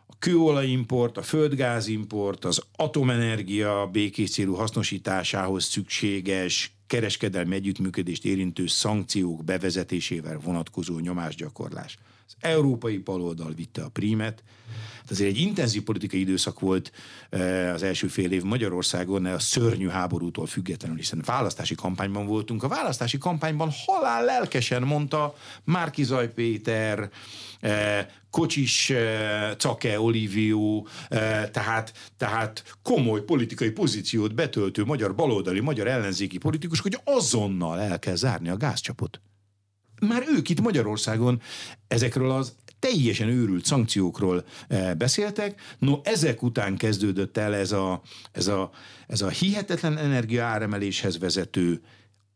a 0.06 0.18
kőolajimport, 0.18 1.16
a 1.16 1.22
földgázimport, 1.22 2.44
az 2.44 2.62
atomenergia 2.76 3.86
békés 3.86 4.30
célú 4.30 4.54
hasznosításához 4.54 5.64
szükséges 5.64 6.76
kereskedelmi 6.86 7.54
együttműködést 7.54 8.24
érintő 8.24 8.66
szankciók 8.66 9.44
bevezetésével 9.44 10.38
vonatkozó 10.38 10.98
nyomásgyakorlás. 10.98 11.98
Az 12.40 12.48
európai 12.48 12.98
baloldal 12.98 13.52
vitte 13.54 13.82
a 13.82 13.88
prímet, 13.88 14.42
Hát 15.02 15.10
azért 15.10 15.30
egy 15.30 15.38
intenzív 15.38 15.82
politikai 15.82 16.20
időszak 16.20 16.60
volt 16.60 16.92
eh, 17.30 17.72
az 17.72 17.82
első 17.82 18.06
fél 18.06 18.32
év 18.32 18.42
Magyarországon 18.42 19.26
a 19.26 19.38
szörnyű 19.38 19.88
háborútól 19.88 20.46
függetlenül, 20.46 20.96
hiszen 20.96 21.22
választási 21.24 21.74
kampányban 21.74 22.26
voltunk. 22.26 22.62
A 22.62 22.68
választási 22.68 23.18
kampányban 23.18 23.70
halál 23.86 24.24
lelkesen 24.24 24.82
mondta 24.82 25.34
Márki 25.64 26.04
Zaj 26.04 26.32
Péter, 26.32 27.10
eh, 27.60 28.06
Kocsis 28.30 28.90
eh, 28.90 29.54
Cake 29.58 30.00
Olivio, 30.00 30.86
tehát, 31.50 31.92
tehát 32.16 32.76
komoly 32.82 33.20
politikai 33.20 33.70
pozíciót 33.70 34.34
betöltő 34.34 34.84
magyar 34.84 35.14
baloldali, 35.14 35.60
magyar 35.60 35.86
ellenzéki 35.86 36.38
politikus, 36.38 36.80
hogy 36.80 36.98
azonnal 37.04 37.80
el 37.80 37.98
kell 37.98 38.14
zárni 38.14 38.48
a 38.48 38.56
gázcsapot 38.56 39.20
már 40.08 40.24
ők 40.36 40.48
itt 40.48 40.60
Magyarországon 40.60 41.40
ezekről 41.88 42.30
az 42.30 42.54
teljesen 42.78 43.28
őrült 43.28 43.64
szankciókról 43.64 44.44
eh, 44.68 44.94
beszéltek. 44.94 45.60
No, 45.78 46.00
ezek 46.02 46.42
után 46.42 46.76
kezdődött 46.76 47.36
el 47.36 47.54
ez 47.54 47.72
a, 47.72 48.02
ez 48.32 48.46
a, 48.46 48.70
ez 49.06 49.20
a 49.20 49.28
hihetetlen 49.28 49.98
energia 49.98 50.44
áremeléshez 50.44 51.18
vezető 51.18 51.82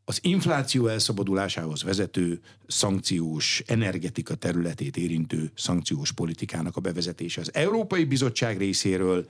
az 0.08 0.18
infláció 0.22 0.86
elszabadulásához 0.86 1.82
vezető 1.82 2.40
szankciós 2.66 3.62
energetika 3.66 4.34
területét 4.34 4.96
érintő 4.96 5.50
szankciós 5.54 6.12
politikának 6.12 6.76
a 6.76 6.80
bevezetése 6.80 7.40
az 7.40 7.54
Európai 7.54 8.04
Bizottság 8.04 8.58
részéről, 8.58 9.26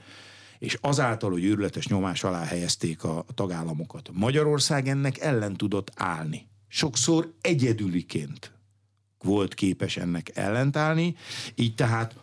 és 0.59 0.79
azáltal, 0.81 1.31
hogy 1.31 1.45
őrületes 1.45 1.87
nyomás 1.87 2.25
alá 2.25 2.45
helyezték 2.45 3.05
a 3.05 3.25
tagállamokat. 3.35 4.11
Magyarország 4.13 4.89
ennek 4.89 5.19
ellen 5.19 5.57
tudott 5.57 5.91
állni. 5.95 6.47
Sokszor 6.77 7.33
egyedüliként 7.41 8.53
volt 9.19 9.55
képes 9.55 9.97
ennek 9.97 10.31
ellentállni, 10.35 11.15
így 11.55 11.75
tehát 11.75 12.17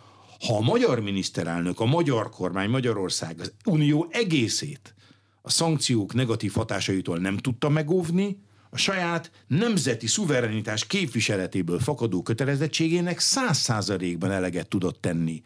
ha 0.48 0.58
a 0.58 0.62
magyar 0.62 1.00
miniszterelnök, 1.00 1.80
a 1.80 1.86
magyar 1.86 2.30
kormány, 2.30 2.70
Magyarország, 2.70 3.40
az 3.40 3.54
unió 3.66 4.08
egészét 4.12 4.96
a 5.42 5.50
szankciók 5.50 6.14
negatív 6.14 6.54
hatásaitól 6.54 7.18
nem 7.18 7.38
tudta 7.38 7.70
megóvni, 7.70 8.38
a 8.70 8.78
saját 8.78 9.32
nemzeti 9.48 10.08
szuverenitás 10.08 10.88
képviseletéből 10.88 11.80
fakadó 11.80 12.22
kötelezettségének 12.22 13.20
száz 13.20 13.58
százalékban 13.58 14.32
eleget 14.32 14.68
tudott 14.68 15.02
tenni. 15.02 15.42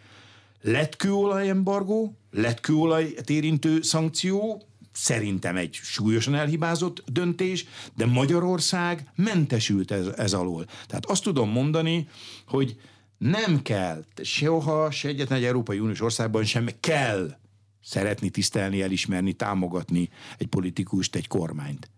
Lett 0.62 0.96
kőolajembargó, 0.96 2.18
lett 2.32 2.60
kőolaj 2.60 3.14
érintő 3.26 3.82
szankció, 3.82 4.67
szerintem 4.98 5.56
egy 5.56 5.74
súlyosan 5.74 6.36
elhibázott 6.36 7.04
döntés, 7.12 7.66
de 7.96 8.06
Magyarország 8.06 9.12
mentesült 9.16 9.92
ez, 9.92 10.08
ez 10.08 10.34
alól. 10.34 10.66
Tehát 10.66 11.06
azt 11.06 11.24
tudom 11.24 11.50
mondani, 11.50 12.08
hogy 12.48 12.80
nem 13.18 13.62
kell, 13.62 14.06
soha 14.22 14.92
se 14.92 15.08
egyetlen 15.08 15.38
egy 15.38 15.44
Európai 15.44 15.80
Uniós 15.80 16.02
országban 16.02 16.44
sem 16.44 16.70
kell 16.80 17.38
szeretni, 17.84 18.30
tisztelni, 18.30 18.82
elismerni, 18.82 19.34
támogatni 19.34 20.10
egy 20.38 20.48
politikust, 20.48 21.16
egy 21.16 21.28
kormányt. 21.28 21.90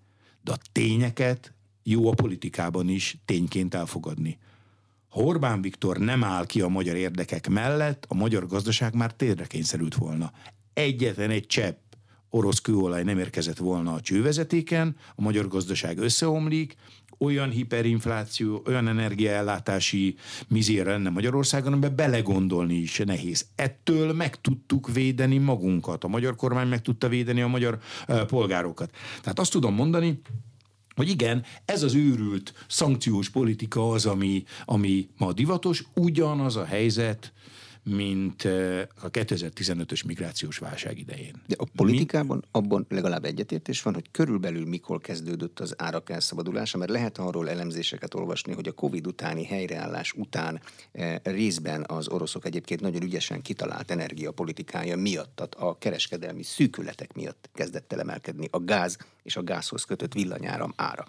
De 0.41 0.51
a 0.51 0.57
tényeket 0.71 1.53
jó 1.83 2.09
a 2.09 2.13
politikában 2.13 2.89
is 2.89 3.17
tényként 3.25 3.73
elfogadni. 3.73 4.37
Ha 5.09 5.21
Orbán 5.21 5.61
Viktor 5.61 5.97
nem 5.97 6.23
áll 6.23 6.45
ki 6.45 6.61
a 6.61 6.67
magyar 6.67 6.95
érdekek 6.95 7.49
mellett, 7.49 8.05
a 8.07 8.13
magyar 8.13 8.47
gazdaság 8.47 8.93
már 8.93 9.13
térdre 9.13 9.45
kényszerült 9.45 9.95
volna. 9.95 10.31
Egyetlen 10.73 11.29
egy 11.29 11.45
csepp 11.45 11.88
orosz 12.29 12.59
kőolaj 12.59 13.03
nem 13.03 13.19
érkezett 13.19 13.57
volna 13.57 13.93
a 13.93 14.01
csővezetéken, 14.01 14.95
a 15.15 15.21
magyar 15.21 15.47
gazdaság 15.47 15.97
összeomlik, 15.97 16.75
olyan 17.17 17.49
hiperinfláció, 17.49 18.63
olyan 18.65 18.87
energiaellátási 18.87 20.15
mizér 20.47 20.85
lenne 20.85 21.09
Magyarországon, 21.09 21.71
amiben 21.71 21.95
belegondolni 21.95 22.75
is 22.75 22.97
nehéz. 22.97 23.45
Ettől 23.55 24.13
meg 24.13 24.41
tudtuk 24.41 24.93
védeni 24.93 25.37
magunkat. 25.37 26.03
A 26.03 26.07
magyar 26.07 26.35
kormány 26.35 26.67
meg 26.67 26.81
tudta 26.81 27.07
védeni 27.07 27.41
a 27.41 27.47
magyar 27.47 27.79
polgárokat. 28.27 28.91
Tehát 29.21 29.39
azt 29.39 29.51
tudom 29.51 29.73
mondani, 29.73 30.21
hogy 30.95 31.09
igen, 31.09 31.43
ez 31.65 31.83
az 31.83 31.93
őrült 31.93 32.53
szankciós 32.67 33.29
politika 33.29 33.89
az, 33.89 34.05
ami, 34.05 34.43
ami 34.65 35.09
ma 35.17 35.33
divatos, 35.33 35.83
ugyanaz 35.95 36.55
a 36.55 36.65
helyzet, 36.65 37.33
mint 37.89 38.43
a 39.01 39.09
2015-ös 39.11 40.05
migrációs 40.05 40.57
válság 40.57 40.97
idején. 40.97 41.41
De 41.47 41.55
a 41.57 41.65
politikában 41.75 42.37
Mi? 42.37 42.47
abban 42.51 42.85
legalább 42.89 43.25
egyetértés 43.25 43.81
van, 43.81 43.93
hogy 43.93 44.11
körülbelül 44.11 44.65
mikor 44.65 45.01
kezdődött 45.01 45.59
az 45.59 45.73
árak 45.77 46.09
elszabadulása, 46.09 46.77
mert 46.77 46.91
lehet 46.91 47.17
arról 47.17 47.49
elemzéseket 47.49 48.13
olvasni, 48.13 48.53
hogy 48.53 48.67
a 48.67 48.71
Covid 48.71 49.07
utáni 49.07 49.45
helyreállás 49.45 50.13
után 50.13 50.61
részben 51.23 51.85
az 51.87 52.07
oroszok 52.07 52.45
egyébként 52.45 52.81
nagyon 52.81 53.03
ügyesen 53.03 53.41
kitalált 53.41 53.91
energiapolitikája 53.91 54.97
miatt, 54.97 55.55
a 55.57 55.77
kereskedelmi 55.77 56.43
szűkületek 56.43 57.13
miatt 57.13 57.49
kezdett 57.53 57.93
el 57.93 57.99
emelkedni 57.99 58.47
a 58.51 58.59
gáz 58.59 58.97
és 59.23 59.35
a 59.35 59.43
gázhoz 59.43 59.83
kötött 59.83 60.13
villanyáram 60.13 60.73
ára. 60.75 61.07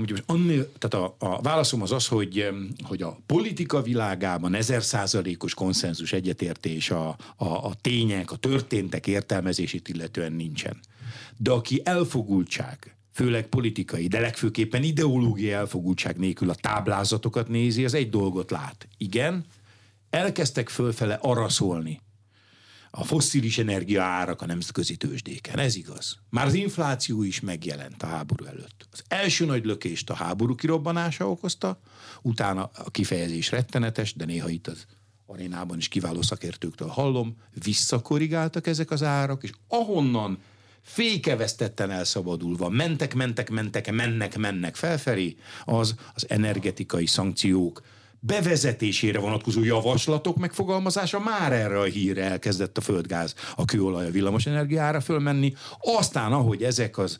Úgyhogy 0.00 0.22
annél, 0.26 0.72
tehát 0.78 1.06
a, 1.06 1.16
a 1.18 1.42
válaszom 1.42 1.82
az 1.82 1.92
az, 1.92 2.06
hogy, 2.06 2.48
hogy 2.82 3.02
a 3.02 3.18
politika 3.26 3.82
világában 3.82 4.54
ezer 4.54 4.82
százalékos 4.82 5.54
konszenzus 5.54 6.12
egyetértés 6.12 6.90
a, 6.90 7.16
a, 7.36 7.46
a 7.46 7.74
tények, 7.80 8.30
a 8.30 8.36
történtek 8.36 9.06
értelmezését 9.06 9.88
illetően 9.88 10.32
nincsen. 10.32 10.80
De 11.36 11.50
aki 11.50 11.80
elfogultság, 11.84 12.96
főleg 13.12 13.46
politikai, 13.46 14.06
de 14.06 14.20
legfőképpen 14.20 14.82
ideológiai 14.82 15.52
elfogultság 15.52 16.18
nélkül 16.18 16.50
a 16.50 16.54
táblázatokat 16.54 17.48
nézi, 17.48 17.84
az 17.84 17.94
egy 17.94 18.10
dolgot 18.10 18.50
lát. 18.50 18.88
Igen, 18.98 19.44
elkezdtek 20.10 20.68
fölfele 20.68 21.18
araszolni 21.22 22.00
a 22.96 23.04
fosszilis 23.04 23.58
energia 23.58 24.02
árak 24.02 24.42
a 24.42 24.46
nemzetközi 24.46 24.96
tőzsdéken. 24.96 25.58
Ez 25.58 25.76
igaz. 25.76 26.18
Már 26.30 26.46
az 26.46 26.54
infláció 26.54 27.22
is 27.22 27.40
megjelent 27.40 28.02
a 28.02 28.06
háború 28.06 28.44
előtt. 28.44 28.86
Az 28.92 29.02
első 29.08 29.44
nagy 29.44 29.64
lökést 29.64 30.10
a 30.10 30.14
háború 30.14 30.54
kirobbanása 30.54 31.30
okozta, 31.30 31.80
utána 32.22 32.70
a 32.74 32.90
kifejezés 32.90 33.50
rettenetes, 33.50 34.14
de 34.14 34.24
néha 34.24 34.48
itt 34.48 34.66
az 34.66 34.86
arénában 35.26 35.78
is 35.78 35.88
kiváló 35.88 36.22
szakértőktől 36.22 36.88
hallom, 36.88 37.36
visszakorrigáltak 37.64 38.66
ezek 38.66 38.90
az 38.90 39.02
árak, 39.02 39.42
és 39.42 39.50
ahonnan 39.68 40.38
fékevesztetten 40.80 41.90
elszabadulva, 41.90 42.68
mentek, 42.68 43.14
mentek, 43.14 43.50
mentek, 43.50 43.92
mennek, 43.92 44.36
mennek 44.36 44.76
felfelé, 44.76 45.36
az 45.64 45.94
az 46.14 46.26
energetikai 46.28 47.06
szankciók 47.06 47.82
bevezetésére 48.26 49.18
vonatkozó 49.18 49.64
javaslatok 49.64 50.36
megfogalmazása 50.36 51.20
már 51.20 51.52
erre 51.52 51.78
a 51.78 51.84
hírre 51.84 52.22
elkezdett 52.22 52.78
a 52.78 52.80
földgáz, 52.80 53.34
a 53.56 53.64
kőolaj, 53.64 54.06
a 54.06 54.10
villamos 54.10 54.46
energiára 54.46 55.00
fölmenni. 55.00 55.54
Aztán, 55.80 56.32
ahogy 56.32 56.62
ezek 56.62 56.98
az 56.98 57.16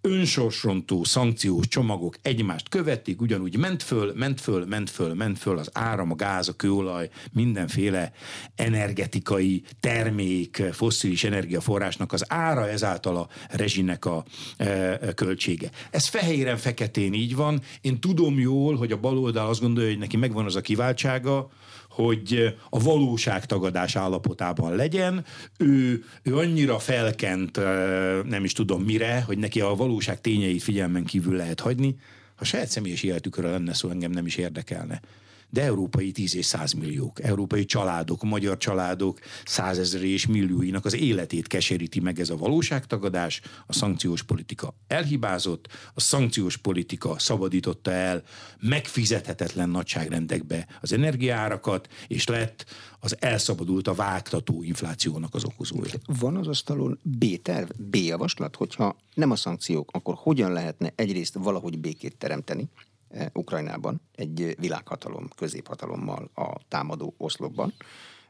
önsorsontó 0.00 1.04
szankciós 1.04 1.68
csomagok 1.68 2.16
egymást 2.22 2.68
követik, 2.68 3.20
ugyanúgy 3.20 3.58
ment 3.58 3.82
föl, 3.82 4.12
ment 4.14 4.40
föl, 4.40 4.64
ment 4.64 4.90
föl, 4.90 5.14
ment 5.14 5.38
föl 5.38 5.58
az 5.58 5.70
áram, 5.72 6.10
a 6.10 6.14
gáz, 6.14 6.48
a 6.48 6.52
kőolaj, 6.52 7.08
mindenféle 7.32 8.12
energetikai 8.54 9.62
termék, 9.80 10.62
fosszilis 10.72 11.24
energiaforrásnak 11.24 12.12
az 12.12 12.24
ára, 12.28 12.68
ezáltal 12.68 13.16
a 13.16 13.28
rezsinek 13.50 14.04
a 14.04 14.24
e, 14.56 14.98
költsége. 15.14 15.70
Ez 15.90 16.06
fehéren-feketén 16.06 17.12
így 17.12 17.36
van. 17.36 17.60
Én 17.80 18.00
tudom 18.00 18.38
jól, 18.38 18.76
hogy 18.76 18.92
a 18.92 18.96
baloldal 18.96 19.48
azt 19.48 19.60
gondolja, 19.60 19.90
hogy 19.90 19.98
neki 19.98 20.16
megvan 20.16 20.45
az 20.46 20.56
a 20.56 20.60
kiváltsága, 20.60 21.50
hogy 21.90 22.56
a 22.70 22.78
valóság 22.78 23.46
tagadás 23.46 23.96
állapotában 23.96 24.74
legyen. 24.76 25.24
Ő, 25.58 26.04
ő 26.22 26.36
annyira 26.36 26.78
felkent, 26.78 27.56
nem 28.24 28.44
is 28.44 28.52
tudom 28.52 28.82
mire, 28.82 29.22
hogy 29.26 29.38
neki 29.38 29.60
a 29.60 29.74
valóság 29.74 30.20
tényeit 30.20 30.62
figyelmen 30.62 31.04
kívül 31.04 31.36
lehet 31.36 31.60
hagyni. 31.60 31.96
Ha 32.34 32.44
saját 32.44 32.68
személyes 32.68 33.02
életükről 33.02 33.50
lenne 33.50 33.74
szó, 33.74 33.88
engem 33.88 34.10
nem 34.10 34.26
is 34.26 34.36
érdekelne 34.36 35.00
de 35.56 35.62
európai 35.62 36.12
10 36.12 36.36
és 36.36 36.46
100 36.46 36.72
milliók, 36.72 37.22
európai 37.22 37.64
családok, 37.64 38.22
magyar 38.22 38.56
családok 38.56 39.18
százezer 39.44 40.02
és 40.02 40.26
millióinak 40.26 40.84
az 40.84 40.94
életét 40.94 41.46
keseríti 41.46 42.00
meg 42.00 42.20
ez 42.20 42.30
a 42.30 42.36
valóságtagadás, 42.36 43.40
a 43.66 43.72
szankciós 43.72 44.22
politika 44.22 44.74
elhibázott, 44.86 45.68
a 45.94 46.00
szankciós 46.00 46.56
politika 46.56 47.18
szabadította 47.18 47.92
el 47.92 48.22
megfizethetetlen 48.60 49.68
nagyságrendekbe 49.68 50.66
az 50.80 50.92
energiárakat, 50.92 51.88
és 52.06 52.26
lett 52.26 52.64
az 53.00 53.16
elszabadult 53.20 53.88
a 53.88 53.94
vágtató 53.94 54.62
inflációnak 54.62 55.34
az 55.34 55.44
okozója. 55.44 55.92
Van 56.06 56.36
az 56.36 56.48
asztalon 56.48 56.98
B-terv, 57.02 57.70
B-javaslat, 57.76 58.56
hogyha 58.56 58.96
nem 59.14 59.30
a 59.30 59.36
szankciók, 59.36 59.90
akkor 59.92 60.14
hogyan 60.18 60.52
lehetne 60.52 60.92
egyrészt 60.94 61.34
valahogy 61.34 61.78
békét 61.78 62.16
teremteni, 62.16 62.68
Ukrajnában, 63.32 64.00
egy 64.14 64.56
világhatalom, 64.58 65.28
középhatalommal 65.36 66.30
a 66.34 66.60
támadó 66.68 67.14
oszlopban. 67.18 67.72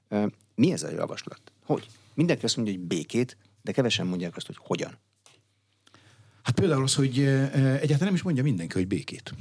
Eh, 0.09 0.25
mi 0.55 0.73
ez 0.73 0.83
a 0.83 0.91
javaslat? 0.91 1.41
Hogy? 1.65 1.87
Mindenki 2.15 2.45
azt 2.45 2.57
mondja, 2.57 2.75
hogy 2.75 2.83
békét, 2.83 3.37
de 3.63 3.73
kevesen 3.73 4.07
mondják 4.07 4.37
azt, 4.37 4.47
hogy 4.47 4.57
hogyan. 4.59 4.99
Hát 6.43 6.55
például 6.55 6.83
az, 6.83 6.95
hogy 6.95 7.19
eh, 7.19 7.53
egyáltalán 7.55 8.05
nem 8.05 8.15
is 8.15 8.23
mondja 8.23 8.43
mindenki, 8.43 8.75
hogy 8.75 8.87
békét. 8.87 9.35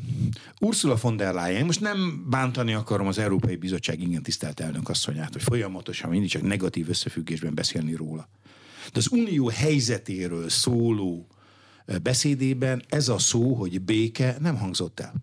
Ursula 0.60 0.98
von 1.02 1.18
der 1.18 1.34
Leyen, 1.34 1.66
most 1.66 1.82
nem 1.82 2.26
bántani 2.30 2.74
akarom 2.74 3.08
az 3.08 3.18
Európai 3.18 3.56
Bizottság 3.56 4.02
igen 4.02 4.24
tisztelt 4.24 4.60
elnök 4.60 4.90
asszonyát, 4.90 5.34
hogy 5.34 5.44
folyamatosan 5.44 6.10
mindig 6.10 6.30
csak 6.30 6.42
negatív 6.42 6.90
összefüggésben 6.90 7.56
beszélni 7.56 7.94
róla. 7.94 8.30
De 8.94 9.00
az 9.00 9.12
unió 9.12 9.48
helyzetéről 9.48 10.50
szóló 10.50 11.28
beszédében 12.04 12.84
ez 12.90 13.08
a 13.08 13.18
szó, 13.18 13.54
hogy 13.54 13.82
béke 13.82 14.38
nem 14.40 14.58
hangzott 14.58 15.00
el. 15.00 15.14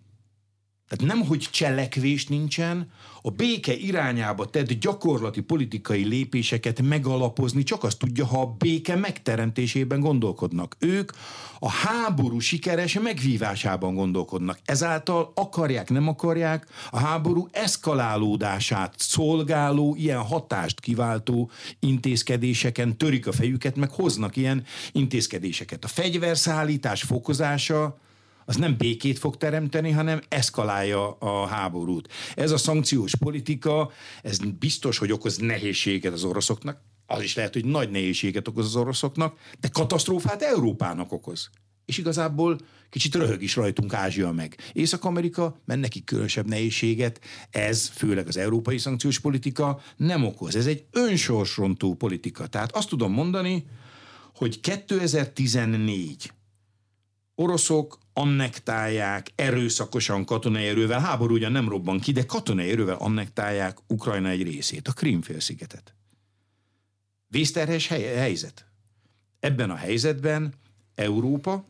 Tehát 0.95 1.15
nem, 1.15 1.27
hogy 1.27 1.47
cselekvés 1.51 2.27
nincsen, 2.27 2.91
a 3.21 3.29
béke 3.29 3.75
irányába 3.75 4.45
tett 4.45 4.73
gyakorlati 4.73 5.41
politikai 5.41 6.03
lépéseket 6.03 6.81
megalapozni 6.81 7.63
csak 7.63 7.83
azt 7.83 7.97
tudja, 7.97 8.25
ha 8.25 8.41
a 8.41 8.55
béke 8.57 8.95
megteremtésében 8.95 9.99
gondolkodnak. 9.99 10.75
Ők 10.79 11.11
a 11.59 11.69
háború 11.69 12.39
sikeres 12.39 12.99
megvívásában 12.99 13.93
gondolkodnak. 13.93 14.59
Ezáltal 14.65 15.31
akarják, 15.35 15.89
nem 15.89 16.07
akarják, 16.07 16.67
a 16.91 16.99
háború 16.99 17.47
eszkalálódását 17.51 18.93
szolgáló, 18.97 19.95
ilyen 19.95 20.21
hatást 20.21 20.79
kiváltó 20.79 21.49
intézkedéseken 21.79 22.97
törik 22.97 23.27
a 23.27 23.31
fejüket, 23.31 23.75
meg 23.75 23.89
hoznak 23.91 24.35
ilyen 24.35 24.63
intézkedéseket. 24.91 25.83
A 25.83 25.87
fegyverszállítás 25.87 27.01
fokozása, 27.01 28.01
az 28.45 28.55
nem 28.55 28.77
békét 28.77 29.19
fog 29.19 29.37
teremteni, 29.37 29.91
hanem 29.91 30.21
eszkalálja 30.27 31.11
a 31.11 31.45
háborút. 31.45 32.09
Ez 32.35 32.51
a 32.51 32.57
szankciós 32.57 33.15
politika, 33.15 33.91
ez 34.21 34.37
biztos, 34.59 34.97
hogy 34.97 35.11
okoz 35.11 35.37
nehézséget 35.37 36.13
az 36.13 36.23
oroszoknak, 36.23 36.81
az 37.05 37.21
is 37.21 37.35
lehet, 37.35 37.53
hogy 37.53 37.65
nagy 37.65 37.89
nehézséget 37.89 38.47
okoz 38.47 38.65
az 38.65 38.75
oroszoknak, 38.75 39.37
de 39.59 39.67
katasztrófát 39.67 40.41
Európának 40.41 41.11
okoz. 41.11 41.49
És 41.85 41.97
igazából 41.97 42.57
kicsit 42.89 43.15
röhög 43.15 43.41
is 43.41 43.55
rajtunk 43.55 43.93
Ázsia 43.93 44.31
meg. 44.31 44.57
Észak-Amerika, 44.73 45.61
mert 45.65 45.79
neki 45.79 46.03
különösebb 46.03 46.47
nehézséget, 46.47 47.19
ez 47.49 47.87
főleg 47.87 48.27
az 48.27 48.37
európai 48.37 48.77
szankciós 48.77 49.19
politika 49.19 49.81
nem 49.97 50.25
okoz. 50.25 50.55
Ez 50.55 50.65
egy 50.65 50.85
önsorsrontó 50.91 51.93
politika. 51.93 52.47
Tehát 52.47 52.75
azt 52.75 52.89
tudom 52.89 53.11
mondani, 53.13 53.65
hogy 54.35 54.59
2014 54.59 56.31
oroszok 57.35 57.97
annektálják 58.13 59.31
erőszakosan 59.35 60.25
katonai 60.25 60.67
erővel, 60.67 60.99
háború 60.99 61.33
ugyan 61.33 61.51
nem 61.51 61.69
robban 61.69 61.99
ki, 61.99 62.11
de 62.11 62.25
katonai 62.25 62.69
erővel 62.69 62.95
annektálják 62.95 63.77
Ukrajna 63.87 64.29
egy 64.29 64.43
részét, 64.43 64.87
a 64.87 64.91
Krímfélszigetet. 64.91 65.93
Vészterhes 67.27 67.87
helyzet. 67.87 68.65
Ebben 69.39 69.69
a 69.69 69.75
helyzetben 69.75 70.53
Európa, 70.95 71.65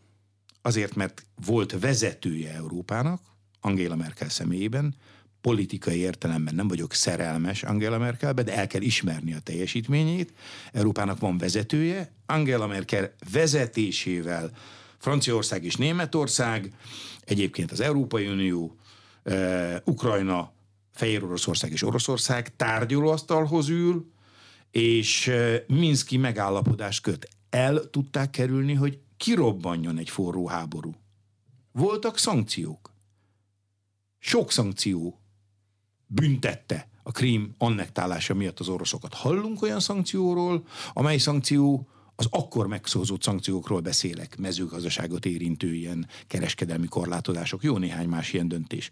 azért 0.62 0.96
mert 0.96 1.26
volt 1.46 1.80
vezetője 1.80 2.54
Európának, 2.54 3.22
Angela 3.60 3.96
Merkel 3.96 4.30
személyében, 4.30 4.96
politikai 5.42 5.98
értelemben 5.98 6.56
nem 6.56 6.68
vagyok 6.68 6.94
szerelmes 6.94 7.64
Angela 7.64 7.98
Merkelbe, 7.98 8.44
de 8.44 8.56
el 8.56 8.68
kell 8.68 8.82
ismerni 8.82 9.34
a 9.34 9.40
teljesítményét. 9.40 10.34
Európának 10.72 11.20
van 11.20 11.38
vezetője, 11.38 12.12
Angela 12.26 12.68
Merkel 12.68 13.14
vezetésével 13.32 14.52
Franciaország 15.04 15.64
és 15.64 15.76
Németország, 15.76 16.74
egyébként 17.26 17.72
az 17.72 17.80
Európai 17.80 18.28
Unió, 18.28 18.76
uh, 19.26 19.76
Ukrajna, 19.86 20.52
Fehér 20.92 21.24
Oroszország 21.24 21.72
és 21.72 21.84
Oroszország 21.84 22.56
tárgyalóasztalhoz 22.56 23.70
ül, 23.70 24.12
és 24.72 25.28
uh, 25.28 25.56
Minszki 25.68 26.18
megállapodást 26.18 27.02
köt. 27.02 27.28
El 27.50 27.90
tudták 27.90 28.30
kerülni, 28.30 28.74
hogy 28.74 29.00
kirobbanjon 29.18 29.98
egy 29.98 30.10
forró 30.10 30.48
háború. 30.48 30.96
Voltak 31.72 32.18
szankciók. 32.18 32.94
Sok 34.20 34.52
szankció 34.52 35.22
büntette 36.08 36.88
a 37.04 37.12
Krím 37.12 37.56
annektálása 37.58 38.34
miatt 38.34 38.60
az 38.60 38.68
oroszokat. 38.68 39.14
Hallunk 39.14 39.62
olyan 39.62 39.80
szankcióról, 39.80 40.66
amely 40.94 41.18
szankció 41.18 41.88
az 42.16 42.28
akkor 42.30 42.68
megszózott 42.68 43.22
szankciókról 43.22 43.80
beszélek, 43.80 44.38
mezőgazdaságot 44.38 45.26
érintő 45.26 45.74
ilyen 45.74 46.08
kereskedelmi 46.28 46.88
korlátozások, 46.88 47.64
jó 47.64 47.78
néhány 47.78 48.08
más 48.08 48.34
ilyen 48.34 48.48
döntés, 48.48 48.90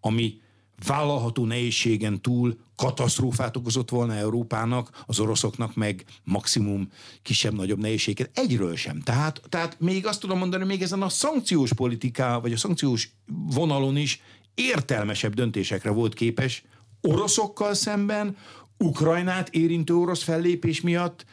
ami 0.00 0.40
vállalható 0.86 1.44
nehézségen 1.44 2.22
túl 2.22 2.58
katasztrófát 2.76 3.56
okozott 3.56 3.90
volna 3.90 4.14
Európának, 4.14 5.02
az 5.06 5.20
oroszoknak 5.20 5.74
meg 5.74 6.04
maximum 6.24 6.88
kisebb-nagyobb 7.22 7.78
nehézséget. 7.78 8.30
Egyről 8.38 8.76
sem. 8.76 9.00
Tehát, 9.00 9.42
tehát 9.48 9.80
még 9.80 10.06
azt 10.06 10.20
tudom 10.20 10.38
mondani, 10.38 10.64
még 10.64 10.82
ezen 10.82 11.02
a 11.02 11.08
szankciós 11.08 11.72
politiká, 11.72 12.38
vagy 12.38 12.52
a 12.52 12.56
szankciós 12.56 13.10
vonalon 13.26 13.96
is 13.96 14.22
értelmesebb 14.54 15.34
döntésekre 15.34 15.90
volt 15.90 16.14
képes 16.14 16.64
oroszokkal 17.00 17.74
szemben, 17.74 18.36
Ukrajnát 18.78 19.48
érintő 19.48 19.94
orosz 19.94 20.22
fellépés 20.22 20.80
miatt, 20.80 21.24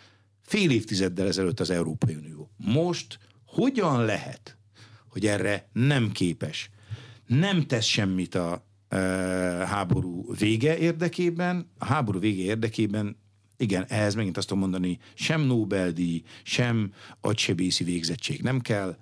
fél 0.42 0.72
évtizeddel 0.72 1.28
ezelőtt 1.28 1.60
az 1.60 1.70
Európai 1.70 2.16
Unió. 2.16 2.52
Most 2.58 3.20
hogyan 3.46 4.06
lehet, 4.06 4.58
hogy 5.08 5.26
erre 5.26 5.70
nem 5.74 6.12
képes, 6.12 6.70
nem 7.28 7.68
tesz 7.68 7.86
semmit 7.86 8.36
a 8.36 8.66
e, 8.88 8.98
háború 9.68 10.34
vége 10.34 10.78
érdekében, 10.78 11.72
a 11.78 11.86
háború 11.86 12.20
vége 12.20 12.44
érdekében 12.44 13.20
igen, 13.58 13.86
ehhez 13.88 14.16
megint 14.16 14.38
azt 14.38 14.48
tudom 14.48 14.62
mondani, 14.62 15.00
sem 15.14 15.42
Nobel-díj, 15.42 16.24
sem 16.44 16.94
agysebészi 17.20 17.84
végzettség 17.84 18.42
nem 18.42 18.60
kell, 18.60 18.98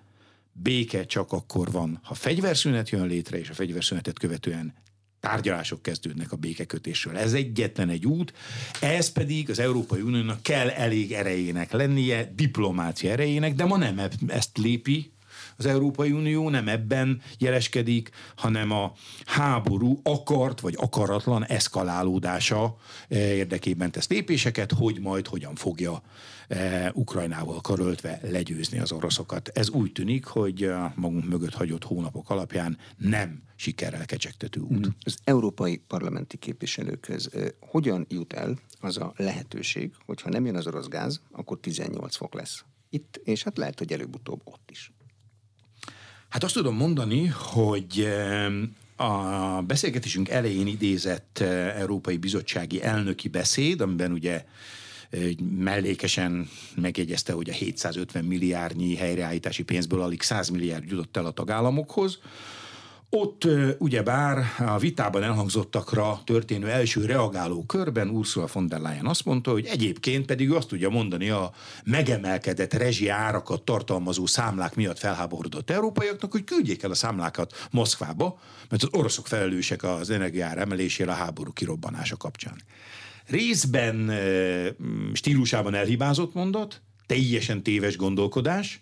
béke 0.52 1.06
csak 1.06 1.32
akkor 1.32 1.72
van, 1.72 2.00
ha 2.04 2.14
fegyverszünet 2.14 2.90
jön 2.90 3.08
létre, 3.08 3.40
és 3.40 3.50
a 3.50 3.54
fegyverszünetet 3.54 4.20
követően 4.20 4.74
tárgyalások 5.20 5.82
kezdődnek 5.82 6.32
a 6.32 6.36
békekötésről. 6.36 7.18
Ez 7.18 7.34
egyetlen 7.34 7.90
egy 7.90 8.06
út, 8.06 8.34
ez 8.82 9.12
pedig 9.12 9.50
az 9.50 9.60
Európai 9.60 10.02
Uniónak 10.02 10.44
kell 10.44 10.70
elég 10.70 11.12
erejének 11.12 11.72
lennie, 11.72 12.32
diplomácia 12.36 13.12
erejének, 13.12 13.54
de 13.54 13.66
ma 13.66 13.78
nem 13.78 14.02
ezt 14.28 14.58
lépi 14.58 15.12
az 15.60 15.66
Európai 15.66 16.12
Unió, 16.12 16.50
nem 16.50 16.68
ebben 16.68 17.22
jeleskedik, 17.38 18.10
hanem 18.36 18.72
a 18.72 18.94
háború 19.26 20.00
akart 20.04 20.60
vagy 20.60 20.76
akaratlan 20.78 21.46
eszkalálódása 21.46 22.78
eh, 23.08 23.20
érdekében 23.20 23.92
tesz 23.92 24.10
lépéseket, 24.10 24.72
hogy 24.72 25.00
majd 25.00 25.28
hogyan 25.28 25.56
fogja 25.56 26.02
eh, 26.48 26.90
Ukrajnával 26.94 27.62
karöltve 27.62 28.20
legyőzni 28.24 28.80
az 28.80 28.92
oroszokat. 28.92 29.48
Ez 29.48 29.70
úgy 29.70 29.92
tűnik, 29.92 30.26
hogy 30.26 30.64
a 30.64 30.94
magunk 30.96 31.30
mögött 31.30 31.54
hagyott 31.54 31.84
hónapok 31.84 32.30
alapján 32.30 32.78
nem 32.98 33.42
sikerrel 33.56 34.06
kecsegtető 34.06 34.60
út. 34.60 34.88
Mm. 34.88 34.92
Az 35.04 35.18
európai 35.24 35.82
parlamenti 35.88 36.38
képviselőkhöz 36.38 37.30
hogyan 37.60 38.06
jut 38.10 38.34
el 38.34 38.60
az 38.80 38.98
a 38.98 39.14
lehetőség, 39.16 39.94
hogyha 40.06 40.30
nem 40.30 40.46
jön 40.46 40.56
az 40.56 40.68
orosz 40.68 40.88
gáz, 40.88 41.22
akkor 41.32 41.60
18 41.60 42.16
fok 42.16 42.34
lesz. 42.34 42.64
Itt, 42.90 43.22
és 43.24 43.44
hát 43.44 43.58
lehet, 43.58 43.80
hogy 43.80 43.94
előbb-utóbb 43.94 44.42
ott 44.44 44.72
is. 44.72 44.92
Hát 46.30 46.44
azt 46.44 46.54
tudom 46.54 46.76
mondani, 46.76 47.26
hogy 47.28 48.08
a 48.96 49.62
beszélgetésünk 49.62 50.30
elején 50.30 50.68
idézett 50.68 51.40
Európai 51.76 52.18
Bizottsági 52.18 52.84
elnöki 52.84 53.28
beszéd, 53.28 53.82
amiben 53.82 54.12
ugye 54.12 54.46
mellékesen 55.58 56.50
megjegyezte, 56.76 57.34
hogy 57.34 57.50
a 57.50 57.54
750 57.54 58.26
milliárdnyi 58.26 58.96
helyreállítási 58.96 59.64
pénzből 59.64 60.02
alig 60.02 60.22
100 60.22 60.50
milliárd 60.50 60.90
jutott 60.90 61.18
el 61.18 61.26
a 61.26 61.32
tagállamokhoz, 61.32 62.20
Ott 63.12 63.48
ugyebár 63.78 64.46
a 64.58 64.78
vitában 64.78 65.24
elhangzottakra 65.24 66.22
történő 66.24 66.70
első 66.70 67.06
reagáló 67.06 67.64
körben 67.64 68.10
Ursula 68.10 68.48
von 68.54 68.68
der 68.68 68.80
Leyen 68.80 69.06
azt 69.06 69.26
mondta, 69.26 69.52
hogy 69.52 69.66
egyébként 69.66 70.26
pedig 70.26 70.52
azt 70.52 70.68
tudja 70.68 70.90
mondani 70.90 71.30
a 71.30 71.52
megemelkedett 71.84 72.74
rezsi 72.74 73.08
árakat 73.08 73.62
tartalmazó 73.62 74.26
számlák 74.26 74.76
miatt 74.76 75.00
felháborodott 75.00 75.70
európaiaknak, 75.70 76.32
hogy 76.32 76.44
küldjék 76.44 76.84
el 76.84 76.92
a 76.92 76.96
számlákat 76.96 77.68
Moszkvába, 77.72 78.40
mert 78.70 78.84
az 78.84 78.90
oroszok 78.92 79.28
felelősek 79.28 79.84
az 79.84 80.10
energiár 80.10 80.58
emelésére 80.58 81.12
a 81.12 81.16
háború 81.16 81.54
kirobbanása 81.54 82.18
kapcsán. 82.18 82.62
Részben 83.26 84.12
stílusában 85.14 85.74
elhibázott 85.74 86.34
mondat, 86.34 86.82
teljesen 87.06 87.64
téves 87.64 87.98
gondolkodás, 87.98 88.82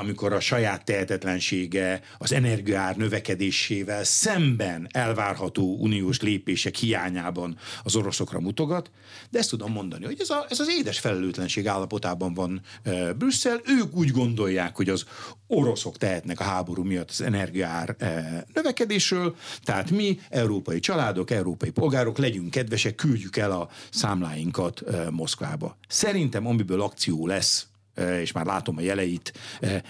amikor 0.00 0.32
a 0.32 0.40
saját 0.40 0.84
tehetetlensége 0.84 2.00
az 2.18 2.32
energiaár 2.32 2.96
növekedésével 2.96 4.04
szemben 4.04 4.88
elvárható 4.90 5.76
uniós 5.78 6.20
lépések 6.20 6.74
hiányában 6.74 7.56
az 7.82 7.96
oroszokra 7.96 8.40
mutogat, 8.40 8.90
de 9.30 9.38
ezt 9.38 9.50
tudom 9.50 9.72
mondani, 9.72 10.04
hogy 10.04 10.16
ez, 10.20 10.30
a, 10.30 10.46
ez 10.48 10.60
az 10.60 10.68
édes 10.78 10.98
felelőtlenség 10.98 11.68
állapotában 11.68 12.34
van 12.34 12.60
e, 12.82 13.12
Brüsszel. 13.12 13.60
Ők 13.64 13.96
úgy 13.96 14.10
gondolják, 14.10 14.76
hogy 14.76 14.88
az 14.88 15.04
oroszok 15.46 15.96
tehetnek 15.96 16.40
a 16.40 16.44
háború 16.44 16.82
miatt 16.82 17.10
az 17.10 17.20
energiaár 17.20 17.94
e, 17.98 18.44
növekedésről, 18.54 19.36
tehát 19.62 19.90
mi, 19.90 20.18
európai 20.28 20.80
családok, 20.80 21.30
európai 21.30 21.70
polgárok, 21.70 22.18
legyünk 22.18 22.50
kedvesek, 22.50 22.94
küldjük 22.94 23.36
el 23.36 23.50
a 23.50 23.68
számláinkat 23.90 24.82
Moszkvába. 25.10 25.76
Szerintem, 25.88 26.46
amiből 26.46 26.80
akció 26.80 27.26
lesz 27.26 27.69
és 28.00 28.32
már 28.32 28.46
látom 28.46 28.76
a 28.76 28.80
jeleit 28.80 29.32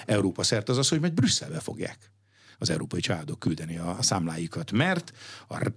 Európa 0.06 0.42
szert, 0.42 0.68
az 0.68 0.78
az, 0.78 0.88
hogy 0.88 1.00
majd 1.00 1.12
Brüsszelbe 1.12 1.60
fogják 1.60 2.10
az 2.60 2.70
európai 2.70 3.00
családok 3.00 3.38
küldeni 3.38 3.76
a, 3.78 3.96
számláikat, 4.00 4.72
mert 4.72 5.12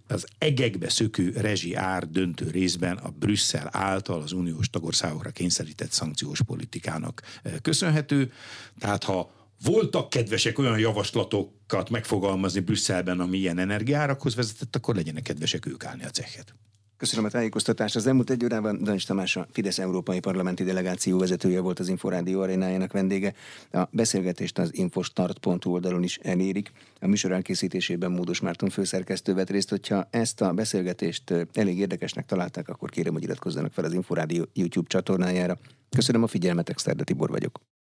az 0.08 0.26
egekbe 0.38 0.90
szökő 0.90 1.32
rezsi 1.36 1.76
ár 1.76 2.10
döntő 2.10 2.50
részben 2.50 2.98
a 2.98 3.10
Brüsszel 3.10 3.70
által 3.72 4.22
az 4.22 4.32
uniós 4.32 4.70
tagországokra 4.70 5.30
kényszerített 5.30 5.92
szankciós 5.92 6.42
politikának 6.42 7.22
köszönhető. 7.62 8.32
Tehát 8.80 9.04
ha 9.04 9.32
voltak 9.64 10.10
kedvesek 10.10 10.60
olyan 10.60 10.80
javaslatokat 10.80 11.90
megfogalmazni 11.90 12.60
Brüsszelben, 12.60 13.20
ami 13.20 13.38
ilyen 13.38 13.60
energiárakhoz 13.60 14.36
vezetett, 14.36 14.76
akkor 14.76 14.96
legyenek 14.96 15.24
kedvesek 15.24 15.66
ők 15.66 15.86
állni 15.86 16.04
a 16.04 16.10
cechet. 16.10 16.56
Köszönöm 17.04 17.26
a 17.26 17.30
tájékoztatást. 17.30 17.96
Az 17.96 18.08
elmúlt 18.08 18.30
egy 18.30 18.44
órában 18.44 18.84
Dancs 18.84 19.08
Tamás 19.08 19.36
a 19.36 19.48
Fidesz 19.52 19.80
Európai 19.80 20.20
Parlamenti 20.20 20.64
Delegáció 20.64 21.18
vezetője 21.18 21.60
volt 21.60 21.80
az 21.80 21.88
Inforádió 21.88 22.42
arénájának 22.42 22.92
vendége. 22.92 23.34
A 23.72 23.84
beszélgetést 23.92 24.60
az 24.60 24.76
infostart.hu 24.76 25.72
oldalon 25.72 26.04
is 26.04 26.18
elérik. 26.18 26.72
A 27.00 27.08
műsor 27.08 27.32
elkészítésében 27.32 28.12
Módos 28.12 28.40
Márton 28.40 28.70
főszerkesztő 28.70 29.34
vett 29.34 29.50
részt. 29.50 29.70
Hogyha 29.70 30.08
ezt 30.10 30.42
a 30.42 30.54
beszélgetést 30.54 31.34
elég 31.54 31.80
érdekesnek 31.80 32.26
találták, 32.26 32.70
akkor 32.70 32.90
kérem, 32.90 33.14
hogy 33.14 33.24
iratkozzanak 33.24 33.74
fel 33.74 33.86
az 33.86 33.94
Inforádió 33.94 34.48
YouTube 34.54 34.88
csatornájára. 34.88 35.58
Köszönöm 35.90 36.24
a 36.24 36.28
figyelmet, 36.28 36.70
Exterde 36.70 37.04
Tibor 37.04 37.30
vagyok. 37.30 37.60